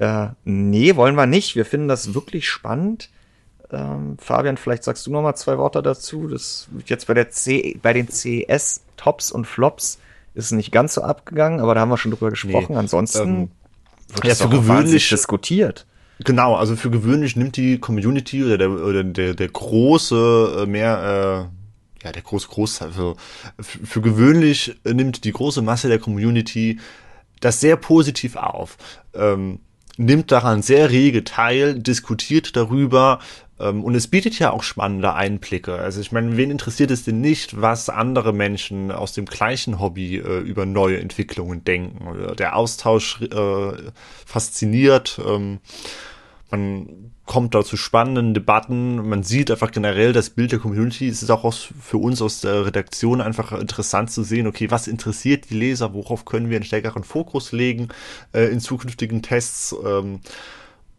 Äh, 0.00 0.28
nee, 0.44 0.96
wollen 0.96 1.14
wir 1.14 1.26
nicht. 1.26 1.56
Wir 1.56 1.66
finden 1.66 1.86
das 1.86 2.14
wirklich 2.14 2.48
spannend. 2.48 3.10
Ähm, 3.70 4.16
Fabian, 4.18 4.56
vielleicht 4.56 4.82
sagst 4.82 5.06
du 5.06 5.12
noch 5.12 5.20
mal 5.20 5.34
zwei 5.34 5.58
Worte 5.58 5.82
dazu. 5.82 6.26
Das 6.26 6.68
jetzt 6.86 7.06
bei 7.06 7.12
der 7.14 7.30
C, 7.30 7.78
bei 7.82 7.92
den 7.92 8.08
CS 8.08 8.80
Tops 8.96 9.30
und 9.30 9.46
Flops 9.46 9.98
ist 10.34 10.52
nicht 10.52 10.72
ganz 10.72 10.94
so 10.94 11.02
abgegangen, 11.02 11.60
aber 11.60 11.74
da 11.74 11.82
haben 11.82 11.90
wir 11.90 11.98
schon 11.98 12.12
drüber 12.12 12.30
gesprochen. 12.30 12.66
Nee, 12.70 12.78
Ansonsten 12.78 13.28
ähm, 13.28 13.50
wird 14.14 14.24
ja, 14.24 14.34
für 14.34 14.48
gewöhnlich 14.48 15.08
diskutiert. 15.10 15.86
Genau, 16.24 16.54
also 16.56 16.76
für 16.76 16.90
gewöhnlich 16.90 17.36
nimmt 17.36 17.58
die 17.58 17.78
Community 17.78 18.42
oder 18.42 18.56
der, 18.56 18.70
oder 18.70 19.04
der, 19.04 19.34
der 19.34 19.48
große 19.48 20.62
äh, 20.62 20.66
mehr 20.66 21.50
äh, 22.00 22.04
ja, 22.06 22.12
der 22.12 22.22
große 22.22 22.48
Großteil, 22.48 22.88
also 22.88 23.16
für, 23.60 23.86
für 23.86 24.00
gewöhnlich 24.00 24.74
nimmt 24.84 25.24
die 25.24 25.32
große 25.32 25.60
Masse 25.60 25.88
der 25.88 25.98
Community 25.98 26.80
das 27.40 27.60
sehr 27.60 27.76
positiv 27.76 28.36
auf. 28.36 28.78
Ähm, 29.14 29.60
nimmt 30.00 30.32
daran 30.32 30.62
sehr 30.62 30.90
rege 30.90 31.24
teil, 31.24 31.78
diskutiert 31.78 32.56
darüber 32.56 33.20
ähm, 33.58 33.84
und 33.84 33.94
es 33.94 34.08
bietet 34.08 34.38
ja 34.38 34.50
auch 34.50 34.62
spannende 34.62 35.14
Einblicke. 35.14 35.74
Also 35.74 36.00
ich 36.00 36.10
meine, 36.10 36.36
wen 36.36 36.50
interessiert 36.50 36.90
es 36.90 37.04
denn 37.04 37.20
nicht, 37.20 37.60
was 37.60 37.90
andere 37.90 38.32
Menschen 38.32 38.90
aus 38.90 39.12
dem 39.12 39.26
gleichen 39.26 39.78
Hobby 39.78 40.16
äh, 40.16 40.38
über 40.38 40.64
neue 40.64 40.98
Entwicklungen 40.98 41.64
denken? 41.64 42.34
Der 42.36 42.56
Austausch 42.56 43.20
äh, 43.20 43.72
fasziniert. 44.24 45.20
Ähm, 45.24 45.58
man 46.50 47.12
kommt 47.26 47.54
da 47.54 47.62
zu 47.62 47.76
spannenden 47.76 48.34
Debatten. 48.34 49.08
Man 49.08 49.22
sieht 49.22 49.50
einfach 49.50 49.70
generell 49.70 50.12
das 50.12 50.30
Bild 50.30 50.50
der 50.50 50.58
Community. 50.58 51.08
Es 51.08 51.22
ist 51.22 51.30
auch 51.30 51.44
aus, 51.44 51.68
für 51.80 51.98
uns 51.98 52.20
aus 52.20 52.40
der 52.40 52.66
Redaktion 52.66 53.20
einfach 53.20 53.52
interessant 53.52 54.10
zu 54.10 54.24
sehen, 54.24 54.48
okay, 54.48 54.70
was 54.70 54.88
interessiert 54.88 55.48
die 55.48 55.54
Leser, 55.54 55.94
worauf 55.94 56.24
können 56.24 56.50
wir 56.50 56.56
einen 56.56 56.64
stärkeren 56.64 57.04
Fokus 57.04 57.52
legen 57.52 57.88
äh, 58.32 58.46
in 58.46 58.58
zukünftigen 58.58 59.22
Tests. 59.22 59.74
Ähm, 59.84 60.20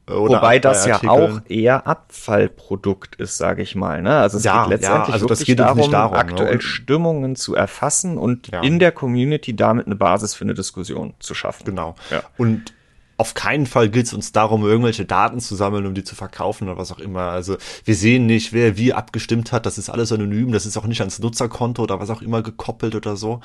Wobei 0.08 0.60
das 0.60 0.86
ja 0.86 1.02
auch 1.08 1.42
eher 1.48 1.86
Abfallprodukt 1.88 3.16
ist, 3.16 3.38
sage 3.38 3.62
ich 3.62 3.76
mal. 3.76 4.02
Ne? 4.02 4.16
Also 4.16 4.38
es 4.38 4.44
ja, 4.44 4.64
geht 4.64 4.72
letztendlich 4.72 5.08
ja, 5.08 5.14
also 5.14 5.30
wirklich 5.30 5.56
darum, 5.56 5.92
darum, 5.92 6.16
aktuell 6.16 6.56
ne? 6.56 6.62
Stimmungen 6.62 7.36
zu 7.36 7.56
erfassen 7.56 8.18
und 8.18 8.50
ja. 8.52 8.62
in 8.62 8.80
der 8.80 8.92
Community 8.92 9.56
damit 9.56 9.86
eine 9.86 9.96
Basis 9.96 10.34
für 10.34 10.44
eine 10.44 10.54
Diskussion 10.54 11.14
zu 11.20 11.34
schaffen. 11.34 11.66
Genau. 11.66 11.96
Ja. 12.10 12.24
Und 12.38 12.74
auf 13.18 13.34
keinen 13.34 13.68
Fall 13.68 13.90
gilt 13.90 14.08
es 14.08 14.14
uns 14.14 14.32
darum, 14.32 14.64
irgendwelche 14.64 15.06
Daten 15.06 15.40
zu 15.40 15.56
sammeln, 15.56 15.86
um 15.86 15.94
die 15.94 16.04
zu 16.04 16.16
verkaufen 16.16 16.68
oder 16.68 16.78
was 16.78 16.92
auch 16.92 17.00
immer. 17.00 17.24
Also 17.24 17.58
wir 17.86 17.96
sehen 17.96 18.26
nicht, 18.26 18.52
wer 18.52 18.78
wie 18.78 18.94
abgestimmt 18.94 19.52
hat. 19.52 19.66
Das 19.66 19.78
ist 19.78 19.90
alles 19.90 20.12
anonym. 20.12 20.52
Das 20.52 20.66
ist 20.66 20.78
auch 20.78 20.86
nicht 20.86 21.02
ans 21.02 21.20
Nutzerkonto 21.20 21.84
oder 21.84 22.00
was 22.00 22.10
auch 22.10 22.22
immer 22.22 22.42
gekoppelt 22.42 22.96
oder 22.96 23.16
so. 23.16 23.42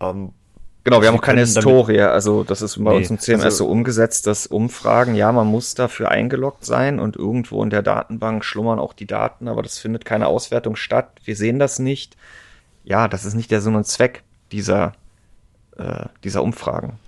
Ähm, 0.00 0.32
Genau, 0.84 1.00
wir 1.00 1.08
haben 1.08 1.16
auch 1.16 1.22
keine 1.22 1.40
Historie. 1.40 2.00
Also 2.00 2.44
das 2.44 2.60
ist 2.60 2.76
bei 2.76 2.90
nee, 2.90 2.98
uns 2.98 3.08
im 3.08 3.18
CMS 3.18 3.44
also, 3.44 3.64
so 3.64 3.70
umgesetzt, 3.70 4.26
dass 4.26 4.46
Umfragen, 4.46 5.14
ja, 5.14 5.32
man 5.32 5.46
muss 5.46 5.74
dafür 5.74 6.10
eingeloggt 6.10 6.66
sein 6.66 7.00
und 7.00 7.16
irgendwo 7.16 7.62
in 7.62 7.70
der 7.70 7.80
Datenbank 7.80 8.44
schlummern 8.44 8.78
auch 8.78 8.92
die 8.92 9.06
Daten, 9.06 9.48
aber 9.48 9.62
das 9.62 9.78
findet 9.78 10.04
keine 10.04 10.26
Auswertung 10.26 10.76
statt. 10.76 11.08
Wir 11.24 11.36
sehen 11.36 11.58
das 11.58 11.78
nicht. 11.78 12.18
ja, 12.84 13.08
das 13.08 13.24
ist 13.24 13.32
nicht 13.32 13.50
der 13.50 13.62
Sinn 13.62 13.76
und 13.76 13.86
Zweck 13.86 14.24
dieser, 14.52 14.92
äh, 15.78 16.04
dieser 16.22 16.42
Umfragen. 16.42 16.98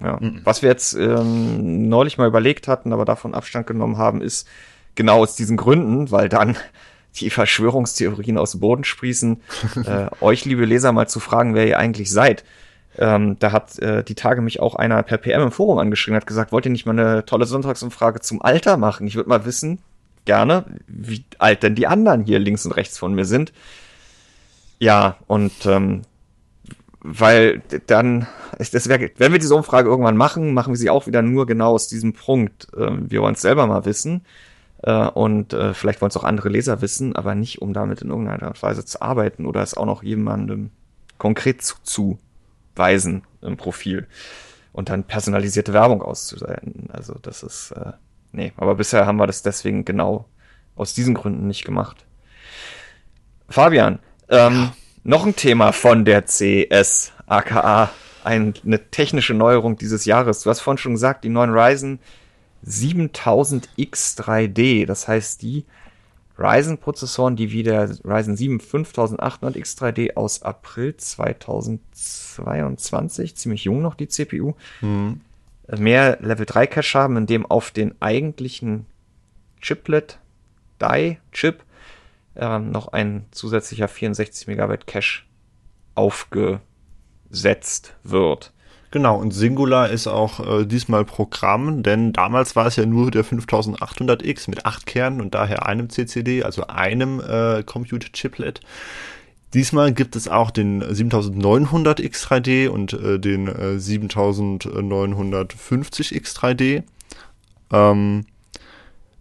Ja. 0.00 0.18
Mhm. 0.20 0.40
Was 0.44 0.62
wir 0.62 0.68
jetzt 0.68 0.94
ähm, 0.94 1.88
neulich 1.88 2.18
mal 2.18 2.28
überlegt 2.28 2.68
hatten, 2.68 2.92
aber 2.92 3.04
davon 3.04 3.34
Abstand 3.34 3.66
genommen 3.66 3.96
haben, 3.96 4.20
ist 4.20 4.46
genau 4.94 5.18
aus 5.18 5.36
diesen 5.36 5.56
Gründen, 5.56 6.10
weil 6.10 6.28
dann 6.28 6.56
die 7.16 7.30
Verschwörungstheorien 7.30 8.38
aus 8.38 8.52
dem 8.52 8.60
Boden 8.60 8.84
sprießen, 8.84 9.40
äh, 9.86 10.08
euch, 10.20 10.44
liebe 10.44 10.64
Leser, 10.64 10.92
mal 10.92 11.08
zu 11.08 11.20
fragen, 11.20 11.54
wer 11.54 11.66
ihr 11.66 11.78
eigentlich 11.78 12.10
seid. 12.10 12.44
Ähm, 12.96 13.36
da 13.40 13.50
hat 13.50 13.78
äh, 13.80 14.04
die 14.04 14.14
Tage 14.14 14.40
mich 14.40 14.60
auch 14.60 14.76
einer 14.76 15.02
per 15.02 15.18
PM 15.18 15.42
im 15.42 15.50
Forum 15.50 15.78
angeschrieben, 15.78 16.16
hat 16.16 16.26
gesagt, 16.26 16.52
wollt 16.52 16.64
ihr 16.64 16.70
nicht 16.70 16.86
mal 16.86 16.92
eine 16.92 17.24
tolle 17.24 17.46
Sonntagsumfrage 17.46 18.20
zum 18.20 18.40
Alter 18.40 18.76
machen? 18.76 19.06
Ich 19.06 19.16
würde 19.16 19.28
mal 19.28 19.44
wissen, 19.44 19.80
gerne, 20.24 20.64
wie 20.86 21.24
alt 21.38 21.62
denn 21.62 21.74
die 21.74 21.86
anderen 21.86 22.22
hier 22.22 22.38
links 22.38 22.64
und 22.64 22.72
rechts 22.72 22.98
von 22.98 23.14
mir 23.14 23.24
sind. 23.24 23.52
Ja, 24.78 25.16
und 25.26 25.66
ähm, 25.66 26.02
weil 27.04 27.60
dann, 27.86 28.26
das 28.58 28.88
wär, 28.88 28.98
wenn 29.18 29.32
wir 29.32 29.38
diese 29.38 29.54
Umfrage 29.54 29.90
irgendwann 29.90 30.16
machen, 30.16 30.54
machen 30.54 30.72
wir 30.72 30.78
sie 30.78 30.88
auch 30.88 31.06
wieder 31.06 31.20
nur 31.20 31.44
genau 31.44 31.72
aus 31.72 31.86
diesem 31.86 32.14
Punkt. 32.14 32.66
Ähm, 32.76 33.10
wir 33.10 33.20
wollen 33.20 33.34
es 33.34 33.42
selber 33.42 33.66
mal 33.66 33.84
wissen 33.84 34.24
äh, 34.82 35.06
und 35.08 35.52
äh, 35.52 35.74
vielleicht 35.74 36.00
wollen 36.00 36.08
es 36.08 36.16
auch 36.16 36.24
andere 36.24 36.48
Leser 36.48 36.80
wissen, 36.80 37.14
aber 37.14 37.34
nicht, 37.34 37.60
um 37.60 37.74
damit 37.74 38.00
in 38.00 38.08
irgendeiner 38.08 38.54
Weise 38.58 38.86
zu 38.86 39.02
arbeiten 39.02 39.44
oder 39.44 39.62
es 39.62 39.76
auch 39.76 39.84
noch 39.84 40.02
jemandem 40.02 40.70
konkret 41.18 41.60
zuzuweisen 41.60 43.22
im 43.42 43.58
Profil 43.58 44.06
und 44.72 44.88
dann 44.88 45.04
personalisierte 45.04 45.74
Werbung 45.74 46.00
auszusenden. 46.00 46.88
Also 46.90 47.16
das 47.20 47.42
ist, 47.42 47.72
äh, 47.72 47.92
nee, 48.32 48.54
aber 48.56 48.76
bisher 48.76 49.04
haben 49.04 49.18
wir 49.18 49.26
das 49.26 49.42
deswegen 49.42 49.84
genau 49.84 50.24
aus 50.74 50.94
diesen 50.94 51.12
Gründen 51.12 51.46
nicht 51.46 51.66
gemacht. 51.66 52.06
Fabian, 53.50 53.98
ähm, 54.30 54.54
ja. 54.54 54.72
Noch 55.04 55.26
ein 55.26 55.36
Thema 55.36 55.72
von 55.72 56.04
der 56.04 56.24
CS, 56.24 57.12
aka 57.26 57.90
eine 58.24 58.90
technische 58.90 59.34
Neuerung 59.34 59.76
dieses 59.76 60.06
Jahres. 60.06 60.42
Du 60.42 60.50
hast 60.50 60.60
vorhin 60.60 60.78
schon 60.78 60.92
gesagt, 60.92 61.24
die 61.24 61.28
neuen 61.28 61.50
Ryzen 61.50 61.98
7000X3D. 62.66 64.86
Das 64.86 65.06
heißt, 65.06 65.42
die 65.42 65.66
Ryzen-Prozessoren, 66.38 67.36
die 67.36 67.52
wie 67.52 67.62
der 67.62 67.90
Ryzen 68.02 68.34
7 68.36 68.60
5800 68.60 69.56
X3D 69.56 70.16
aus 70.16 70.42
April 70.42 70.96
2022, 70.96 73.36
ziemlich 73.36 73.64
jung 73.64 73.82
noch 73.82 73.94
die 73.94 74.08
CPU, 74.08 74.54
mhm. 74.80 75.20
mehr 75.76 76.16
Level 76.22 76.46
3 76.46 76.66
Cache 76.66 76.98
haben, 76.98 77.18
in 77.18 77.26
dem 77.26 77.44
auf 77.44 77.70
den 77.70 77.94
eigentlichen 78.00 78.86
Chiplet 79.60 80.18
Die 80.80 81.18
Chip 81.32 81.62
ähm, 82.36 82.70
noch 82.70 82.88
ein 82.88 83.24
zusätzlicher 83.30 83.88
64 83.88 84.46
Megabyte 84.46 84.86
Cache 84.86 85.22
aufgesetzt 85.94 87.94
wird. 88.02 88.52
Genau, 88.90 89.16
und 89.16 89.32
Singular 89.32 89.88
ist 89.90 90.06
auch 90.06 90.38
äh, 90.38 90.64
diesmal 90.64 91.04
Programm, 91.04 91.82
denn 91.82 92.12
damals 92.12 92.54
war 92.54 92.66
es 92.66 92.76
ja 92.76 92.86
nur 92.86 93.10
der 93.10 93.24
5800X 93.24 94.48
mit 94.48 94.66
acht 94.66 94.86
Kernen 94.86 95.20
und 95.20 95.34
daher 95.34 95.66
einem 95.66 95.90
CCD, 95.90 96.44
also 96.44 96.68
einem 96.68 97.20
äh, 97.20 97.64
Compute 97.64 98.12
Chiplet. 98.12 98.60
Diesmal 99.52 99.92
gibt 99.92 100.14
es 100.14 100.28
auch 100.28 100.52
den 100.52 100.84
7900 100.94 101.98
X3D 101.98 102.68
und 102.68 102.92
äh, 102.92 103.18
den 103.18 103.48
äh, 103.48 103.80
7950 103.80 106.12
X3D. 106.12 106.84
Ähm, 107.72 108.26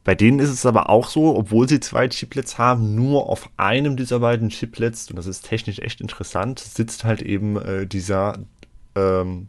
bei 0.03 0.15
denen 0.15 0.39
ist 0.39 0.49
es 0.49 0.65
aber 0.65 0.89
auch 0.89 1.07
so, 1.07 1.35
obwohl 1.35 1.69
sie 1.69 1.79
zwei 1.79 2.09
Chiplets 2.09 2.57
haben, 2.57 2.95
nur 2.95 3.29
auf 3.29 3.49
einem 3.57 3.95
dieser 3.95 4.19
beiden 4.19 4.49
Chiplets, 4.49 5.09
und 5.09 5.15
das 5.15 5.27
ist 5.27 5.47
technisch 5.47 5.79
echt 5.79 6.01
interessant, 6.01 6.59
sitzt 6.59 7.03
halt 7.05 7.21
eben 7.21 7.57
äh, 7.57 7.87
dieser 7.87 8.39
ähm, 8.95 9.47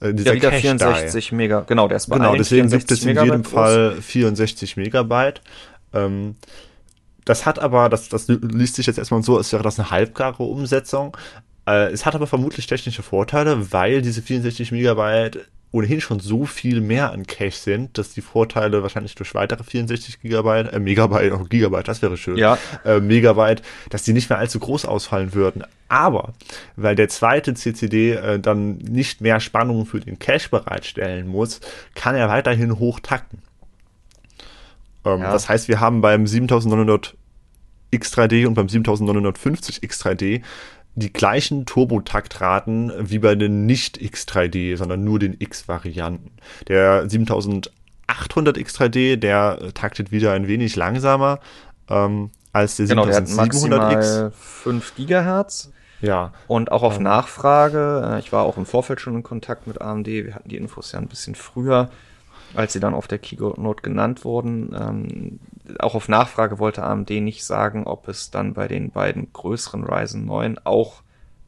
äh, 0.00 0.14
dieser 0.14 0.34
ja, 0.34 0.40
Cache 0.40 0.60
64 0.60 1.32
Mega, 1.32 1.60
genau, 1.60 1.88
der 1.88 1.96
ist 1.96 2.06
bei 2.06 2.16
Genau, 2.16 2.34
deswegen 2.34 2.68
gibt 2.70 2.90
es 2.90 3.02
in 3.02 3.08
Megabyte 3.08 3.30
jedem 3.30 3.42
groß. 3.42 3.52
Fall 3.52 3.96
64 4.00 4.76
Megabyte. 4.76 5.42
Ähm, 5.92 6.36
das 7.24 7.44
hat 7.44 7.58
aber, 7.58 7.90
das, 7.90 8.08
das 8.08 8.26
liest 8.28 8.76
sich 8.76 8.86
jetzt 8.86 8.98
erstmal 8.98 9.22
so, 9.22 9.36
als 9.36 9.52
wäre 9.52 9.62
das 9.62 9.78
eine 9.78 9.90
halbgare 9.90 10.44
Umsetzung. 10.44 11.16
Äh, 11.66 11.90
es 11.92 12.06
hat 12.06 12.14
aber 12.14 12.26
vermutlich 12.26 12.66
technische 12.66 13.02
Vorteile, 13.02 13.70
weil 13.70 14.00
diese 14.00 14.22
64 14.22 14.72
Megabyte 14.72 15.46
ohnehin 15.70 16.00
schon 16.00 16.20
so 16.20 16.46
viel 16.46 16.80
mehr 16.80 17.12
an 17.12 17.26
Cache 17.26 17.50
sind, 17.52 17.98
dass 17.98 18.10
die 18.10 18.22
Vorteile 18.22 18.82
wahrscheinlich 18.82 19.14
durch 19.14 19.34
weitere 19.34 19.62
64 19.62 20.20
Gigabyte, 20.20 20.72
äh, 20.72 20.78
Megabyte, 20.78 21.32
oh, 21.32 21.44
Gigabyte, 21.44 21.88
das 21.88 22.00
wäre 22.00 22.16
schön, 22.16 22.38
ja. 22.38 22.58
äh, 22.84 23.00
Megabyte, 23.00 23.62
dass 23.90 24.02
die 24.02 24.14
nicht 24.14 24.30
mehr 24.30 24.38
allzu 24.38 24.58
groß 24.58 24.86
ausfallen 24.86 25.34
würden. 25.34 25.64
Aber 25.88 26.32
weil 26.76 26.94
der 26.94 27.08
zweite 27.08 27.54
CCD 27.54 28.12
äh, 28.12 28.40
dann 28.40 28.78
nicht 28.78 29.20
mehr 29.20 29.40
Spannung 29.40 29.84
für 29.84 30.00
den 30.00 30.18
Cache 30.18 30.48
bereitstellen 30.50 31.28
muss, 31.28 31.60
kann 31.94 32.14
er 32.14 32.28
weiterhin 32.28 32.78
hoch 32.78 33.00
takten. 33.00 33.42
Ähm, 35.04 35.20
ja. 35.20 35.32
Das 35.32 35.48
heißt, 35.48 35.68
wir 35.68 35.80
haben 35.80 36.00
beim 36.00 36.26
7900 36.26 37.14
X3D 37.92 38.46
und 38.46 38.54
beim 38.54 38.68
7950 38.68 39.80
X3D 39.80 40.42
die 40.94 41.12
gleichen 41.12 41.64
Turbotaktraten 41.64 42.92
wie 42.98 43.18
bei 43.18 43.34
den 43.34 43.66
nicht 43.66 43.98
X3D, 43.98 44.76
sondern 44.76 45.04
nur 45.04 45.18
den 45.18 45.36
X-Varianten. 45.38 46.32
Der 46.66 47.08
7800 47.08 48.56
X3D, 48.56 49.16
der 49.16 49.72
taktet 49.74 50.10
wieder 50.10 50.32
ein 50.32 50.48
wenig 50.48 50.74
langsamer 50.76 51.40
ähm, 51.88 52.30
als 52.52 52.76
der 52.76 52.86
genau, 52.86 53.04
7700X. 53.04 54.30
5 54.32 54.94
Gigahertz. 54.96 55.70
Ja. 56.00 56.32
Und 56.46 56.70
auch 56.70 56.82
auf 56.82 56.98
Nachfrage, 57.00 58.14
äh, 58.14 58.18
ich 58.20 58.32
war 58.32 58.44
auch 58.44 58.56
im 58.56 58.66
Vorfeld 58.66 59.00
schon 59.00 59.16
in 59.16 59.22
Kontakt 59.22 59.66
mit 59.66 59.80
AMD, 59.80 60.06
wir 60.06 60.34
hatten 60.34 60.48
die 60.48 60.56
Infos 60.56 60.92
ja 60.92 60.98
ein 60.98 61.08
bisschen 61.08 61.34
früher, 61.34 61.90
als 62.54 62.72
sie 62.72 62.80
dann 62.80 62.94
auf 62.94 63.08
der 63.08 63.18
Keynote 63.18 63.82
genannt 63.82 64.24
wurden. 64.24 64.74
Ähm, 64.78 65.40
auch 65.78 65.94
auf 65.94 66.08
Nachfrage 66.08 66.58
wollte 66.58 66.82
AMD 66.82 67.10
nicht 67.10 67.44
sagen, 67.44 67.86
ob 67.86 68.08
es 68.08 68.30
dann 68.30 68.54
bei 68.54 68.68
den 68.68 68.90
beiden 68.90 69.32
größeren 69.32 69.84
Ryzen 69.84 70.24
9 70.26 70.58
auch 70.64 71.02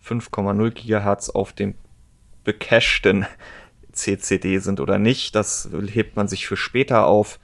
5,0 0.04 0.70
Gigahertz 0.70 1.30
auf 1.30 1.52
dem 1.52 1.74
becachten 2.44 3.26
CCD 3.92 4.58
sind 4.58 4.80
oder 4.80 4.98
nicht. 4.98 5.34
Das 5.34 5.68
hebt 5.72 6.16
man 6.16 6.28
sich 6.28 6.46
für 6.46 6.56
später 6.56 7.06
auf. 7.06 7.38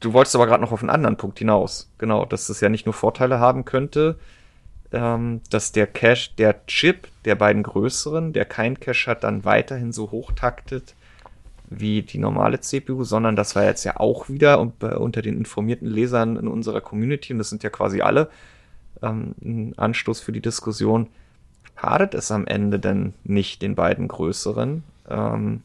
Du 0.00 0.12
wolltest 0.12 0.34
aber 0.34 0.46
gerade 0.46 0.62
noch 0.62 0.72
auf 0.72 0.80
einen 0.80 0.90
anderen 0.90 1.16
Punkt 1.16 1.38
hinaus. 1.38 1.90
Genau, 1.98 2.24
dass 2.24 2.48
es 2.48 2.60
ja 2.60 2.68
nicht 2.68 2.86
nur 2.86 2.92
Vorteile 2.92 3.38
haben 3.38 3.64
könnte, 3.64 4.18
ähm, 4.92 5.40
dass 5.50 5.72
der 5.72 5.86
Cache, 5.86 6.30
der 6.36 6.66
Chip 6.66 7.08
der 7.24 7.34
beiden 7.34 7.62
größeren, 7.62 8.32
der 8.32 8.44
kein 8.44 8.78
Cache 8.78 9.10
hat, 9.10 9.24
dann 9.24 9.44
weiterhin 9.44 9.92
so 9.92 10.10
hoch 10.10 10.32
taktet, 10.32 10.94
wie 11.68 12.02
die 12.02 12.18
normale 12.18 12.60
CPU, 12.60 13.04
sondern 13.04 13.36
das 13.36 13.56
war 13.56 13.64
jetzt 13.64 13.84
ja 13.84 13.98
auch 13.98 14.28
wieder 14.28 14.60
unter 14.60 15.22
den 15.22 15.36
informierten 15.36 15.88
Lesern 15.88 16.36
in 16.36 16.48
unserer 16.48 16.80
Community, 16.80 17.32
und 17.32 17.38
das 17.38 17.50
sind 17.50 17.62
ja 17.62 17.70
quasi 17.70 18.00
alle, 18.00 18.28
ähm, 19.02 19.34
ein 19.42 19.74
Anstoß 19.76 20.20
für 20.20 20.32
die 20.32 20.40
Diskussion. 20.40 21.08
Schadet 21.78 22.14
es 22.14 22.30
am 22.30 22.46
Ende 22.46 22.78
denn 22.78 23.14
nicht 23.24 23.62
den 23.62 23.74
beiden 23.74 24.08
größeren, 24.08 24.82
ähm, 25.10 25.62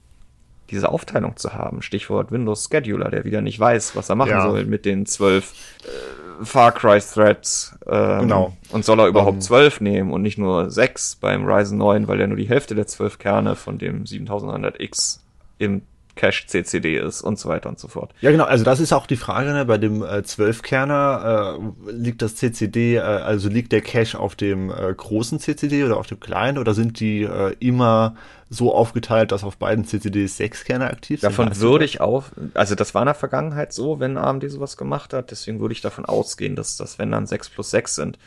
diese 0.69 0.89
Aufteilung 0.89 1.37
zu 1.37 1.53
haben? 1.53 1.81
Stichwort 1.81 2.31
Windows 2.31 2.67
Scheduler, 2.69 3.09
der 3.09 3.23
wieder 3.23 3.41
nicht 3.41 3.59
weiß, 3.59 3.95
was 3.95 4.09
er 4.09 4.15
machen 4.15 4.31
ja. 4.31 4.41
soll 4.41 4.65
mit 4.65 4.85
den 4.85 5.05
zwölf 5.05 5.53
äh, 5.83 6.43
Far 6.43 6.71
Cry 6.71 6.99
Threads. 6.99 7.77
Ähm, 7.87 8.21
genau. 8.21 8.57
Und 8.71 8.83
soll 8.83 8.99
er 8.99 9.07
überhaupt 9.07 9.35
um, 9.35 9.41
zwölf 9.41 9.79
nehmen 9.79 10.11
und 10.11 10.21
nicht 10.21 10.37
nur 10.37 10.71
sechs 10.71 11.15
beim 11.15 11.45
Ryzen 11.45 11.77
9, 11.77 12.07
weil 12.07 12.19
er 12.19 12.27
nur 12.27 12.37
die 12.37 12.49
Hälfte 12.49 12.75
der 12.75 12.87
zwölf 12.87 13.19
Kerne 13.19 13.55
von 13.55 13.77
dem 13.77 14.03
7100X 14.05 15.19
im 15.59 15.83
Cache 16.21 16.45
CCD 16.45 16.99
ist 16.99 17.23
und 17.23 17.39
so 17.39 17.49
weiter 17.49 17.67
und 17.67 17.79
so 17.79 17.87
fort. 17.87 18.13
Ja, 18.21 18.29
genau. 18.29 18.43
Also 18.43 18.63
das 18.63 18.79
ist 18.79 18.93
auch 18.93 19.07
die 19.07 19.15
Frage, 19.15 19.53
ne? 19.53 19.65
bei 19.65 19.79
dem 19.79 20.03
äh, 20.03 20.17
12-Kerner 20.17 21.57
äh, 21.87 21.91
liegt 21.91 22.21
das 22.21 22.35
CCD, 22.35 22.97
äh, 22.97 22.99
also 22.99 23.49
liegt 23.49 23.71
der 23.71 23.81
Cache 23.81 24.19
auf 24.19 24.35
dem 24.35 24.69
äh, 24.69 24.93
großen 24.93 25.39
CCD 25.39 25.83
oder 25.83 25.97
auf 25.97 26.05
dem 26.05 26.19
kleinen 26.19 26.59
oder 26.59 26.75
sind 26.75 26.99
die 26.99 27.23
äh, 27.23 27.55
immer 27.59 28.15
so 28.51 28.71
aufgeteilt, 28.71 29.31
dass 29.31 29.43
auf 29.43 29.57
beiden 29.57 29.83
CCDs 29.83 30.37
sechs 30.37 30.63
Kerne 30.63 30.91
aktiv 30.91 31.21
davon 31.21 31.45
sind? 31.45 31.55
Davon 31.55 31.71
würde 31.71 31.85
ich 31.85 32.01
auch, 32.01 32.25
also 32.53 32.75
das 32.75 32.93
war 32.93 33.01
in 33.01 33.07
der 33.07 33.15
Vergangenheit 33.15 33.73
so, 33.73 33.99
wenn 33.99 34.15
AMD 34.15 34.47
sowas 34.51 34.77
gemacht 34.77 35.15
hat, 35.15 35.31
deswegen 35.31 35.59
würde 35.59 35.73
ich 35.73 35.81
davon 35.81 36.05
ausgehen, 36.05 36.55
dass 36.55 36.77
das, 36.77 36.99
wenn 36.99 37.09
dann 37.09 37.25
sechs 37.25 37.49
plus 37.49 37.71
sechs 37.71 37.95
sind. 37.95 38.19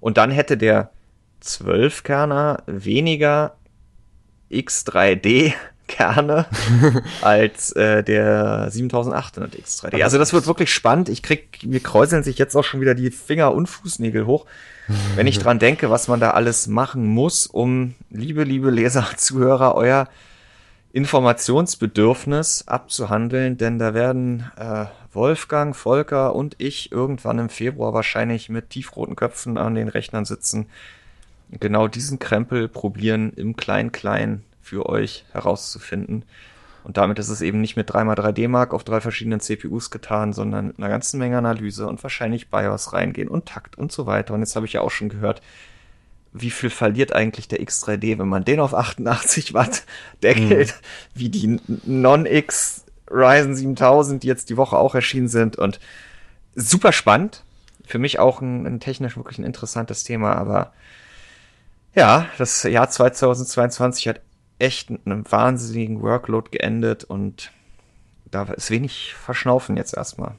Und 0.00 0.16
dann 0.16 0.32
hätte 0.32 0.56
der 0.56 0.90
12-Kerner 1.44 2.64
weniger 2.66 3.54
X3D 4.50 5.52
Kerne 5.86 6.46
als 7.22 7.72
äh, 7.72 8.02
der 8.02 8.70
7800 8.70 9.54
X3D. 9.54 10.02
Also 10.02 10.18
das 10.18 10.32
wird 10.32 10.46
wirklich 10.46 10.72
spannend. 10.72 11.08
Ich 11.08 11.22
krieg, 11.22 11.60
mir 11.64 11.80
kräuseln 11.80 12.22
sich 12.22 12.38
jetzt 12.38 12.56
auch 12.56 12.64
schon 12.64 12.80
wieder 12.80 12.94
die 12.94 13.10
Finger 13.10 13.54
und 13.54 13.66
Fußnägel 13.66 14.26
hoch, 14.26 14.46
wenn 15.16 15.26
ich 15.26 15.38
dran 15.38 15.58
denke, 15.58 15.90
was 15.90 16.08
man 16.08 16.20
da 16.20 16.30
alles 16.30 16.66
machen 16.66 17.06
muss, 17.06 17.46
um, 17.46 17.94
liebe, 18.10 18.44
liebe 18.44 18.70
Leser, 18.70 19.06
Zuhörer, 19.16 19.74
euer 19.74 20.08
Informationsbedürfnis 20.92 22.64
abzuhandeln, 22.66 23.58
denn 23.58 23.78
da 23.78 23.92
werden 23.92 24.50
äh, 24.56 24.86
Wolfgang, 25.12 25.76
Volker 25.76 26.34
und 26.34 26.56
ich 26.58 26.90
irgendwann 26.90 27.38
im 27.38 27.48
Februar 27.48 27.92
wahrscheinlich 27.92 28.48
mit 28.48 28.70
tiefroten 28.70 29.14
Köpfen 29.14 29.58
an 29.58 29.74
den 29.74 29.88
Rechnern 29.88 30.24
sitzen 30.24 30.66
genau 31.50 31.88
diesen 31.88 32.18
Krempel 32.18 32.68
probieren 32.68 33.32
im 33.34 33.56
Klein-Klein 33.56 34.42
für 34.66 34.86
euch 34.86 35.24
herauszufinden. 35.32 36.24
Und 36.82 36.96
damit 36.96 37.18
ist 37.18 37.28
es 37.28 37.40
eben 37.40 37.60
nicht 37.60 37.76
mit 37.76 37.90
3x3D 37.90 38.48
Mark 38.48 38.74
auf 38.74 38.84
drei 38.84 39.00
verschiedenen 39.00 39.40
CPUs 39.40 39.90
getan, 39.90 40.32
sondern 40.32 40.68
mit 40.68 40.78
einer 40.78 40.88
ganzen 40.88 41.18
Menge 41.18 41.38
Analyse 41.38 41.86
und 41.86 42.02
wahrscheinlich 42.02 42.50
BIOS 42.50 42.92
reingehen 42.92 43.28
und 43.28 43.46
Takt 43.46 43.78
und 43.78 43.92
so 43.92 44.06
weiter. 44.06 44.34
Und 44.34 44.40
jetzt 44.40 44.56
habe 44.56 44.66
ich 44.66 44.72
ja 44.72 44.80
auch 44.80 44.90
schon 44.90 45.08
gehört, 45.08 45.40
wie 46.32 46.50
viel 46.50 46.70
verliert 46.70 47.12
eigentlich 47.12 47.48
der 47.48 47.60
X3D, 47.60 48.18
wenn 48.18 48.28
man 48.28 48.44
den 48.44 48.60
auf 48.60 48.74
88 48.74 49.54
Watt 49.54 49.84
deckelt, 50.22 50.68
mhm. 50.68 51.18
wie 51.18 51.28
die 51.28 51.60
Non-X 51.84 52.84
Ryzen 53.08 53.54
7000, 53.54 54.22
die 54.22 54.28
jetzt 54.28 54.50
die 54.50 54.56
Woche 54.56 54.76
auch 54.76 54.96
erschienen 54.96 55.28
sind 55.28 55.56
und 55.56 55.78
super 56.56 56.92
spannend. 56.92 57.44
Für 57.84 58.00
mich 58.00 58.18
auch 58.18 58.40
ein, 58.40 58.66
ein 58.66 58.80
technisch 58.80 59.16
wirklich 59.16 59.38
ein 59.38 59.44
interessantes 59.44 60.02
Thema, 60.02 60.34
aber 60.34 60.72
ja, 61.96 62.26
das 62.36 62.62
Jahr 62.64 62.90
2022 62.90 64.08
hat 64.08 64.20
echt 64.58 64.90
mit 64.90 65.02
einem 65.06 65.30
wahnsinnigen 65.30 66.02
Workload 66.02 66.50
geendet 66.50 67.04
und 67.04 67.52
da 68.30 68.44
ist 68.44 68.70
wenig 68.70 69.14
Verschnaufen 69.14 69.76
jetzt 69.76 69.96
erstmal. 69.96 70.34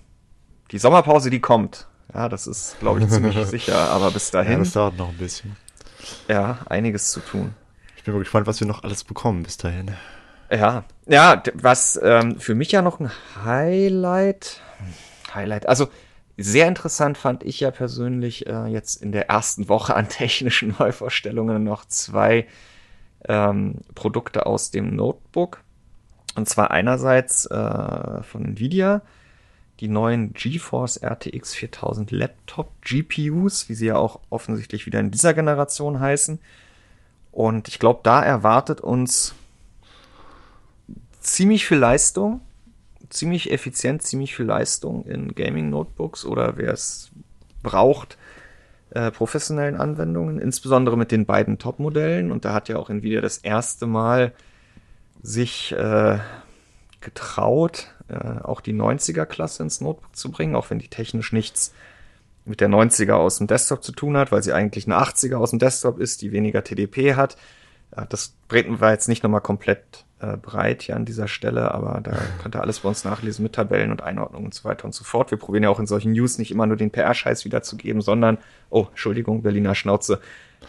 Die 0.72 0.80
Sommerpause, 0.80 1.30
die 1.30 1.40
kommt. 1.40 1.88
Ja, 2.14 2.30
das 2.30 2.48
ist, 2.48 2.80
glaube 2.80 3.02
ich, 3.02 3.10
ziemlich 3.10 3.38
sicher, 3.48 3.78
aber 3.92 4.12
bis 4.12 4.32
dahin. 4.32 4.54
Ja, 4.54 4.60
das 4.60 4.72
dauert 4.74 4.98
noch 4.98 5.10
ein 5.10 5.18
bisschen. 5.18 5.56
Ja, 6.28 6.60
einiges 6.68 7.12
zu 7.12 7.20
tun. 7.20 7.54
Ich 7.96 8.04
bin 8.04 8.14
mal 8.14 8.20
gespannt, 8.20 8.48
was 8.48 8.60
wir 8.60 8.68
noch 8.68 8.84
alles 8.84 9.04
bekommen 9.04 9.44
bis 9.44 9.58
dahin. 9.58 9.92
Ja, 10.50 10.86
ja, 11.06 11.44
was 11.56 12.00
ähm, 12.02 12.40
für 12.40 12.56
mich 12.56 12.72
ja 12.72 12.82
noch 12.82 13.00
ein 13.00 13.12
Highlight, 13.44 14.62
Highlight, 15.34 15.68
also 15.68 15.90
sehr 16.38 16.68
interessant 16.68 17.18
fand 17.18 17.44
ich 17.44 17.60
ja 17.60 17.72
persönlich 17.72 18.48
äh, 18.48 18.68
jetzt 18.68 19.02
in 19.02 19.12
der 19.12 19.30
ersten 19.30 19.68
Woche 19.68 19.96
an 19.96 20.08
technischen 20.08 20.76
Neuvorstellungen 20.80 21.64
noch 21.64 21.84
zwei 21.86 22.48
ähm, 23.28 23.76
Produkte 23.96 24.46
aus 24.46 24.72
dem 24.72 24.96
Notebook. 24.96 25.62
Und 26.36 26.48
zwar 26.48 26.72
einerseits 26.72 27.46
äh, 27.48 28.24
von 28.24 28.46
Nvidia, 28.46 29.02
die 29.80 29.88
neuen 29.88 30.34
GeForce 30.34 30.98
RTX 31.04 31.54
4000 31.56 32.12
Laptop 32.12 32.72
GPUs, 32.82 33.70
wie 33.70 33.76
sie 33.76 33.88
ja 33.88 33.98
auch 33.98 34.20
offensichtlich 34.30 34.86
wieder 34.86 35.00
in 35.00 35.12
dieser 35.12 35.34
Generation 35.34 36.00
heißen. 36.00 36.40
Und 37.32 37.68
ich 37.68 37.80
glaube, 37.80 38.00
da 38.04 38.24
erwartet 38.24 38.82
uns 38.82 39.36
ziemlich 41.20 41.68
viel 41.68 41.78
Leistung, 41.78 42.42
ziemlich 43.10 43.52
effizient, 43.52 44.02
ziemlich 44.02 44.36
viel 44.36 44.46
Leistung 44.46 45.06
in 45.06 45.36
Gaming-Notebooks 45.36 46.26
oder 46.26 46.58
wer 46.58 46.74
es 46.74 47.12
braucht, 47.62 48.18
äh, 48.92 49.12
professionellen 49.12 49.76
Anwendungen, 49.76 50.40
insbesondere 50.40 50.98
mit 50.98 51.12
den 51.12 51.26
beiden 51.26 51.58
Top-Modellen. 51.58 52.32
Und 52.32 52.46
da 52.46 52.54
hat 52.54 52.70
ja 52.70 52.78
auch 52.78 52.90
Nvidia 52.90 53.22
das 53.22 53.38
erste 53.38 53.86
Mal 53.86 54.34
sich 55.22 55.74
äh, 55.74 56.20
getraut, 57.02 57.88
äh, 58.08 58.42
auch 58.42 58.62
die 58.62 58.74
90er-Klasse 58.74 59.64
ins 59.64 59.82
Notebook 59.82 60.16
zu 60.16 60.32
bringen, 60.32 60.56
auch 60.56 60.70
wenn 60.70 60.80
die 60.80 60.88
technisch 60.88 61.34
nichts 61.34 61.74
mit 62.46 62.62
der 62.62 62.70
90er 62.70 63.14
aus 63.14 63.40
dem 63.40 63.48
Desktop 63.48 63.84
zu 63.84 63.92
tun 63.92 64.16
hat, 64.16 64.32
weil 64.32 64.42
sie 64.42 64.54
eigentlich 64.54 64.86
eine 64.86 64.98
80er 64.98 65.36
aus 65.36 65.50
dem 65.50 65.60
Desktop 65.60 66.00
ist, 66.00 66.22
die 66.22 66.32
weniger 66.32 66.64
TDP 66.64 67.16
hat. 67.16 67.36
Das 68.10 68.36
treten 68.48 68.80
wir 68.80 68.92
jetzt 68.92 69.10
nicht 69.10 69.22
nochmal 69.22 69.42
komplett 69.42 70.06
äh, 70.20 70.38
breit 70.38 70.82
hier 70.82 70.96
an 70.96 71.06
dieser 71.06 71.28
Stelle, 71.28 71.72
aber 71.72 72.02
da 72.02 72.18
könnt 72.42 72.56
ihr 72.56 72.62
alles 72.62 72.80
bei 72.80 72.90
uns 72.90 73.04
nachlesen 73.04 73.44
mit 73.44 73.54
Tabellen 73.54 73.92
und 73.92 74.02
Einordnungen 74.02 74.46
und 74.46 74.54
so 74.54 74.64
weiter 74.64 74.86
und 74.86 74.94
so 74.94 75.04
fort. 75.04 75.32
Wir 75.32 75.38
probieren 75.38 75.64
ja 75.64 75.70
auch 75.70 75.80
in 75.80 75.88
solchen 75.88 76.12
News 76.12 76.38
nicht 76.38 76.52
immer 76.52 76.66
nur 76.66 76.78
den 76.78 76.92
PR-Scheiß 76.92 77.46
wiederzugeben, 77.46 78.02
sondern, 78.02 78.38
oh, 78.70 78.88
Entschuldigung, 78.90 79.44
Berliner 79.44 79.76
Schnauze, 79.76 80.20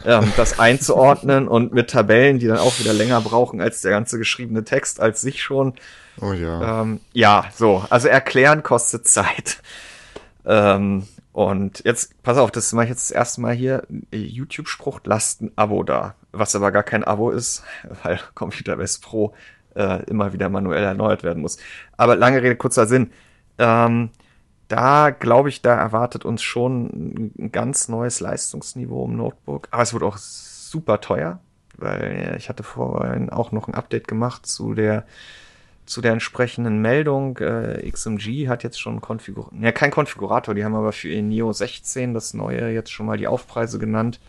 ähm, 0.05 0.32
das 0.36 0.59
einzuordnen 0.59 1.49
und 1.49 1.72
mit 1.72 1.90
Tabellen, 1.90 2.38
die 2.38 2.46
dann 2.46 2.59
auch 2.59 2.78
wieder 2.78 2.92
länger 2.92 3.20
brauchen 3.20 3.61
als 3.61 3.80
der 3.80 3.90
ganze 3.92 4.18
geschriebene 4.18 4.64
Text 4.64 5.01
als 5.01 5.20
sich 5.20 5.42
schon. 5.42 5.74
Oh 6.20 6.32
ja. 6.32 6.82
Ähm, 6.82 7.01
ja, 7.12 7.46
so, 7.55 7.84
also 7.88 8.09
erklären 8.09 8.62
kostet 8.62 9.09
Zeit. 9.09 9.62
Ähm, 10.44 11.07
und 11.32 11.84
jetzt, 11.84 12.20
pass 12.22 12.36
auf, 12.36 12.51
das 12.51 12.72
mache 12.72 12.86
ich 12.86 12.90
jetzt 12.90 13.11
das 13.11 13.16
erste 13.16 13.40
Mal 13.40 13.55
hier. 13.55 13.84
YouTube-Spruch, 14.11 15.01
lasst 15.05 15.42
ein 15.42 15.53
Abo 15.55 15.84
da. 15.84 16.16
Was 16.33 16.55
aber 16.55 16.72
gar 16.72 16.83
kein 16.83 17.05
Abo 17.05 17.31
ist, 17.31 17.64
weil 18.03 18.20
Computer 18.35 18.76
Best 18.76 19.03
Pro 19.03 19.35
äh, 19.74 20.03
immer 20.05 20.33
wieder 20.33 20.49
manuell 20.49 20.83
erneuert 20.85 21.22
werden 21.22 21.43
muss. 21.43 21.59
Aber 21.97 22.16
lange 22.16 22.43
Rede, 22.43 22.57
kurzer 22.57 22.87
Sinn. 22.87 23.12
Ähm, 23.59 24.11
da 24.68 25.11
glaube 25.11 25.49
ich, 25.49 25.62
da 25.62 25.74
erwartet 25.74 26.24
uns 26.24 26.43
schon 26.43 27.33
ein 27.39 27.53
ganz 27.53 27.89
neues 27.89 28.20
Leistungsniveau 28.20 29.07
im 29.07 29.16
Notebook. 29.16 29.68
Aber 29.70 29.83
es 29.83 29.93
wird 29.93 30.03
auch 30.03 30.18
super 30.18 31.01
teuer, 31.01 31.41
weil 31.76 32.35
ich 32.39 32.49
hatte 32.49 32.62
vorhin 32.62 33.31
auch 33.31 33.51
noch 33.51 33.66
ein 33.68 33.74
Update 33.74 34.09
gemacht 34.09 34.47
zu 34.47 34.74
der 34.74 35.07
zu 35.87 36.03
der 36.03 36.12
entsprechenden 36.12 36.83
Meldung. 36.83 37.39
Äh, 37.39 37.91
XMG 37.91 38.49
hat 38.49 38.62
jetzt 38.62 38.79
schon 38.79 39.01
Konfigurator, 39.01 39.59
ja 39.59 39.72
kein 39.72 39.91
Konfigurator, 39.91 40.55
die 40.55 40.62
haben 40.62 40.74
aber 40.74 40.93
für 40.93 41.09
ihr 41.09 41.22
Neo 41.22 41.51
16 41.53 42.12
das 42.12 42.35
neue 42.35 42.70
jetzt 42.70 42.93
schon 42.93 43.07
mal 43.07 43.16
die 43.16 43.26
Aufpreise 43.26 43.79
genannt. 43.79 44.20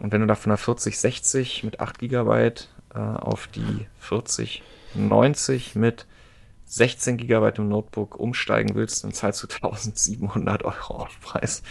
Und 0.00 0.12
wenn 0.12 0.20
du 0.20 0.26
da 0.26 0.34
von 0.34 0.50
der 0.50 0.58
4060 0.58 1.64
mit 1.64 1.80
8 1.80 1.98
GB 1.98 2.52
äh, 2.94 2.98
auf 2.98 3.46
die 3.48 3.86
4090 4.00 5.74
mit 5.74 6.06
16 6.66 7.16
GB 7.16 7.52
im 7.58 7.68
Notebook 7.68 8.16
umsteigen 8.16 8.74
willst, 8.74 9.04
dann 9.04 9.12
zahlst 9.12 9.42
du 9.42 9.46
1700 9.54 10.64
Euro 10.64 10.94
Aufpreis. 11.02 11.62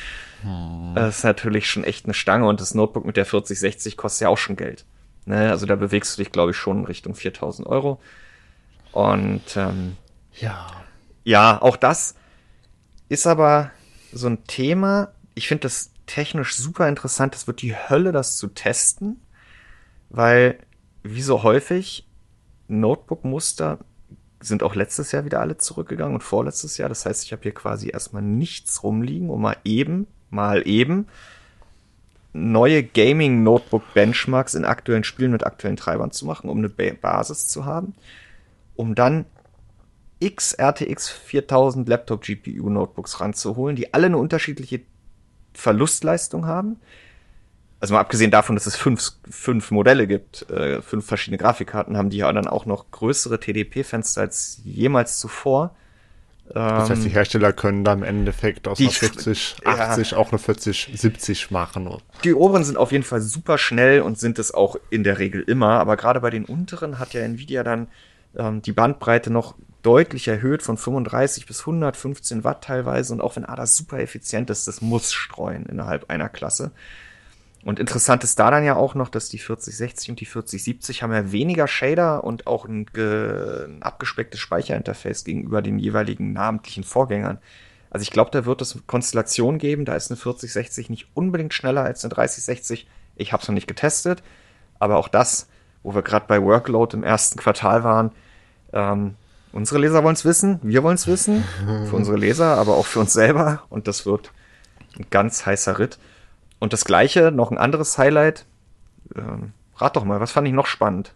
Hm. 0.41 0.93
Das 0.95 1.17
ist 1.17 1.23
natürlich 1.23 1.69
schon 1.69 1.83
echt 1.83 2.05
eine 2.05 2.13
Stange 2.13 2.47
und 2.47 2.61
das 2.61 2.73
Notebook 2.73 3.05
mit 3.05 3.17
der 3.17 3.25
4060 3.25 3.97
kostet 3.97 4.21
ja 4.21 4.29
auch 4.29 4.37
schon 4.37 4.55
Geld. 4.55 4.85
Ne? 5.25 5.49
Also 5.49 5.65
da 5.65 5.75
bewegst 5.75 6.17
du 6.17 6.23
dich, 6.23 6.31
glaube 6.31 6.51
ich, 6.51 6.57
schon 6.57 6.79
in 6.79 6.85
Richtung 6.85 7.15
4000 7.15 7.67
Euro. 7.67 7.99
Und 8.91 9.57
ähm, 9.57 9.97
ja. 10.33 10.67
Ja, 11.23 11.61
auch 11.61 11.75
das 11.75 12.15
ist 13.09 13.27
aber 13.27 13.71
so 14.13 14.27
ein 14.27 14.45
Thema. 14.45 15.11
Ich 15.33 15.47
finde 15.47 15.63
das 15.63 15.91
technisch 16.05 16.55
super 16.55 16.87
interessant. 16.87 17.35
Es 17.35 17.47
wird 17.47 17.61
die 17.61 17.75
Hölle, 17.75 18.11
das 18.11 18.37
zu 18.37 18.47
testen, 18.47 19.21
weil 20.09 20.59
wie 21.03 21.21
so 21.21 21.43
häufig 21.43 22.07
Notebook-Muster 22.67 23.79
sind 24.39 24.63
auch 24.63 24.75
letztes 24.75 25.11
Jahr 25.11 25.25
wieder 25.25 25.41
alle 25.41 25.57
zurückgegangen 25.57 26.15
und 26.15 26.21
vorletztes 26.21 26.77
Jahr. 26.77 26.89
Das 26.89 27.05
heißt, 27.05 27.23
ich 27.23 27.31
habe 27.31 27.43
hier 27.43 27.53
quasi 27.53 27.89
erstmal 27.89 28.21
nichts 28.21 28.83
rumliegen, 28.83 29.29
um 29.29 29.41
mal 29.41 29.57
eben, 29.63 30.07
mal 30.29 30.67
eben 30.67 31.07
neue 32.33 32.83
Gaming 32.83 33.43
Notebook 33.43 33.93
Benchmarks 33.93 34.55
in 34.55 34.65
aktuellen 34.65 35.05
Spielen 35.05 35.31
mit 35.31 35.45
aktuellen 35.45 35.77
Treibern 35.77 36.11
zu 36.11 36.25
machen, 36.25 36.49
um 36.49 36.57
eine 36.57 36.69
Basis 36.69 37.47
zu 37.47 37.65
haben 37.65 37.93
um 38.75 38.95
dann 38.95 39.25
x 40.19 40.53
RTX 40.53 41.09
4000 41.09 41.87
Laptop 41.87 42.23
GPU 42.23 42.69
Notebooks 42.69 43.19
ranzuholen, 43.19 43.75
die 43.75 43.93
alle 43.93 44.07
eine 44.07 44.17
unterschiedliche 44.17 44.81
Verlustleistung 45.55 46.45
haben. 46.45 46.77
Also 47.79 47.93
mal 47.93 47.99
abgesehen 47.99 48.31
davon, 48.31 48.55
dass 48.55 48.65
es 48.65 48.75
fünf, 48.75 49.11
fünf 49.29 49.71
Modelle 49.71 50.07
gibt, 50.07 50.49
äh, 50.49 50.81
fünf 50.81 51.05
verschiedene 51.05 51.37
Grafikkarten, 51.37 51.97
haben 51.97 52.09
die 52.09 52.17
ja 52.17 52.31
dann 52.31 52.47
auch 52.47 52.65
noch 52.65 52.89
größere 52.91 53.39
TDP-Fenster 53.39 54.21
als 54.21 54.61
jemals 54.63 55.19
zuvor. 55.19 55.75
Das 56.53 56.91
heißt, 56.91 57.03
die 57.03 57.07
ähm, 57.07 57.13
Hersteller 57.13 57.53
können 57.53 57.83
dann 57.83 57.99
im 57.99 58.03
Endeffekt 58.03 58.67
aus 58.67 58.79
einer 58.79 58.91
40, 58.91 59.55
80 59.65 60.11
ja, 60.11 60.17
auch 60.17 60.31
eine 60.31 60.37
40, 60.37 60.91
70 60.93 61.49
machen. 61.49 61.89
Die 62.23 62.35
oberen 62.35 62.63
sind 62.63 62.77
auf 62.77 62.91
jeden 62.91 63.03
Fall 63.03 63.21
super 63.21 63.57
schnell 63.57 64.01
und 64.01 64.19
sind 64.19 64.37
es 64.37 64.53
auch 64.53 64.75
in 64.91 65.03
der 65.03 65.17
Regel 65.17 65.41
immer, 65.41 65.79
aber 65.79 65.97
gerade 65.97 66.21
bei 66.21 66.29
den 66.29 66.45
unteren 66.45 66.99
hat 66.99 67.13
ja 67.13 67.21
Nvidia 67.21 67.63
dann 67.63 67.87
ähm, 68.37 68.61
die 68.61 68.73
Bandbreite 68.73 69.31
noch 69.31 69.55
deutlich 69.85 70.27
erhöht 70.27 70.63
von 70.63 70.77
35 70.77 71.45
bis 71.45 71.61
115 71.61 72.43
Watt 72.43 72.63
teilweise. 72.63 73.13
Und 73.13 73.21
auch 73.21 73.35
wenn 73.35 73.45
ADAS 73.45 73.75
super 73.75 73.99
effizient 73.99 74.49
ist, 74.49 74.67
das 74.67 74.81
muss 74.81 75.13
streuen 75.13 75.65
innerhalb 75.65 76.09
einer 76.09 76.29
Klasse. 76.29 76.71
Und 77.63 77.79
interessant 77.79 78.23
ist 78.23 78.37
da 78.37 78.51
dann 78.51 78.63
ja 78.63 78.75
auch 78.75 78.93
noch, 78.93 79.09
dass 79.09 79.29
die 79.29 79.39
4060 79.39 80.09
und 80.11 80.19
die 80.19 80.25
4070 80.25 81.01
haben 81.01 81.11
ja 81.13 81.31
weniger 81.31 81.67
Shader 81.67 82.23
und 82.23 82.45
auch 82.45 82.65
ein, 82.65 82.85
ein 82.95 83.81
abgespecktes 83.81 84.39
Speicherinterface 84.39 85.23
gegenüber 85.23 85.61
den 85.63 85.79
jeweiligen 85.79 86.31
namentlichen 86.31 86.83
Vorgängern. 86.83 87.39
Also 87.89 88.03
ich 88.03 88.11
glaube, 88.11 88.29
da 88.31 88.45
wird 88.45 88.61
es 88.61 88.77
Konstellationen 88.85 89.57
geben, 89.57 89.85
da 89.85 89.95
ist 89.95 90.11
eine 90.11 90.17
4060 90.17 90.89
nicht 90.89 91.07
unbedingt 91.15 91.53
schneller 91.53 91.83
als 91.83 92.03
eine 92.03 92.13
3060. 92.13 92.87
Ich 93.15 93.33
habe 93.33 93.41
es 93.41 93.47
noch 93.47 93.55
nicht 93.55 93.67
getestet, 93.67 94.21
aber 94.77 94.97
auch 94.97 95.07
das, 95.07 95.47
wo 95.81 95.95
wir 95.95 96.03
gerade 96.03 96.25
bei 96.27 96.41
Workload 96.41 96.95
im 96.95 97.03
ersten 97.03 97.39
Quartal 97.39 97.83
waren, 97.83 98.11
ähm, 98.73 99.15
unsere 99.55 99.79
Leser 99.79 100.03
wollen 100.03 100.15
es 100.15 100.25
wissen, 100.25 100.59
wir 100.61 100.83
wollen 100.83 100.95
es 100.95 101.07
wissen, 101.07 101.43
für 101.89 101.95
unsere 101.95 102.17
Leser, 102.17 102.57
aber 102.57 102.75
auch 102.75 102.85
für 102.85 102.99
uns 102.99 103.13
selber. 103.13 103.63
Und 103.69 103.87
das 103.87 104.05
wird 104.05 104.31
ein 104.97 105.07
ganz 105.09 105.45
heißer 105.45 105.79
Ritt. 105.79 105.97
Und 106.59 106.73
das 106.73 106.85
gleiche, 106.85 107.31
noch 107.31 107.51
ein 107.51 107.57
anderes 107.57 107.97
Highlight. 107.97 108.45
Ähm, 109.15 109.53
rat 109.77 109.95
doch 109.95 110.03
mal, 110.03 110.19
was 110.19 110.31
fand 110.31 110.47
ich 110.47 110.53
noch 110.53 110.67
spannend 110.67 111.15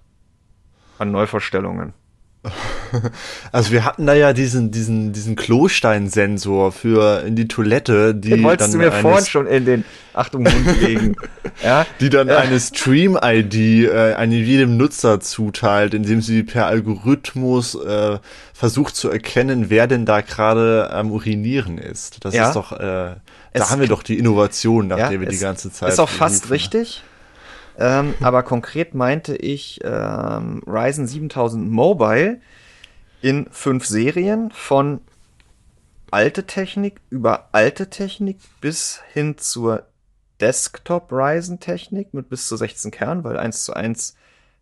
an 0.98 1.12
Neuvorstellungen? 1.12 1.94
Also 3.52 3.72
wir 3.72 3.86
hatten 3.86 4.06
da 4.06 4.14
ja 4.14 4.34
diesen, 4.34 4.72
diesen, 4.72 5.12
diesen 5.14 5.36
Klosteinsensor 5.36 6.72
für 6.72 7.24
in 7.26 7.36
die 7.36 7.48
Toilette, 7.48 8.14
die 8.16 8.30
Den 8.32 8.44
wolltest 8.44 8.74
dann 8.74 8.80
du 8.80 8.86
mir 8.86 8.92
vorhin 8.92 9.26
schon 9.26 9.48
in 9.48 9.66
den 9.66 9.86
Achtung 10.14 10.44
Mund 10.44 10.82
legen. 10.82 11.16
ja, 11.64 11.86
die 12.00 12.10
dann 12.10 12.28
Ja. 12.28 12.38
eine 12.38 12.60
Stream-ID 12.60 13.56
äh, 13.56 14.14
eine 14.16 14.36
jedem 14.36 14.78
Nutzer 14.78 15.20
zuteilt, 15.20 15.94
indem 15.94 16.22
sie 16.22 16.44
per 16.44 16.66
Algorithmus 16.68 17.76
äh, 17.76 18.20
versucht 18.54 18.96
zu 18.96 19.10
erkennen, 19.10 19.70
wer 19.70 19.88
denn 19.88 20.06
da 20.06 20.22
gerade 20.22 20.90
am 20.92 21.12
Urinieren 21.12 21.78
ist. 21.78 22.24
Das 22.26 22.34
Ja. 22.36 22.50
ist 22.50 22.56
doch, 22.56 22.72
äh, 22.74 23.12
Es- 23.52 23.62
da 23.64 23.70
haben 23.70 23.82
wir 23.82 23.88
doch 23.88 24.04
die 24.04 24.18
Innovation, 24.18 24.88
nach 24.88 24.98
Ja, 24.98 25.10
der 25.10 25.20
wir 25.22 25.28
die 25.28 25.38
ganze 25.38 25.72
Zeit. 25.72 25.90
Ist 25.94 26.00
auch 26.00 26.10
fast 26.10 26.44
rufen. 26.46 26.54
richtig. 26.54 27.04
Ähm, 27.82 28.14
aber 28.22 28.44
konkret 28.44 28.94
meinte 28.94 29.38
ich 29.38 29.80
ähm, 29.86 30.62
Ryzen 30.68 31.08
7000 31.08 31.72
Mobile 31.72 32.40
in 33.22 33.48
fünf 33.52 33.86
Serien 33.86 34.52
von 34.52 35.02
alte 36.12 36.46
Technik 36.46 37.02
über 37.10 37.50
alte 37.52 37.90
Technik 37.90 38.38
bis 38.62 39.02
hin 39.14 39.38
zur 39.38 39.86
Desktop 40.40 41.12
Ryzen 41.12 41.60
Technik 41.60 42.14
mit 42.14 42.30
bis 42.30 42.48
zu 42.48 42.56
16 42.56 42.92
Kernen, 42.92 43.24
weil 43.24 43.38
eins 43.38 43.64
zu 43.64 43.74
eins 43.74 44.16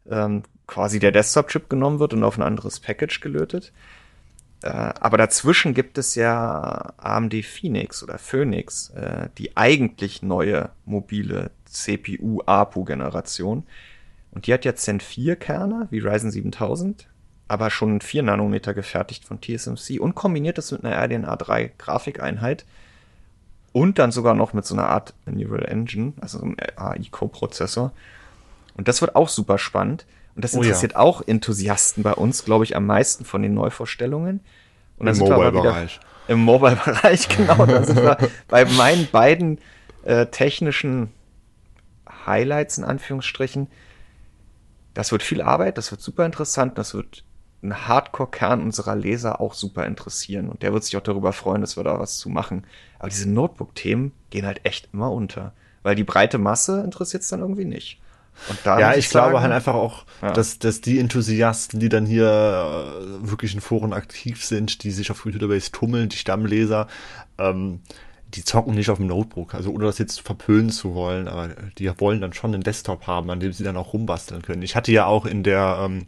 ähm, 0.10 0.44
quasi 0.66 1.00
der 1.00 1.12
Desktop-Chip 1.12 1.70
genommen 1.70 2.00
wird 2.00 2.14
und 2.14 2.24
auf 2.24 2.38
ein 2.38 2.44
anderes 2.44 2.80
Package 2.80 3.22
gelötet. 3.22 3.72
Äh, 4.64 4.70
aber 4.70 5.18
dazwischen 5.18 5.74
gibt 5.74 5.98
es 5.98 6.16
ja 6.16 6.94
AMD 6.98 7.46
Phoenix 7.46 8.02
oder 8.04 8.18
Phoenix, 8.18 8.90
äh, 8.90 9.30
die 9.38 9.56
eigentlich 9.56 10.24
neue 10.24 10.72
mobile 10.86 11.52
CPU-APU-Generation. 11.66 13.64
Und 14.32 14.48
die 14.48 14.54
hat 14.54 14.66
ja 14.66 14.76
Zen 14.76 15.00
4 15.00 15.36
Kerne, 15.36 15.88
wie 15.92 16.00
Ryzen 16.00 16.32
7000, 16.32 17.08
aber 17.48 17.70
schon 17.70 18.02
4 18.02 18.24
Nanometer 18.24 18.74
gefertigt 18.74 19.26
von 19.26 19.40
TSMC 19.42 20.00
und 20.00 20.16
kombiniert 20.16 20.58
das 20.58 20.72
mit 20.72 20.84
einer 20.84 20.96
RDNA 20.96 21.36
3 21.36 21.72
Grafikeinheit 21.78 22.66
und 23.72 24.00
dann 24.00 24.12
sogar 24.12 24.34
noch 24.34 24.54
mit 24.54 24.66
so 24.66 24.76
einer 24.76 24.90
Art 24.90 25.14
Neural 25.26 25.66
Engine, 25.66 26.14
also 26.20 26.40
so 26.40 26.46
einem 26.46 26.58
AI-Co-Prozessor. 26.78 27.92
Und 28.76 28.88
das 28.88 29.02
wird 29.02 29.16
auch 29.16 29.30
super 29.30 29.58
spannend. 29.58 30.06
Und 30.36 30.44
das 30.44 30.54
Oh 30.54 30.58
ja. 30.58 30.64
interessiert 30.64 30.96
auch 30.96 31.22
Enthusiasten 31.26 32.04
bei 32.04 32.14
uns, 32.14 32.46
glaube 32.46 32.64
ich, 32.64 32.76
am 32.76 32.86
meisten 32.86 33.26
von 33.26 33.42
den 33.42 33.54
Neuvorstellungen. 33.54 34.40
Und 34.98 35.08
Im 35.08 35.18
Mobile-Bereich. 35.18 36.00
im 36.28 36.40
Mobile-Bereich, 36.40 37.30
genau. 37.38 37.66
Da 37.66 37.84
sind 37.84 37.98
wir 37.98 38.18
bei 38.48 38.66
meinen 38.66 39.08
beiden 39.12 39.60
äh, 40.04 40.26
technischen 40.28 41.12
Highlights 42.26 42.78
in 42.78 42.84
Anführungsstrichen. 42.84 43.68
Das 44.94 45.12
wird 45.12 45.22
viel 45.22 45.42
Arbeit, 45.42 45.78
das 45.78 45.92
wird 45.92 46.02
super 46.02 46.26
interessant, 46.26 46.78
das 46.78 46.94
wird 46.94 47.24
einen 47.62 47.88
Hardcore-Kern 47.88 48.62
unserer 48.62 48.96
Leser 48.96 49.42
auch 49.42 49.54
super 49.54 49.86
interessieren. 49.86 50.50
Und 50.50 50.62
der 50.62 50.74
wird 50.74 50.84
sich 50.84 50.96
auch 50.98 51.02
darüber 51.02 51.34
freuen, 51.34 51.62
dass 51.62 51.76
wir 51.78 51.84
da 51.84 52.00
was 52.00 52.18
zu 52.18 52.30
machen. 52.30 52.66
Aber 53.00 53.10
diese 53.10 53.30
Notebook-Themen 53.30 54.12
gehen 54.30 54.46
halt 54.46 54.62
echt 54.64 54.90
immer 54.94 55.12
unter. 55.12 55.54
Weil 55.84 55.96
die 55.96 56.04
breite 56.04 56.38
Masse 56.38 56.82
interessiert 56.84 57.24
es 57.24 57.30
dann 57.30 57.40
irgendwie 57.40 57.66
nicht. 57.66 58.00
Ja, 58.66 58.94
ich 58.94 59.10
glaube 59.10 59.32
sagen, 59.32 59.42
halt 59.42 59.52
einfach 59.54 59.74
auch, 59.74 60.06
Ja. 60.22 60.32
dass, 60.32 60.60
dass 60.60 60.82
die 60.82 61.00
Enthusiasten, 61.00 61.80
die 61.80 61.90
dann 61.90 62.06
hier 62.06 62.28
äh, 63.24 63.28
wirklich 63.32 63.56
in 63.56 63.62
Foren 63.62 63.94
aktiv 63.94 64.46
sind, 64.46 64.84
die 64.84 64.92
sich 64.92 65.10
auf 65.10 65.24
Computerbase 65.24 65.72
tummeln, 65.72 66.10
die 66.10 66.18
Stammleser, 66.18 66.88
ähm, 67.40 67.82
die 68.36 68.44
zocken 68.44 68.76
nicht 68.76 68.92
auf 68.92 68.98
dem 69.00 69.08
Notebook. 69.08 69.56
Also 69.56 69.72
ohne 69.72 69.86
das 69.86 69.98
jetzt 69.98 70.22
verpönen 70.22 70.70
zu 70.70 70.94
wollen, 70.94 71.28
aber 71.28 71.50
die 71.80 71.90
wollen 72.00 72.22
dann 72.22 72.34
schon 72.34 72.54
einen 72.54 72.62
Desktop 72.62 73.08
haben, 73.08 73.32
an 73.32 73.40
dem 73.40 73.54
sie 73.54 73.64
dann 73.64 73.78
auch 73.78 73.94
rumbasteln 73.94 74.44
können. 74.44 74.62
Ich 74.62 74.76
hatte 74.76 74.92
ja 74.92 75.08
auch 75.08 75.26
in 75.26 75.42
der 75.42 75.80
ähm, 75.82 76.06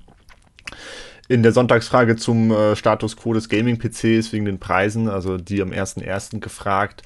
in 1.30 1.44
der 1.44 1.54
Sonntagsfrage 1.54 2.18
zum 2.18 2.52
äh, 2.52 2.76
Status 2.76 3.16
quo 3.16 3.34
des 3.34 3.48
Gaming-PCs 3.48 4.34
wegen 4.34 4.46
den 4.46 4.60
Preisen, 4.60 5.08
also 5.08 5.38
die 5.38 5.62
am 5.62 5.70
1.1. 5.70 6.40
gefragt, 6.40 7.04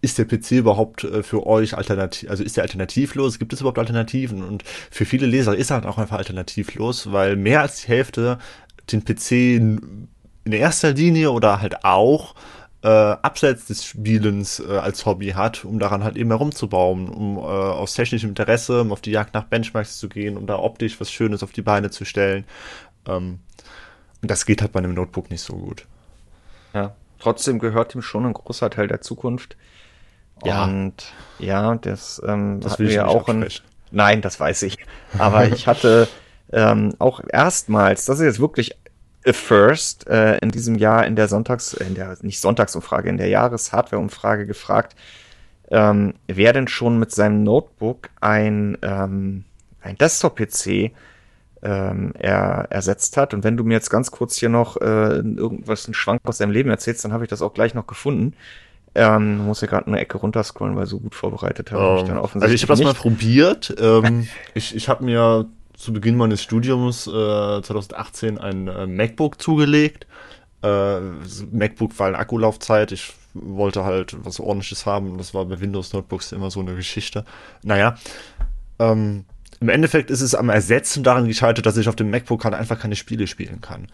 ist 0.00 0.18
der 0.18 0.24
PC 0.24 0.52
überhaupt 0.52 1.04
äh, 1.04 1.22
für 1.22 1.46
euch 1.46 1.76
alternativ, 1.76 2.30
also 2.30 2.42
ist 2.42 2.56
der 2.56 2.64
alternativlos? 2.64 3.38
Gibt 3.38 3.52
es 3.52 3.60
überhaupt 3.60 3.78
Alternativen? 3.78 4.42
Und 4.42 4.64
für 4.90 5.04
viele 5.04 5.26
Leser 5.26 5.54
ist 5.54 5.70
er 5.70 5.76
halt 5.76 5.86
auch 5.86 5.98
einfach 5.98 6.16
alternativlos, 6.16 7.12
weil 7.12 7.36
mehr 7.36 7.60
als 7.60 7.82
die 7.82 7.88
Hälfte 7.88 8.38
den 8.90 9.04
PC 9.04 9.32
in 9.32 10.08
erster 10.52 10.92
Linie 10.92 11.30
oder 11.30 11.60
halt 11.60 11.84
auch 11.84 12.34
äh, 12.82 12.88
abseits 12.88 13.66
des 13.66 13.84
Spielens 13.84 14.60
äh, 14.60 14.78
als 14.78 15.04
Hobby 15.04 15.30
hat, 15.30 15.66
um 15.66 15.78
daran 15.78 16.04
halt 16.04 16.16
eben 16.16 16.30
herumzubauen, 16.30 17.10
um 17.10 17.36
äh, 17.36 17.40
aus 17.40 17.92
technischem 17.92 18.30
Interesse, 18.30 18.80
um 18.80 18.92
auf 18.92 19.02
die 19.02 19.10
Jagd 19.10 19.34
nach 19.34 19.44
Benchmarks 19.44 19.98
zu 19.98 20.08
gehen, 20.08 20.38
um 20.38 20.46
da 20.46 20.58
optisch 20.58 20.98
was 21.00 21.12
Schönes 21.12 21.42
auf 21.42 21.52
die 21.52 21.60
Beine 21.60 21.90
zu 21.90 22.06
stellen. 22.06 22.44
Ähm, 23.06 23.40
und 24.22 24.30
das 24.30 24.46
geht 24.46 24.62
halt 24.62 24.72
bei 24.72 24.78
einem 24.78 24.94
Notebook 24.94 25.30
nicht 25.30 25.42
so 25.42 25.54
gut. 25.54 25.86
Ja, 26.74 26.94
trotzdem 27.18 27.58
gehört 27.58 27.94
ihm 27.94 28.02
schon 28.02 28.26
ein 28.26 28.34
großer 28.34 28.70
Teil 28.70 28.88
der 28.88 29.00
Zukunft. 29.00 29.56
Ja. 30.44 30.64
Und 30.64 31.12
ja, 31.38 31.74
das, 31.76 32.22
ähm, 32.26 32.60
Das 32.60 32.78
will 32.78 32.86
ich 32.88 32.96
nicht 32.96 33.04
auch 33.04 33.28
in, 33.28 33.42
absprechen. 33.42 33.66
Nein, 33.90 34.20
das 34.20 34.38
weiß 34.38 34.62
ich. 34.62 34.78
Aber 35.18 35.46
ich 35.48 35.66
hatte 35.66 36.08
ähm, 36.52 36.94
auch 36.98 37.20
erstmals, 37.28 38.04
das 38.04 38.20
ist 38.20 38.24
jetzt 38.24 38.40
wirklich 38.40 38.76
a 39.26 39.32
first, 39.32 40.06
äh, 40.08 40.38
in 40.38 40.50
diesem 40.50 40.76
Jahr 40.76 41.06
in 41.06 41.16
der 41.16 41.28
Sonntags, 41.28 41.72
in 41.74 41.94
der, 41.94 42.16
nicht 42.22 42.40
Sonntagsumfrage, 42.40 43.08
in 43.08 43.18
der 43.18 43.28
Jahreshardware-Umfrage 43.28 44.46
gefragt, 44.46 44.94
ähm, 45.70 46.14
wer 46.26 46.52
denn 46.52 46.68
schon 46.68 46.98
mit 46.98 47.12
seinem 47.12 47.42
Notebook 47.42 48.10
ein, 48.20 48.78
ähm, 48.82 49.44
ein 49.82 49.98
Desktop-PC 49.98 50.92
ähm, 51.62 52.12
er, 52.18 52.66
ersetzt 52.70 53.16
hat. 53.16 53.34
Und 53.34 53.44
wenn 53.44 53.56
du 53.56 53.64
mir 53.64 53.74
jetzt 53.74 53.90
ganz 53.90 54.10
kurz 54.10 54.36
hier 54.36 54.48
noch 54.48 54.76
äh, 54.76 55.18
irgendwas, 55.18 55.86
einen 55.86 55.94
Schwank 55.94 56.20
aus 56.24 56.38
deinem 56.38 56.52
Leben 56.52 56.70
erzählst, 56.70 57.04
dann 57.04 57.12
habe 57.12 57.24
ich 57.24 57.30
das 57.30 57.42
auch 57.42 57.54
gleich 57.54 57.74
noch 57.74 57.86
gefunden. 57.86 58.34
Ähm, 58.94 59.46
muss 59.46 59.60
ja 59.60 59.68
gerade 59.68 59.86
eine 59.86 60.00
Ecke 60.00 60.18
runterscrollen, 60.18 60.74
weil 60.76 60.86
so 60.86 60.98
gut 60.98 61.14
vorbereitet 61.14 61.70
habe 61.70 61.96
ich 61.96 62.00
mich 62.00 62.08
dann 62.08 62.18
Ähm, 62.18 62.24
offensichtlich 62.24 62.62
also 62.62 62.74
ich 62.74 62.84
habe 62.84 62.94
das 62.94 63.04
mal 63.04 63.10
probiert. 63.10 63.74
Ähm, 63.80 64.28
ich 64.54 64.74
ich 64.74 64.88
habe 64.88 65.04
mir 65.04 65.46
zu 65.74 65.92
Beginn 65.92 66.16
meines 66.16 66.42
Studiums 66.42 67.06
äh, 67.06 67.10
2018 67.10 68.38
ein 68.38 68.66
äh, 68.66 68.86
MacBook 68.86 69.40
zugelegt. 69.40 70.06
Äh, 70.62 71.00
MacBook 71.52 71.96
war 71.98 72.08
eine 72.08 72.18
Akkulaufzeit. 72.18 72.90
Ich 72.90 73.12
wollte 73.34 73.84
halt 73.84 74.16
was 74.24 74.40
ordentliches 74.40 74.86
haben. 74.86 75.16
Das 75.18 75.34
war 75.34 75.44
bei 75.44 75.60
Windows 75.60 75.92
Notebooks 75.92 76.32
immer 76.32 76.50
so 76.50 76.60
eine 76.60 76.74
Geschichte. 76.74 77.24
Naja, 77.62 77.96
ähm, 78.80 79.24
im 79.60 79.68
Endeffekt 79.68 80.10
ist 80.10 80.20
es 80.20 80.34
am 80.34 80.48
Ersetzen 80.50 81.02
daran 81.02 81.26
gescheitert, 81.26 81.66
dass 81.66 81.76
ich 81.76 81.88
auf 81.88 81.96
dem 81.96 82.10
MacBook 82.10 82.44
halt 82.44 82.54
einfach 82.54 82.78
keine 82.78 82.96
Spiele 82.96 83.26
spielen 83.26 83.60
kann. 83.60 83.88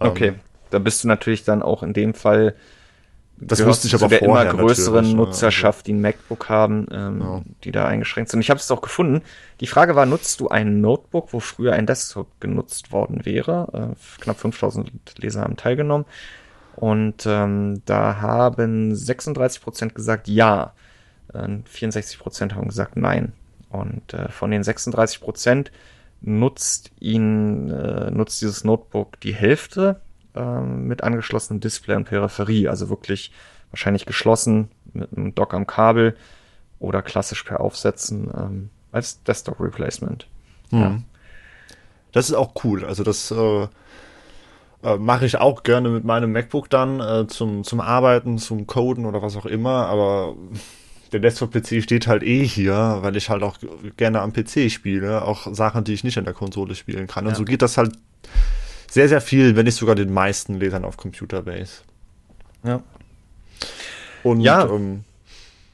Ähm, 0.00 0.08
Okay, 0.08 0.32
da 0.70 0.78
bist 0.78 1.04
du 1.04 1.08
natürlich 1.08 1.44
dann 1.44 1.62
auch 1.62 1.82
in 1.82 1.92
dem 1.92 2.14
Fall 2.14 2.54
Das 3.36 3.64
wusste 3.64 3.86
ich 3.88 3.94
aber 3.94 4.08
der 4.08 4.22
immer 4.22 4.44
größeren? 4.44 5.16
Nutzerschaft, 5.16 5.86
die 5.86 5.94
ein 5.94 6.00
MacBook 6.00 6.48
haben, 6.48 6.86
ähm, 6.92 7.20
Ja. 7.20 7.42
die 7.64 7.72
da 7.72 7.86
eingeschränkt 7.86 8.30
sind. 8.30 8.40
Ich 8.40 8.50
habe 8.50 8.60
es 8.60 8.70
auch 8.70 8.82
gefunden. 8.82 9.22
Die 9.60 9.66
Frage 9.66 9.96
war, 9.96 10.06
nutzt 10.06 10.40
du 10.40 10.48
ein 10.48 10.80
Notebook, 10.80 11.32
wo 11.32 11.40
früher 11.40 11.72
ein 11.72 11.86
Desktop 11.86 12.40
genutzt 12.40 12.92
worden 12.92 13.24
wäre? 13.24 13.94
Äh, 13.96 14.22
knapp 14.22 14.38
5000 14.38 14.90
Leser 15.18 15.40
haben 15.42 15.56
teilgenommen. 15.56 16.06
Und 16.76 17.24
ähm, 17.26 17.82
da 17.86 18.20
haben 18.20 18.92
36% 18.92 19.90
gesagt 19.94 20.28
ja. 20.28 20.72
Äh, 21.32 21.58
64% 21.72 22.54
haben 22.54 22.68
gesagt 22.68 22.96
nein. 22.96 23.32
Und 23.70 24.12
äh, 24.12 24.28
von 24.28 24.50
den 24.50 24.62
36% 24.62 25.68
nutzt 26.20 26.90
ihn, 27.00 27.70
äh, 27.70 28.10
nutzt 28.10 28.42
dieses 28.42 28.64
Notebook 28.64 29.18
die 29.20 29.34
Hälfte 29.34 30.00
ähm, 30.34 30.86
mit 30.86 31.02
angeschlossenem 31.02 31.60
Display 31.60 31.96
und 31.96 32.04
Peripherie, 32.04 32.68
also 32.68 32.90
wirklich 32.90 33.32
wahrscheinlich 33.70 34.06
geschlossen 34.06 34.70
mit 34.92 35.16
einem 35.16 35.34
Dock 35.34 35.54
am 35.54 35.66
Kabel 35.66 36.16
oder 36.78 37.02
klassisch 37.02 37.44
per 37.44 37.60
Aufsetzen 37.60 38.30
ähm, 38.36 38.70
als 38.92 39.22
Desktop 39.22 39.60
Replacement. 39.60 40.26
Mhm. 40.70 41.04
Das 42.12 42.28
ist 42.28 42.34
auch 42.34 42.52
cool. 42.64 42.84
Also 42.84 43.04
das 43.04 43.30
äh, 43.30 43.68
äh, 44.82 44.96
mache 44.96 45.26
ich 45.26 45.36
auch 45.36 45.62
gerne 45.62 45.90
mit 45.90 46.04
meinem 46.04 46.32
MacBook 46.32 46.68
dann 46.70 47.00
äh, 47.00 47.26
zum, 47.28 47.64
zum 47.64 47.80
Arbeiten, 47.80 48.38
zum 48.38 48.66
Coden 48.66 49.06
oder 49.06 49.22
was 49.22 49.36
auch 49.36 49.46
immer. 49.46 49.86
Aber 49.86 50.34
der 51.12 51.20
Desktop-PC 51.20 51.82
steht 51.82 52.06
halt 52.06 52.22
eh 52.22 52.44
hier, 52.44 52.98
weil 53.00 53.16
ich 53.16 53.28
halt 53.30 53.42
auch 53.42 53.56
gerne 53.96 54.20
am 54.20 54.32
PC 54.32 54.70
spiele. 54.70 55.22
Auch 55.22 55.52
Sachen, 55.54 55.84
die 55.84 55.92
ich 55.94 56.04
nicht 56.04 56.16
in 56.16 56.24
der 56.24 56.34
Konsole 56.34 56.74
spielen 56.74 57.06
kann. 57.06 57.24
Und 57.26 57.32
Ja. 57.32 57.36
so 57.38 57.44
geht 57.44 57.62
das 57.62 57.76
halt 57.76 57.92
sehr, 58.88 59.08
sehr 59.08 59.20
viel, 59.20 59.56
wenn 59.56 59.64
nicht 59.66 59.76
sogar 59.76 59.94
den 59.94 60.12
meisten 60.12 60.54
Lesern 60.54 60.84
auf 60.84 60.96
Computerbase. 60.96 61.82
Ja. 62.64 62.82
Und 64.22 64.40
Ja. 64.40 64.64
ähm, 64.66 65.04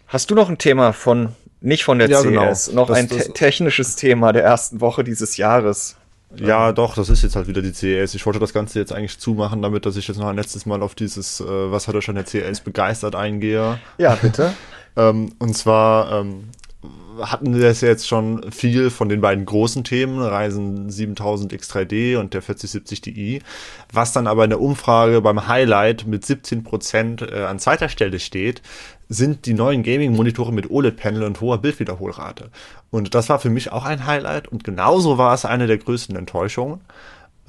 Hast 0.09 0.31
du 0.31 0.37
noch 0.37 0.49
ein 0.49 0.57
Thema 0.59 0.93
von, 0.93 1.31
nicht 1.61 1.83
von 1.83 1.99
der 1.99 2.09
Ja, 2.09 2.21
CS, 2.23 2.67
genau. 2.69 2.81
noch 2.83 2.87
Das- 2.89 2.97
ein 2.97 3.09
das- 3.09 3.25
te 3.27 3.33
technisches 3.33 3.97
Thema 3.97 4.33
der 4.33 4.45
ersten 4.45 4.81
Woche 4.81 5.03
dieses 5.03 5.37
Jahres? 5.37 5.97
Ja, 6.37 6.71
doch, 6.73 6.95
das 6.95 7.09
ist 7.09 7.23
jetzt 7.23 7.35
halt 7.35 7.49
wieder 7.49 7.61
die 7.63 7.73
CES. 7.73 8.15
Ich 8.15 8.25
wollte 8.27 8.39
das 8.39 8.53
Ganze 8.53 8.79
jetzt 8.79 8.93
eigentlich 8.93 9.19
zumachen, 9.19 9.63
damit 9.63 9.85
dass 9.87 9.97
ich 9.97 10.07
jetzt 10.07 10.19
noch 10.19 10.27
ein 10.29 10.37
letztes 10.37 10.65
Mal 10.67 10.83
auf 10.83 10.95
dieses, 10.95 11.41
äh, 11.41 11.45
was 11.45 11.89
hat 11.89 11.95
er 11.97 12.03
schon 12.03 12.15
der 12.15 12.25
CES 12.27 12.61
begeistert 12.61 13.15
eingehe. 13.17 13.79
Ja, 13.99 14.15
bitte. 14.15 14.53
Ähm, 14.97 15.33
und 15.39 15.57
zwar 15.57 16.21
ähm, 16.21 16.51
hatten 17.21 17.55
wir 17.55 17.63
das 17.63 17.81
jetzt 17.81 18.07
schon 18.07 18.51
viel 18.51 18.91
von 18.91 19.09
den 19.09 19.21
beiden 19.21 19.45
großen 19.45 19.85
Themen, 19.85 20.21
Reisen 20.21 20.91
7000 20.91 21.53
X3D 21.53 22.19
und 22.19 22.35
der 22.35 22.43
4070 22.43 23.01
Di, 23.03 23.43
was 23.93 24.13
dann 24.13 24.27
aber 24.27 24.45
in 24.45 24.51
der 24.51 24.61
Umfrage 24.61 25.21
beim 25.21 25.49
Highlight 25.49 26.07
mit 26.07 26.25
17 26.25 26.63
Prozent 26.63 27.23
äh, 27.23 27.45
an 27.45 27.59
zweiter 27.59 27.89
Stelle 27.89 28.19
steht, 28.21 28.63
sind 29.09 29.47
die 29.47 29.55
neuen 29.55 29.83
Gaming-Monitore 29.83 30.53
mit 30.53 30.71
OLED-Panel 30.71 31.23
und 31.23 31.41
hoher 31.41 31.59
Bildwiederholrate. 31.59 32.51
Und 32.91 33.15
das 33.15 33.29
war 33.29 33.39
für 33.39 33.51
mich 33.51 33.73
auch 33.73 33.85
ein 33.85 34.07
Highlight 34.07 34.49
und 34.49 34.65
genauso 34.65 35.17
war 35.17 35.33
es 35.33 35.45
eine 35.45 35.67
der 35.67 35.79
größten 35.79 36.17
Enttäuschungen, 36.17 36.81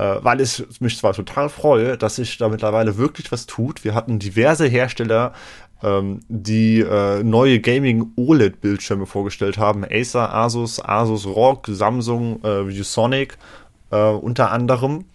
weil 0.03 0.41
es 0.41 0.63
mich 0.79 0.97
zwar 0.97 1.13
total 1.13 1.49
freue, 1.49 1.97
dass 1.97 2.17
sich 2.17 2.37
da 2.37 2.49
mittlerweile 2.49 2.97
wirklich 2.97 3.31
was 3.31 3.45
tut. 3.45 3.83
Wir 3.83 3.95
hatten 3.95 4.19
diverse 4.19 4.67
Hersteller, 4.67 5.33
ähm, 5.83 6.21
die 6.27 6.79
äh, 6.81 7.23
neue 7.23 7.59
Gaming 7.59 8.11
OLED-Bildschirme 8.15 9.05
vorgestellt 9.05 9.57
haben. 9.57 9.85
Acer, 9.89 10.33
Asus, 10.33 10.83
Asus 10.83 11.25
ROG, 11.25 11.67
Samsung, 11.67 12.43
äh, 12.43 12.67
ViewSonic 12.67 13.37
äh, 13.91 13.97
unter 13.97 14.51
anderem. 14.51 15.05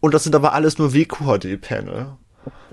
Und 0.00 0.14
das 0.14 0.24
sind 0.24 0.34
aber 0.34 0.52
alles 0.52 0.78
nur 0.78 0.94
WQHD-Panel. 0.94 2.16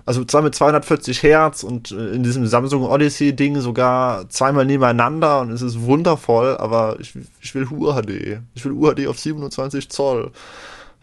Also 0.06 0.24
zwar 0.26 0.42
mit 0.42 0.54
240 0.56 1.24
Hertz 1.24 1.64
und 1.64 1.92
äh, 1.92 2.10
in 2.12 2.24
diesem 2.24 2.46
Samsung 2.48 2.84
Odyssey 2.84 3.36
Ding 3.36 3.60
sogar 3.60 4.30
zweimal 4.30 4.66
nebeneinander 4.66 5.40
und 5.42 5.52
es 5.52 5.62
ist 5.62 5.82
wundervoll, 5.82 6.58
aber 6.58 6.98
ich, 7.00 7.14
ich 7.42 7.56
will 7.56 7.68
UHD. 7.72 8.40
Ich 8.54 8.66
will 8.66 8.72
UHD 8.74 9.08
auf 9.08 9.20
27 9.20 9.90
Zoll. 9.90 10.32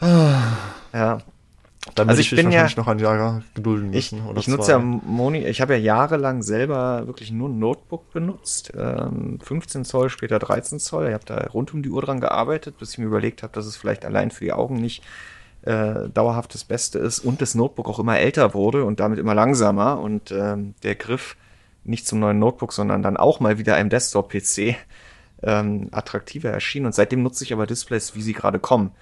Ja. 0.00 1.18
Dann 1.96 2.08
Also 2.08 2.20
ich 2.20 2.30
ich 2.32 2.36
bin 2.36 2.52
ja- 2.52 2.60
wahrscheinlich 2.62 2.76
noch 2.76 2.86
ein 2.86 2.98
Jahr 3.00 3.42
gedulden 3.54 3.92
Ich, 3.92 4.12
müssen. 4.12 4.24
oder 4.28 4.38
ich 4.38 4.46
nutze 4.46 4.70
ja 4.70 4.78
Moni, 4.78 5.44
ich 5.44 5.60
habe 5.60 5.72
ja 5.74 5.80
jahrelang 5.80 6.42
selber 6.44 7.08
wirklich 7.08 7.32
nur 7.32 7.48
ein 7.48 7.58
Notebook 7.58 8.12
benutzt. 8.12 8.72
Ähm, 8.78 9.40
15 9.42 9.84
Zoll, 9.84 10.08
später 10.08 10.38
13 10.38 10.78
Zoll. 10.78 11.08
Ich 11.08 11.12
habe 11.14 11.24
da 11.26 11.38
rund 11.52 11.74
um 11.74 11.82
die 11.82 11.90
Uhr 11.90 12.00
dran 12.02 12.20
gearbeitet, 12.20 12.78
bis 12.78 12.92
ich 12.92 12.98
mir 12.98 13.06
überlegt 13.06 13.42
habe, 13.42 13.52
dass 13.52 13.66
es 13.66 13.76
vielleicht 13.76 14.04
allein 14.04 14.30
für 14.30 14.44
die 14.44 14.52
Augen 14.52 14.76
nicht 14.76 15.02
äh, 15.62 16.08
dauerhaft 16.12 16.54
das 16.54 16.64
Beste 16.64 16.98
ist 16.98 17.20
und 17.20 17.40
das 17.40 17.54
Notebook 17.54 17.88
auch 17.88 17.98
immer 17.98 18.18
älter 18.18 18.54
wurde 18.54 18.84
und 18.84 19.00
damit 19.00 19.18
immer 19.18 19.34
langsamer 19.34 20.00
und 20.00 20.30
ähm, 20.32 20.74
der 20.82 20.94
Griff 20.96 21.36
nicht 21.84 22.06
zum 22.06 22.20
neuen 22.20 22.38
Notebook, 22.38 22.72
sondern 22.72 23.02
dann 23.02 23.16
auch 23.16 23.40
mal 23.40 23.58
wieder 23.58 23.74
einem 23.76 23.90
Desktop-PC 23.90 24.76
ähm, 25.42 25.88
attraktiver 25.90 26.50
erschien. 26.50 26.86
Und 26.86 26.94
seitdem 26.94 27.22
nutze 27.22 27.42
ich 27.44 27.52
aber 27.52 27.66
Displays, 27.66 28.14
wie 28.14 28.22
sie 28.22 28.32
gerade 28.32 28.58
kommen. 28.60 28.92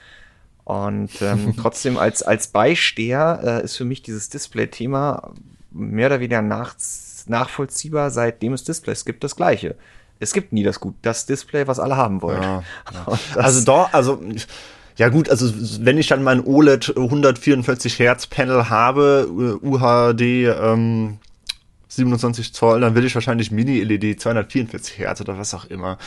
Und 0.64 1.10
ähm, 1.20 1.54
trotzdem 1.60 1.98
als, 1.98 2.22
als 2.22 2.48
Beisteher 2.48 3.40
äh, 3.42 3.64
ist 3.64 3.76
für 3.76 3.84
mich 3.84 4.02
dieses 4.02 4.28
Display-Thema 4.30 5.32
mehr 5.70 6.06
oder 6.06 6.20
weniger 6.20 6.42
nach, 6.42 6.74
nachvollziehbar, 7.26 8.10
seitdem 8.10 8.52
es 8.54 8.64
Displays 8.64 9.04
gibt, 9.04 9.24
das 9.24 9.36
gleiche. 9.36 9.76
Es 10.18 10.32
gibt 10.32 10.52
nie 10.52 10.62
das 10.62 10.80
gut, 10.80 10.94
das 11.02 11.26
Display, 11.26 11.66
was 11.66 11.78
alle 11.78 11.96
haben 11.96 12.22
wollen. 12.22 12.42
Ja, 12.42 12.62
das- 13.06 13.36
Also 13.36 13.64
doch, 13.64 13.92
also 13.92 14.20
ja 14.96 15.08
gut, 15.08 15.28
also 15.28 15.52
wenn 15.84 15.98
ich 15.98 16.08
dann 16.08 16.22
mein 16.22 16.44
OLED 16.44 16.96
144 16.96 17.98
Hertz 17.98 18.26
Panel 18.26 18.68
habe, 18.68 19.28
äh, 19.62 19.66
UHD 19.66 20.20
ähm, 20.60 21.18
27 21.88 22.52
Zoll, 22.54 22.80
dann 22.80 22.94
will 22.94 23.04
ich 23.04 23.14
wahrscheinlich 23.14 23.50
Mini 23.50 23.82
LED 23.82 24.20
244 24.20 24.98
Hertz 24.98 25.20
oder 25.20 25.38
was 25.38 25.54
auch 25.54 25.64
immer. 25.64 25.98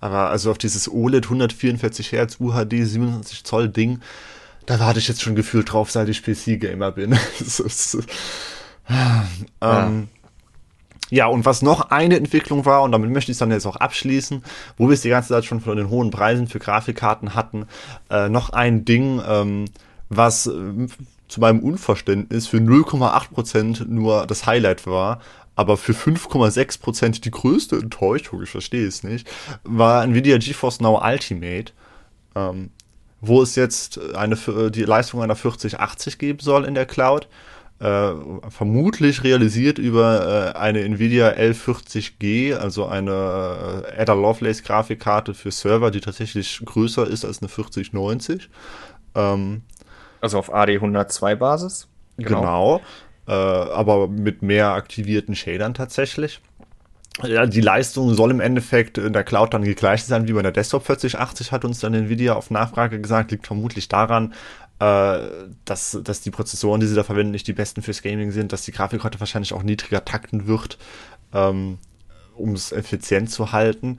Aber 0.00 0.30
also 0.30 0.50
auf 0.50 0.58
dieses 0.58 0.90
OLED 0.90 1.24
144 1.24 2.12
Hertz 2.12 2.36
UHD 2.40 2.84
27 2.84 3.44
Zoll 3.44 3.68
Ding, 3.68 4.00
da 4.66 4.78
warte 4.80 4.98
ich 4.98 5.08
jetzt 5.08 5.22
schon 5.22 5.34
gefühlt 5.34 5.72
drauf, 5.72 5.90
seit 5.90 6.08
ich 6.08 6.22
PC 6.22 6.60
Gamer 6.60 6.92
bin. 6.92 7.12
Ist, 7.40 7.96
ähm, 8.88 9.28
ja, 9.62 9.92
und 11.26 11.44
was 11.44 11.62
noch 11.62 11.90
eine 11.90 12.16
Entwicklung 12.16 12.64
war, 12.64 12.82
und 12.82 12.92
damit 12.92 13.10
möchte 13.10 13.30
ich 13.30 13.34
es 13.34 13.38
dann 13.38 13.50
jetzt 13.50 13.66
auch 13.66 13.76
abschließen, 13.76 14.42
wo 14.76 14.88
wir 14.88 14.94
es 14.94 15.02
die 15.02 15.08
ganze 15.08 15.30
Zeit 15.30 15.44
schon 15.44 15.60
von 15.60 15.76
den 15.76 15.90
hohen 15.90 16.10
Preisen 16.10 16.46
für 16.46 16.58
Grafikkarten 16.58 17.34
hatten, 17.34 17.66
äh, 18.10 18.28
noch 18.28 18.50
ein 18.50 18.84
Ding, 18.84 19.20
ähm, 19.26 19.64
was 20.08 20.46
äh, 20.46 20.86
zu 21.28 21.40
meinem 21.40 21.60
Unverständnis 21.60 22.46
für 22.46 22.58
0,8% 22.58 23.86
nur 23.86 24.26
das 24.26 24.46
Highlight 24.46 24.86
war, 24.86 25.20
aber 25.56 25.76
für 25.76 25.92
5,6% 25.92 27.20
die 27.20 27.30
größte 27.30 27.76
Enttäuschung, 27.76 28.42
ich 28.42 28.50
verstehe 28.50 28.86
es 28.86 29.02
nicht, 29.02 29.28
war 29.62 30.02
Nvidia 30.04 30.38
GeForce 30.38 30.80
Now 30.80 31.00
Ultimate, 31.04 31.72
ähm, 32.34 32.70
wo 33.20 33.42
es 33.42 33.56
jetzt 33.56 34.00
eine, 34.14 34.36
die 34.70 34.84
Leistung 34.84 35.22
einer 35.22 35.36
4080 35.36 36.18
geben 36.18 36.38
soll 36.40 36.64
in 36.64 36.74
der 36.74 36.86
Cloud 36.86 37.28
äh, 37.80 38.12
vermutlich 38.50 39.24
realisiert 39.24 39.78
über 39.78 40.52
äh, 40.54 40.58
eine 40.58 40.82
Nvidia 40.82 41.30
L40G, 41.30 42.54
also 42.54 42.86
eine 42.86 43.86
äh, 43.88 44.02
Ada 44.02 44.12
Lovelace 44.12 44.62
Grafikkarte 44.62 45.32
für 45.32 45.50
Server, 45.50 45.90
die 45.90 46.00
tatsächlich 46.00 46.60
größer 46.64 47.06
ist 47.06 47.24
als 47.24 47.40
eine 47.40 47.48
4090. 47.48 48.50
Ähm, 49.14 49.62
also 50.20 50.38
auf 50.38 50.52
AD 50.52 50.74
102 50.74 51.34
Basis. 51.36 51.88
genau. 52.18 52.82
Äh, 53.26 53.32
aber 53.32 54.08
mit 54.08 54.42
mehr 54.42 54.72
aktivierten 54.72 55.34
Shadern 55.34 55.72
tatsächlich. 55.72 56.40
Ja, 57.22 57.46
die 57.46 57.60
Leistung 57.60 58.14
soll 58.14 58.30
im 58.30 58.40
Endeffekt 58.40 58.98
in 58.98 59.12
der 59.12 59.24
Cloud 59.24 59.54
dann 59.54 59.62
die 59.62 59.74
gleiche 59.74 60.04
sein 60.04 60.28
wie 60.28 60.32
bei 60.32 60.42
der 60.42 60.52
Desktop 60.52 60.84
4080, 60.84 61.52
hat 61.52 61.64
uns 61.64 61.80
dann 61.80 61.94
Nvidia 61.94 62.34
auf 62.34 62.50
Nachfrage 62.50 63.00
gesagt, 63.00 63.30
liegt 63.30 63.46
vermutlich 63.46 63.88
daran, 63.88 64.34
dass, 64.80 65.98
dass 66.02 66.20
die 66.22 66.30
Prozessoren, 66.30 66.80
die 66.80 66.86
sie 66.86 66.94
da 66.94 67.04
verwenden, 67.04 67.32
nicht 67.32 67.46
die 67.46 67.52
besten 67.52 67.82
fürs 67.82 68.00
Gaming 68.00 68.32
sind, 68.32 68.52
dass 68.52 68.62
die 68.62 68.72
Grafikkarte 68.72 69.20
wahrscheinlich 69.20 69.52
auch 69.52 69.62
niedriger 69.62 70.04
takten 70.04 70.46
wird, 70.46 70.78
ähm, 71.34 71.76
um 72.34 72.54
es 72.54 72.72
effizient 72.72 73.30
zu 73.30 73.52
halten. 73.52 73.98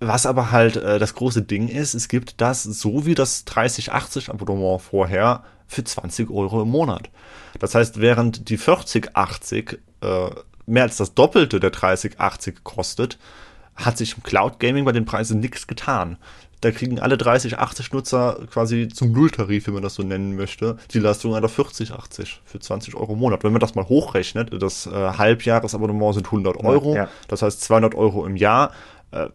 Was 0.00 0.24
aber 0.24 0.50
halt 0.50 0.76
äh, 0.76 0.98
das 0.98 1.14
große 1.14 1.42
Ding 1.42 1.68
ist, 1.68 1.92
es 1.92 2.08
gibt 2.08 2.40
das 2.40 2.62
so 2.62 3.04
wie 3.04 3.14
das 3.14 3.44
3080 3.44 4.30
Abonnement 4.30 4.80
vorher 4.80 5.44
für 5.66 5.84
20 5.84 6.30
Euro 6.30 6.62
im 6.62 6.70
Monat. 6.70 7.10
Das 7.58 7.74
heißt, 7.74 8.00
während 8.00 8.48
die 8.48 8.56
4080 8.56 9.78
äh, 10.00 10.30
mehr 10.66 10.84
als 10.84 10.96
das 10.96 11.14
Doppelte 11.14 11.60
der 11.60 11.70
3080 11.70 12.64
kostet, 12.64 13.18
hat 13.76 13.98
sich 13.98 14.16
im 14.16 14.22
Cloud 14.22 14.60
Gaming 14.60 14.84
bei 14.84 14.92
den 14.92 15.04
Preisen 15.04 15.40
nichts 15.40 15.66
getan. 15.66 16.16
Da 16.64 16.70
kriegen 16.70 16.98
alle 16.98 17.18
3080 17.18 17.92
Nutzer 17.92 18.38
quasi 18.50 18.88
zum 18.88 19.12
Nulltarif, 19.12 19.66
wenn 19.66 19.74
man 19.74 19.82
das 19.82 19.96
so 19.96 20.02
nennen 20.02 20.34
möchte, 20.34 20.78
die 20.94 20.98
Leistung 20.98 21.34
einer 21.34 21.50
4080 21.50 22.40
für 22.46 22.58
20 22.58 22.94
Euro 22.94 23.12
im 23.12 23.18
Monat. 23.18 23.44
Wenn 23.44 23.52
man 23.52 23.60
das 23.60 23.74
mal 23.74 23.86
hochrechnet, 23.86 24.50
das 24.62 24.86
äh, 24.86 24.90
Halbjahresabonnement 24.90 26.14
sind 26.14 26.24
100 26.24 26.56
Euro, 26.64 26.96
Ja. 26.96 27.08
das 27.28 27.42
heißt 27.42 27.60
200 27.60 27.94
Euro 27.94 28.24
im 28.24 28.36
Jahr. 28.36 28.72
Äh, 29.10 29.26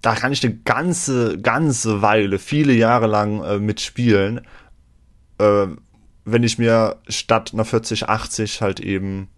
da 0.00 0.14
kann 0.14 0.32
ich 0.32 0.42
eine 0.42 0.54
ganze, 0.54 1.38
ganze 1.38 2.00
Weile, 2.00 2.38
viele 2.38 2.72
Jahre 2.72 3.06
lang 3.06 3.44
äh, 3.44 3.58
mitspielen, 3.58 4.40
äh, 5.36 5.66
wenn 6.24 6.42
ich 6.42 6.56
mir 6.56 6.96
statt 7.06 7.50
einer 7.52 7.66
4080 7.66 8.62
halt 8.62 8.80
eben 8.80 9.28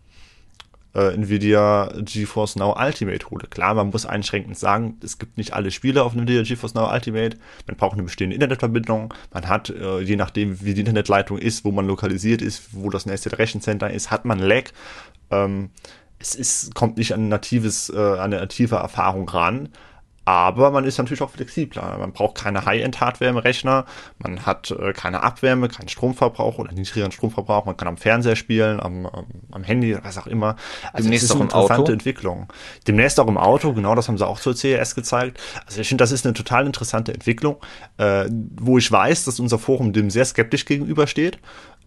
äh, 0.94 1.14
Nvidia 1.14 1.92
GeForce 1.98 2.56
Now 2.56 2.76
Ultimate 2.78 3.30
hole. 3.30 3.46
Klar, 3.48 3.74
man 3.74 3.90
muss 3.90 4.06
einschränkend 4.06 4.58
sagen, 4.58 4.98
es 5.02 5.18
gibt 5.18 5.36
nicht 5.36 5.52
alle 5.52 5.70
Spiele 5.70 6.02
auf 6.02 6.14
Nvidia 6.14 6.42
GeForce 6.42 6.74
Now 6.74 6.92
Ultimate. 6.92 7.36
Man 7.66 7.76
braucht 7.76 7.94
eine 7.94 8.04
bestehende 8.04 8.34
Internetverbindung. 8.34 9.12
Man 9.32 9.48
hat, 9.48 9.70
äh, 9.70 10.00
je 10.00 10.16
nachdem, 10.16 10.62
wie 10.62 10.74
die 10.74 10.80
Internetleitung 10.80 11.38
ist, 11.38 11.64
wo 11.64 11.72
man 11.72 11.86
lokalisiert 11.86 12.42
ist, 12.42 12.68
wo 12.72 12.90
das 12.90 13.06
nächste 13.06 13.36
Rechencenter 13.38 13.90
ist, 13.90 14.10
hat 14.10 14.24
man 14.24 14.38
Lag. 14.38 14.70
Ähm, 15.30 15.70
es 16.18 16.34
ist, 16.34 16.74
kommt 16.74 16.96
nicht 16.96 17.12
an 17.12 17.28
natives, 17.28 17.90
äh, 17.90 17.98
an 17.98 18.32
eine 18.32 18.36
native 18.36 18.76
Erfahrung 18.76 19.28
ran. 19.28 19.68
Aber 20.24 20.70
man 20.70 20.84
ist 20.84 20.98
natürlich 20.98 21.22
auch 21.22 21.30
flexibler. 21.30 21.98
Man 21.98 22.12
braucht 22.12 22.36
keine 22.36 22.64
High-End-Hardware 22.64 23.30
im 23.30 23.36
Rechner. 23.36 23.84
Man 24.18 24.46
hat 24.46 24.70
äh, 24.70 24.92
keine 24.92 25.22
Abwärme, 25.22 25.68
keinen 25.68 25.88
Stromverbrauch 25.88 26.58
oder 26.58 26.72
niedrigeren 26.72 27.12
Stromverbrauch. 27.12 27.66
Man 27.66 27.76
kann 27.76 27.88
am 27.88 27.96
Fernseher 27.96 28.36
spielen, 28.36 28.80
am, 28.80 29.06
am, 29.06 29.26
am 29.50 29.64
Handy, 29.64 29.96
was 30.02 30.16
auch 30.16 30.26
immer. 30.26 30.56
Also 30.92 31.04
Demnächst 31.04 31.24
das 31.24 31.30
ist 31.30 31.36
auch 31.36 31.40
eine 31.40 31.50
im 31.50 31.54
Auto? 31.54 31.62
interessante 31.64 31.92
Entwicklung. 31.92 32.52
Demnächst 32.86 33.20
auch 33.20 33.28
im 33.28 33.36
Auto, 33.36 33.72
genau, 33.74 33.94
das 33.94 34.08
haben 34.08 34.16
sie 34.16 34.26
auch 34.26 34.40
zur 34.40 34.56
CES 34.56 34.94
gezeigt. 34.94 35.40
Also 35.66 35.80
ich 35.80 35.88
finde, 35.88 36.02
das 36.02 36.12
ist 36.12 36.24
eine 36.24 36.34
total 36.34 36.66
interessante 36.66 37.12
Entwicklung, 37.12 37.56
äh, 37.98 38.26
wo 38.56 38.78
ich 38.78 38.90
weiß, 38.90 39.24
dass 39.24 39.40
unser 39.40 39.58
Forum 39.58 39.92
dem 39.92 40.10
sehr 40.10 40.24
skeptisch 40.24 40.64
gegenübersteht. 40.64 41.38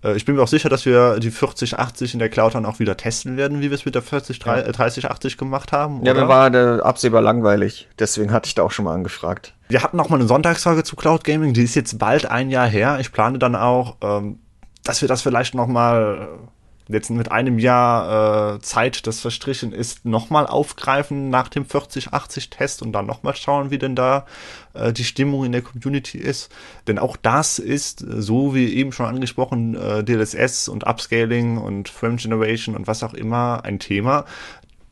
Äh, 0.04 0.16
Ich 0.16 0.26
bin 0.26 0.36
mir 0.36 0.42
auch 0.44 0.48
sicher, 0.48 0.70
dass 0.70 0.86
wir 0.86 1.20
die 1.20 1.32
4080 1.32 2.14
in 2.14 2.20
der 2.20 2.30
Cloud 2.30 2.56
dann 2.56 2.66
auch 2.66 2.80
wieder 2.80 2.98
testen 2.98 3.38
werden, 3.38 3.60
wie 3.62 3.70
wir 3.70 3.76
es 3.76 3.86
mit 3.86 3.96
der 3.96 4.02
40, 4.02 4.40
Ja. 4.46 4.58
äh, 4.58 4.72
3080 4.72 5.38
gemacht 5.38 5.72
haben. 5.72 6.04
Ja, 6.06 6.12
oder? 6.14 6.22
mir 6.24 6.28
war 6.28 6.50
der 6.50 6.86
absehbar 6.86 7.22
langweilig. 7.22 7.88
Deswegen 8.00 8.32
hatte 8.32 8.48
ich 8.48 8.56
da 8.56 8.64
auch 8.64 8.72
schon 8.72 8.86
mal 8.86 8.94
angefragt. 8.94 9.54
Wir 9.70 9.84
hatten 9.84 10.00
auch 10.00 10.10
mal 10.10 10.18
eine 10.20 10.28
Sonntagsfolge 10.28 10.84
zu 10.84 10.96
Cloud 10.96 11.24
Gaming, 11.24 11.54
die 11.54 11.64
ist 11.64 11.76
jetzt 11.76 12.00
bald 12.00 12.26
ein 12.30 12.50
Jahr 12.50 12.68
her. 12.68 12.98
Ich 13.00 13.12
plane 13.12 13.38
dann 13.40 13.56
auch, 13.56 13.98
ähm, 14.02 14.40
dass 14.84 15.02
wir 15.02 15.08
das 15.10 15.22
vielleicht 15.22 15.56
noch 15.56 15.68
mal 15.68 16.30
äh, 16.44 16.48
jetzt 16.90 17.10
mit 17.10 17.32
einem 17.32 17.60
Jahr 17.60 18.56
äh, 18.56 18.60
Zeit, 18.62 19.08
das 19.08 19.20
verstrichen 19.20 19.72
ist, 19.72 20.06
noch 20.06 20.30
mal 20.30 20.46
aufgreifen 20.46 21.30
nach 21.30 21.50
dem 21.50 21.66
4080-Test 21.66 22.82
und 22.82 22.94
dann 22.94 23.06
noch 23.06 23.24
mal 23.24 23.36
schauen, 23.36 23.72
wie 23.72 23.78
denn 23.78 23.96
da 23.96 24.26
äh, 24.74 24.94
die 24.94 25.04
Stimmung 25.04 25.46
in 25.46 25.52
der 25.52 25.62
Community 25.62 26.18
ist. 26.18 26.52
Denn 26.88 27.00
auch 27.00 27.18
das 27.18 27.60
ist, 27.60 28.02
äh, 28.02 28.22
so 28.22 28.56
wie 28.56 28.74
eben 28.74 28.92
schon 28.92 29.06
angesprochen, 29.06 29.76
äh, 29.76 30.04
DLSS 30.04 30.70
und 30.70 30.86
Upscaling 30.86 31.58
und 31.58 31.90
Frame 31.90 32.18
Generation 32.18 32.76
und 32.76 32.88
was 32.88 33.04
auch 33.04 33.14
immer 33.14 33.64
ein 33.64 33.80
Thema, 33.80 34.26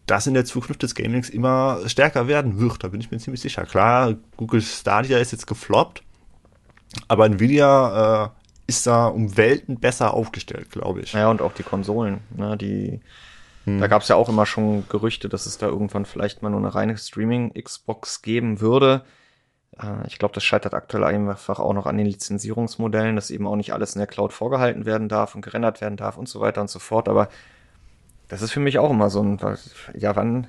das 0.06 0.28
in 0.28 0.34
der 0.34 0.46
Zukunft 0.46 0.84
des 0.84 0.96
Gamings 0.96 1.30
immer 1.30 1.80
stärker 1.88 2.28
werden 2.28 2.60
wird. 2.60 2.84
Da 2.84 2.89
bin 2.89 3.00
ich 3.00 3.12
mir 3.12 3.18
ziemlich 3.18 3.41
sicher. 3.41 3.66
Klar, 3.66 4.16
Google 4.38 4.62
Stadia 4.62 5.18
ist 5.18 5.32
jetzt 5.32 5.48
gefloppt, 5.48 6.04
aber 7.08 7.26
Nvidia 7.26 8.26
äh, 8.26 8.45
ist 8.68 8.88
da 8.88 9.07
um 9.07 9.38
Welten 9.38 9.80
besser 9.80 10.13
aufgestellt, 10.13 10.72
glaube 10.72 11.01
ich. 11.01 11.13
Ja, 11.13 11.30
und 11.30 11.41
auch 11.41 11.53
die 11.53 11.63
Konsolen, 11.63 12.22
ne, 12.36 12.57
die 12.57 12.99
hm. 13.66 13.80
Da 13.80 13.88
gab 13.88 14.03
es 14.03 14.07
ja 14.07 14.16
auch 14.16 14.30
immer 14.30 14.45
schon 14.45 14.88
Gerüchte, 14.89 15.28
dass 15.28 15.45
es 15.45 15.57
da 15.57 15.68
irgendwann 15.68 16.05
vielleicht 16.05 16.41
mal 16.41 16.49
nur 16.49 16.59
eine 16.59 16.74
reine 16.74 16.97
Streaming-Xbox 16.97 18.22
geben 18.22 18.61
würde. 18.61 19.03
Äh, 19.80 20.07
ich 20.07 20.20
glaube, 20.20 20.34
das 20.34 20.43
scheitert 20.43 20.74
aktuell 20.74 21.03
einfach 21.03 21.59
auch 21.59 21.74
noch 21.74 21.88
an 21.88 21.97
den 21.97 22.05
Lizenzierungsmodellen, 22.05 23.16
dass 23.16 23.32
eben 23.32 23.47
auch 23.47 23.55
nicht 23.55 23.74
alles 23.74 23.95
in 23.95 23.99
der 23.99 24.07
Cloud 24.07 24.34
vorgehalten 24.34 24.86
werden 24.86 25.09
darf 25.09 25.36
und 25.36 25.41
gerendert 25.41 25.82
werden 25.82 25.97
darf 25.97 26.18
und 26.18 26.30
so 26.30 26.39
weiter 26.39 26.61
und 26.61 26.70
so 26.70 26.80
fort. 26.80 27.09
Aber 27.09 27.28
das 28.28 28.41
ist 28.41 28.51
für 28.51 28.59
mich 28.59 28.80
auch 28.80 28.91
immer 28.91 29.09
so 29.09 29.22
ein, 29.22 29.39
ja, 29.95 30.16
wann, 30.16 30.47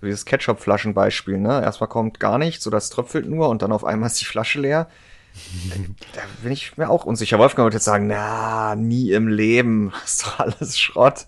so 0.00 0.06
dieses 0.06 0.26
Ketchup-Flaschen-Beispiel, 0.26 1.38
ne? 1.38 1.62
Erstmal 1.62 1.88
kommt 1.88 2.20
gar 2.20 2.38
nichts, 2.38 2.64
so 2.64 2.70
das 2.70 2.90
tröpfelt 2.90 3.28
nur 3.28 3.48
und 3.48 3.62
dann 3.62 3.72
auf 3.72 3.84
einmal 3.84 4.08
ist 4.08 4.20
die 4.20 4.26
Flasche 4.26 4.60
leer. 4.60 4.88
da 6.14 6.20
bin 6.42 6.52
ich 6.52 6.76
mir 6.76 6.88
auch 6.88 7.04
unsicher. 7.04 7.38
Wolfgang 7.38 7.66
würde 7.66 7.76
jetzt 7.76 7.84
sagen, 7.84 8.06
na, 8.06 8.74
nie 8.76 9.12
im 9.12 9.28
Leben, 9.28 9.92
das 10.02 10.12
ist 10.12 10.26
doch 10.26 10.38
alles 10.40 10.78
Schrott. 10.78 11.26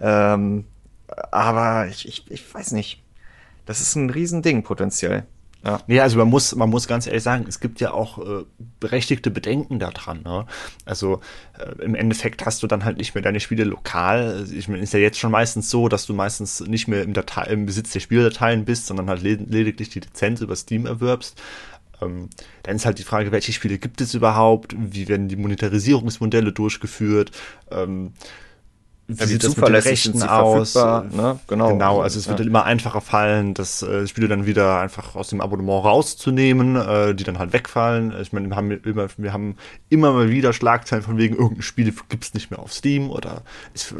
Ähm, 0.00 0.64
aber 1.30 1.86
ich, 1.88 2.06
ich, 2.06 2.30
ich 2.30 2.54
weiß 2.54 2.72
nicht. 2.72 3.02
Das 3.64 3.80
ist 3.80 3.96
ein 3.96 4.10
Riesending 4.10 4.62
potenziell. 4.62 5.26
Ja. 5.66 5.80
Nee, 5.88 5.98
also 5.98 6.16
man 6.16 6.28
muss, 6.28 6.54
man 6.54 6.70
muss 6.70 6.86
ganz 6.86 7.08
ehrlich 7.08 7.24
sagen, 7.24 7.44
es 7.48 7.58
gibt 7.58 7.80
ja 7.80 7.90
auch 7.90 8.18
äh, 8.18 8.44
berechtigte 8.78 9.32
Bedenken 9.32 9.80
daran. 9.80 10.22
Ne? 10.22 10.46
Also 10.84 11.20
äh, 11.58 11.82
im 11.82 11.96
Endeffekt 11.96 12.46
hast 12.46 12.62
du 12.62 12.68
dann 12.68 12.84
halt 12.84 12.98
nicht 12.98 13.16
mehr 13.16 13.22
deine 13.22 13.40
Spiele 13.40 13.64
lokal. 13.64 14.46
Ich 14.52 14.68
meine, 14.68 14.82
ist 14.84 14.92
ja 14.92 15.00
jetzt 15.00 15.18
schon 15.18 15.32
meistens 15.32 15.68
so, 15.68 15.88
dass 15.88 16.06
du 16.06 16.14
meistens 16.14 16.60
nicht 16.60 16.86
mehr 16.86 17.02
im, 17.02 17.14
Datei 17.14 17.44
im 17.46 17.66
Besitz 17.66 17.90
der 17.90 17.98
Spieldateien 17.98 18.64
bist, 18.64 18.86
sondern 18.86 19.08
halt 19.08 19.22
led 19.22 19.50
lediglich 19.50 19.88
die 19.88 20.00
Lizenz 20.00 20.40
über 20.40 20.54
Steam 20.54 20.86
erwirbst. 20.86 21.40
Ähm, 22.02 22.28
dann 22.62 22.76
ist 22.76 22.86
halt 22.86 22.98
die 22.98 23.04
Frage, 23.04 23.32
welche 23.32 23.52
Spiele 23.52 23.78
gibt 23.78 24.00
es 24.00 24.14
überhaupt? 24.14 24.74
Wie 24.78 25.08
werden 25.08 25.28
die 25.28 25.36
Monetarisierungsmodelle 25.36 26.52
durchgeführt? 26.52 27.30
Ähm, 27.70 28.12
wie 29.08 29.20
ja, 29.20 29.26
sieht 29.26 29.44
das 29.44 29.56
mit 29.56 29.68
den 29.68 29.74
Rechten 29.76 30.22
aus? 30.24 30.74
Ne? 30.74 31.38
Genau. 31.46 31.68
genau, 31.68 32.00
also 32.00 32.18
es 32.18 32.26
wird 32.26 32.40
ja. 32.40 32.46
immer 32.46 32.64
einfacher 32.64 33.00
fallen, 33.00 33.54
das 33.54 33.82
äh, 33.82 34.08
Spiele 34.08 34.26
dann 34.26 34.46
wieder 34.46 34.80
einfach 34.80 35.14
aus 35.14 35.28
dem 35.28 35.40
Abonnement 35.40 35.84
rauszunehmen, 35.84 36.74
äh, 36.74 37.14
die 37.14 37.22
dann 37.22 37.38
halt 37.38 37.52
wegfallen. 37.52 38.12
Ich 38.20 38.32
meine, 38.32 38.48
wir 38.48 38.56
haben 38.56 38.72
immer, 38.72 39.06
wir 39.16 39.32
haben 39.32 39.56
immer 39.90 40.12
mal 40.12 40.30
wieder 40.30 40.52
Schlagzeilen 40.52 41.04
von 41.04 41.18
wegen 41.18 41.36
irgendein 41.36 41.62
Spiel 41.62 41.94
gibt's 42.08 42.34
nicht 42.34 42.50
mehr 42.50 42.58
auf 42.58 42.72
Steam 42.72 43.10
oder 43.10 43.42
ist, 43.74 43.94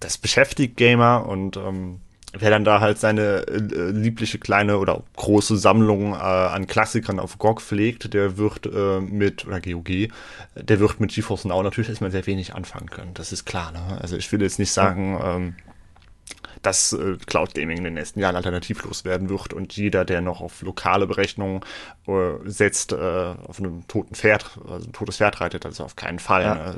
das 0.00 0.18
beschäftigt 0.18 0.76
Gamer 0.76 1.26
und 1.26 1.56
ähm, 1.56 2.00
wer 2.32 2.50
dann 2.50 2.64
da 2.64 2.80
halt 2.80 2.98
seine 2.98 3.46
äh, 3.46 3.90
liebliche 3.90 4.38
kleine 4.38 4.78
oder 4.78 5.02
große 5.16 5.56
Sammlung 5.56 6.12
äh, 6.12 6.16
an 6.16 6.66
Klassikern 6.66 7.20
auf 7.20 7.38
GOG 7.38 7.60
pflegt, 7.60 8.12
der 8.14 8.36
wird 8.36 8.66
äh, 8.66 9.00
mit, 9.00 9.46
oder 9.46 9.60
GOG, 9.60 10.10
der 10.54 10.80
wird 10.80 11.00
mit 11.00 11.12
GeForce 11.12 11.46
Now 11.46 11.62
natürlich 11.62 11.88
erstmal 11.88 12.10
sehr 12.10 12.26
wenig 12.26 12.54
anfangen 12.54 12.90
können. 12.90 13.14
Das 13.14 13.32
ist 13.32 13.44
klar. 13.44 13.72
Ne? 13.72 13.98
Also 14.00 14.16
ich 14.16 14.30
will 14.32 14.42
jetzt 14.42 14.58
nicht 14.58 14.72
sagen, 14.72 15.18
ähm, 15.22 15.54
dass 16.62 16.92
äh, 16.92 17.16
Cloud 17.26 17.54
Gaming 17.54 17.78
in 17.78 17.84
den 17.84 17.94
nächsten 17.94 18.20
Jahren 18.20 18.36
alternativlos 18.36 19.04
werden 19.04 19.28
wird 19.28 19.52
und 19.52 19.76
jeder, 19.76 20.04
der 20.04 20.20
noch 20.20 20.40
auf 20.40 20.62
lokale 20.62 21.06
Berechnungen 21.06 21.60
äh, 22.06 22.34
setzt, 22.44 22.92
äh, 22.92 22.96
auf 22.96 23.58
einem 23.58 23.86
toten 23.86 24.14
Pferd, 24.14 24.58
also 24.68 24.88
ein 24.88 24.92
totes 24.92 25.18
Pferd 25.18 25.40
reitet, 25.40 25.64
also 25.64 25.84
auf 25.84 25.96
keinen 25.96 26.18
Fall. 26.18 26.42
Ja. 26.42 26.54
Ne? 26.54 26.74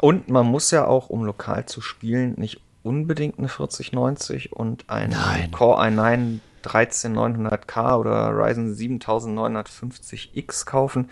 und 0.00 0.28
man 0.28 0.46
muss 0.46 0.72
ja 0.72 0.84
auch, 0.84 1.10
um 1.10 1.24
lokal 1.24 1.66
zu 1.66 1.80
spielen, 1.80 2.34
nicht 2.38 2.60
unbedingt 2.86 3.38
eine 3.38 3.48
4090 3.48 4.52
und 4.52 4.88
ein 4.88 5.10
Nein. 5.10 5.50
Core 5.50 5.82
i9 5.82 6.38
13900K 6.62 7.98
oder 7.98 8.30
Ryzen 8.30 8.74
7950X 8.74 10.64
kaufen. 10.66 11.10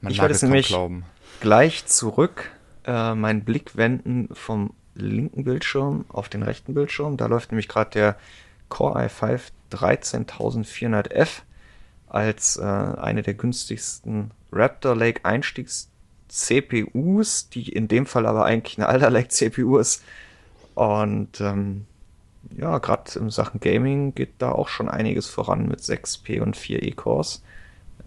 Man 0.00 0.12
ich 0.12 0.20
werde 0.20 0.34
es 0.34 0.42
nämlich 0.42 0.68
glauben. 0.68 1.04
gleich 1.40 1.86
zurück 1.86 2.50
äh, 2.84 3.14
meinen 3.14 3.44
Blick 3.44 3.76
wenden 3.76 4.28
vom 4.32 4.72
linken 4.94 5.44
Bildschirm 5.44 6.04
auf 6.08 6.28
den 6.28 6.42
rechten 6.42 6.74
Bildschirm. 6.74 7.16
Da 7.16 7.26
läuft 7.26 7.50
nämlich 7.50 7.68
gerade 7.68 7.90
der 7.90 8.16
Core 8.68 9.06
i5 9.06 9.40
13400F 9.70 11.42
als 12.08 12.56
äh, 12.56 12.62
eine 12.62 13.22
der 13.22 13.34
günstigsten 13.34 14.30
Raptor 14.52 14.94
Lake 14.94 15.24
Einstiegs 15.24 15.90
CPUs, 16.28 17.48
die 17.50 17.68
in 17.68 17.88
dem 17.88 18.06
Fall 18.06 18.26
aber 18.26 18.44
eigentlich 18.44 18.78
eine 18.78 18.88
Alder 18.88 19.10
Lake 19.10 19.28
CPU 19.28 19.78
ist, 19.78 20.02
und 20.76 21.40
ähm, 21.40 21.86
ja, 22.54 22.76
gerade 22.78 23.18
in 23.18 23.30
Sachen 23.30 23.60
Gaming 23.60 24.14
geht 24.14 24.34
da 24.38 24.52
auch 24.52 24.68
schon 24.68 24.90
einiges 24.90 25.26
voran 25.26 25.66
mit 25.66 25.80
6P 25.80 26.40
und 26.42 26.54
4 26.54 26.82
E-Cores. 26.82 27.42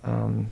Ähm, 0.05 0.51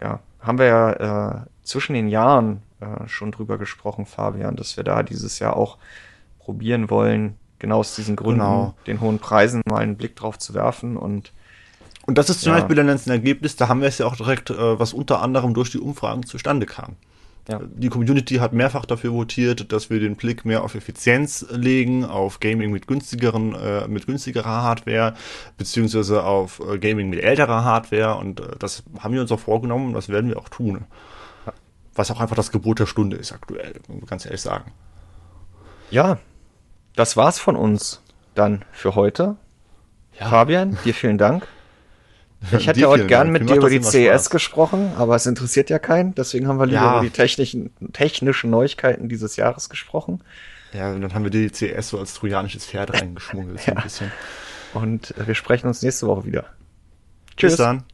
ja, 0.00 0.20
haben 0.40 0.58
wir 0.58 0.66
ja 0.66 0.92
äh, 0.92 1.40
zwischen 1.62 1.94
den 1.94 2.08
Jahren 2.08 2.62
äh, 2.80 3.08
schon 3.08 3.32
drüber 3.32 3.56
gesprochen, 3.56 4.04
Fabian, 4.04 4.56
dass 4.56 4.76
wir 4.76 4.84
da 4.84 5.02
dieses 5.02 5.38
Jahr 5.38 5.56
auch 5.56 5.78
probieren 6.38 6.90
wollen, 6.90 7.36
genau 7.58 7.78
aus 7.78 7.96
diesen 7.96 8.14
Gründen, 8.14 8.40
genau. 8.40 8.74
den 8.86 9.00
hohen 9.00 9.18
Preisen 9.18 9.62
mal 9.66 9.78
einen 9.78 9.96
Blick 9.96 10.16
drauf 10.16 10.38
zu 10.38 10.52
werfen 10.52 10.98
und 10.98 11.32
und 12.06 12.16
das 12.16 12.30
ist 12.30 12.40
zum 12.40 12.52
ja. 12.52 12.58
Beispiel 12.58 12.76
dann 12.76 12.88
ein 12.88 13.10
Ergebnis, 13.10 13.56
da 13.56 13.68
haben 13.68 13.82
wir 13.82 13.88
es 13.88 13.98
ja 13.98 14.06
auch 14.06 14.16
direkt, 14.16 14.48
äh, 14.48 14.78
was 14.78 14.94
unter 14.94 15.20
anderem 15.20 15.52
durch 15.52 15.70
die 15.70 15.78
Umfragen 15.78 16.24
zustande 16.24 16.64
kam. 16.64 16.96
Ja. 17.48 17.60
Die 17.62 17.88
Community 17.88 18.36
hat 18.36 18.52
mehrfach 18.52 18.84
dafür 18.84 19.14
votiert, 19.14 19.72
dass 19.72 19.88
wir 19.88 20.00
den 20.00 20.16
Blick 20.16 20.44
mehr 20.44 20.62
auf 20.62 20.74
Effizienz 20.74 21.46
legen, 21.50 22.04
auf 22.04 22.40
Gaming 22.40 22.70
mit 22.70 22.86
günstigeren, 22.86 23.54
äh, 23.54 23.88
mit 23.88 24.06
günstigerer 24.06 24.62
Hardware, 24.62 25.14
beziehungsweise 25.56 26.24
auf 26.24 26.60
äh, 26.60 26.78
Gaming 26.78 27.08
mit 27.08 27.20
älterer 27.20 27.64
Hardware 27.64 28.16
und 28.16 28.40
äh, 28.40 28.56
das 28.58 28.82
haben 29.00 29.14
wir 29.14 29.22
uns 29.22 29.32
auch 29.32 29.40
vorgenommen 29.40 29.88
und 29.88 29.94
das 29.94 30.10
werden 30.10 30.28
wir 30.28 30.38
auch 30.38 30.50
tun. 30.50 30.84
Was 31.94 32.10
auch 32.10 32.20
einfach 32.20 32.36
das 32.36 32.52
Gebot 32.52 32.80
der 32.80 32.86
Stunde 32.86 33.16
ist 33.16 33.32
aktuell, 33.32 33.72
ganz 34.06 34.26
ehrlich 34.26 34.42
sagen. 34.42 34.70
Ja, 35.90 36.18
das 36.96 37.16
war's 37.16 37.38
von 37.38 37.56
uns 37.56 38.02
dann 38.34 38.64
für 38.72 38.94
heute. 38.94 39.36
Ja. 40.20 40.28
Fabian, 40.28 40.76
dir 40.84 40.94
vielen 40.94 41.16
Dank. 41.16 41.48
Ich 42.56 42.66
hätte 42.66 42.80
ja 42.80 42.86
heute 42.86 43.06
gern 43.06 43.30
mit 43.30 43.48
dir 43.48 43.56
über 43.56 43.68
die 43.68 43.82
CES 43.82 44.30
gesprochen, 44.30 44.92
aber 44.96 45.16
es 45.16 45.26
interessiert 45.26 45.70
ja 45.70 45.78
keinen. 45.78 46.14
Deswegen 46.14 46.46
haben 46.46 46.58
wir 46.58 46.66
lieber 46.66 46.80
ja. 46.80 46.92
über 46.98 47.02
die 47.02 47.10
technischen, 47.10 47.70
technischen 47.92 48.50
Neuigkeiten 48.50 49.08
dieses 49.08 49.36
Jahres 49.36 49.68
gesprochen. 49.68 50.22
Ja, 50.72 50.92
und 50.92 51.00
dann 51.00 51.14
haben 51.14 51.24
wir 51.24 51.30
die 51.30 51.50
CES 51.52 51.88
so 51.88 51.98
als 51.98 52.14
trojanisches 52.14 52.66
Pferd 52.66 52.92
reingeschmuggelt. 53.00 53.66
ja. 53.66 53.74
ein 53.74 53.82
bisschen. 53.82 54.12
Und 54.74 55.14
wir 55.16 55.34
sprechen 55.34 55.66
uns 55.66 55.82
nächste 55.82 56.06
Woche 56.06 56.26
wieder. 56.26 56.44
Tschüss. 57.36 57.52
Bis 57.52 57.56
dann. 57.56 57.84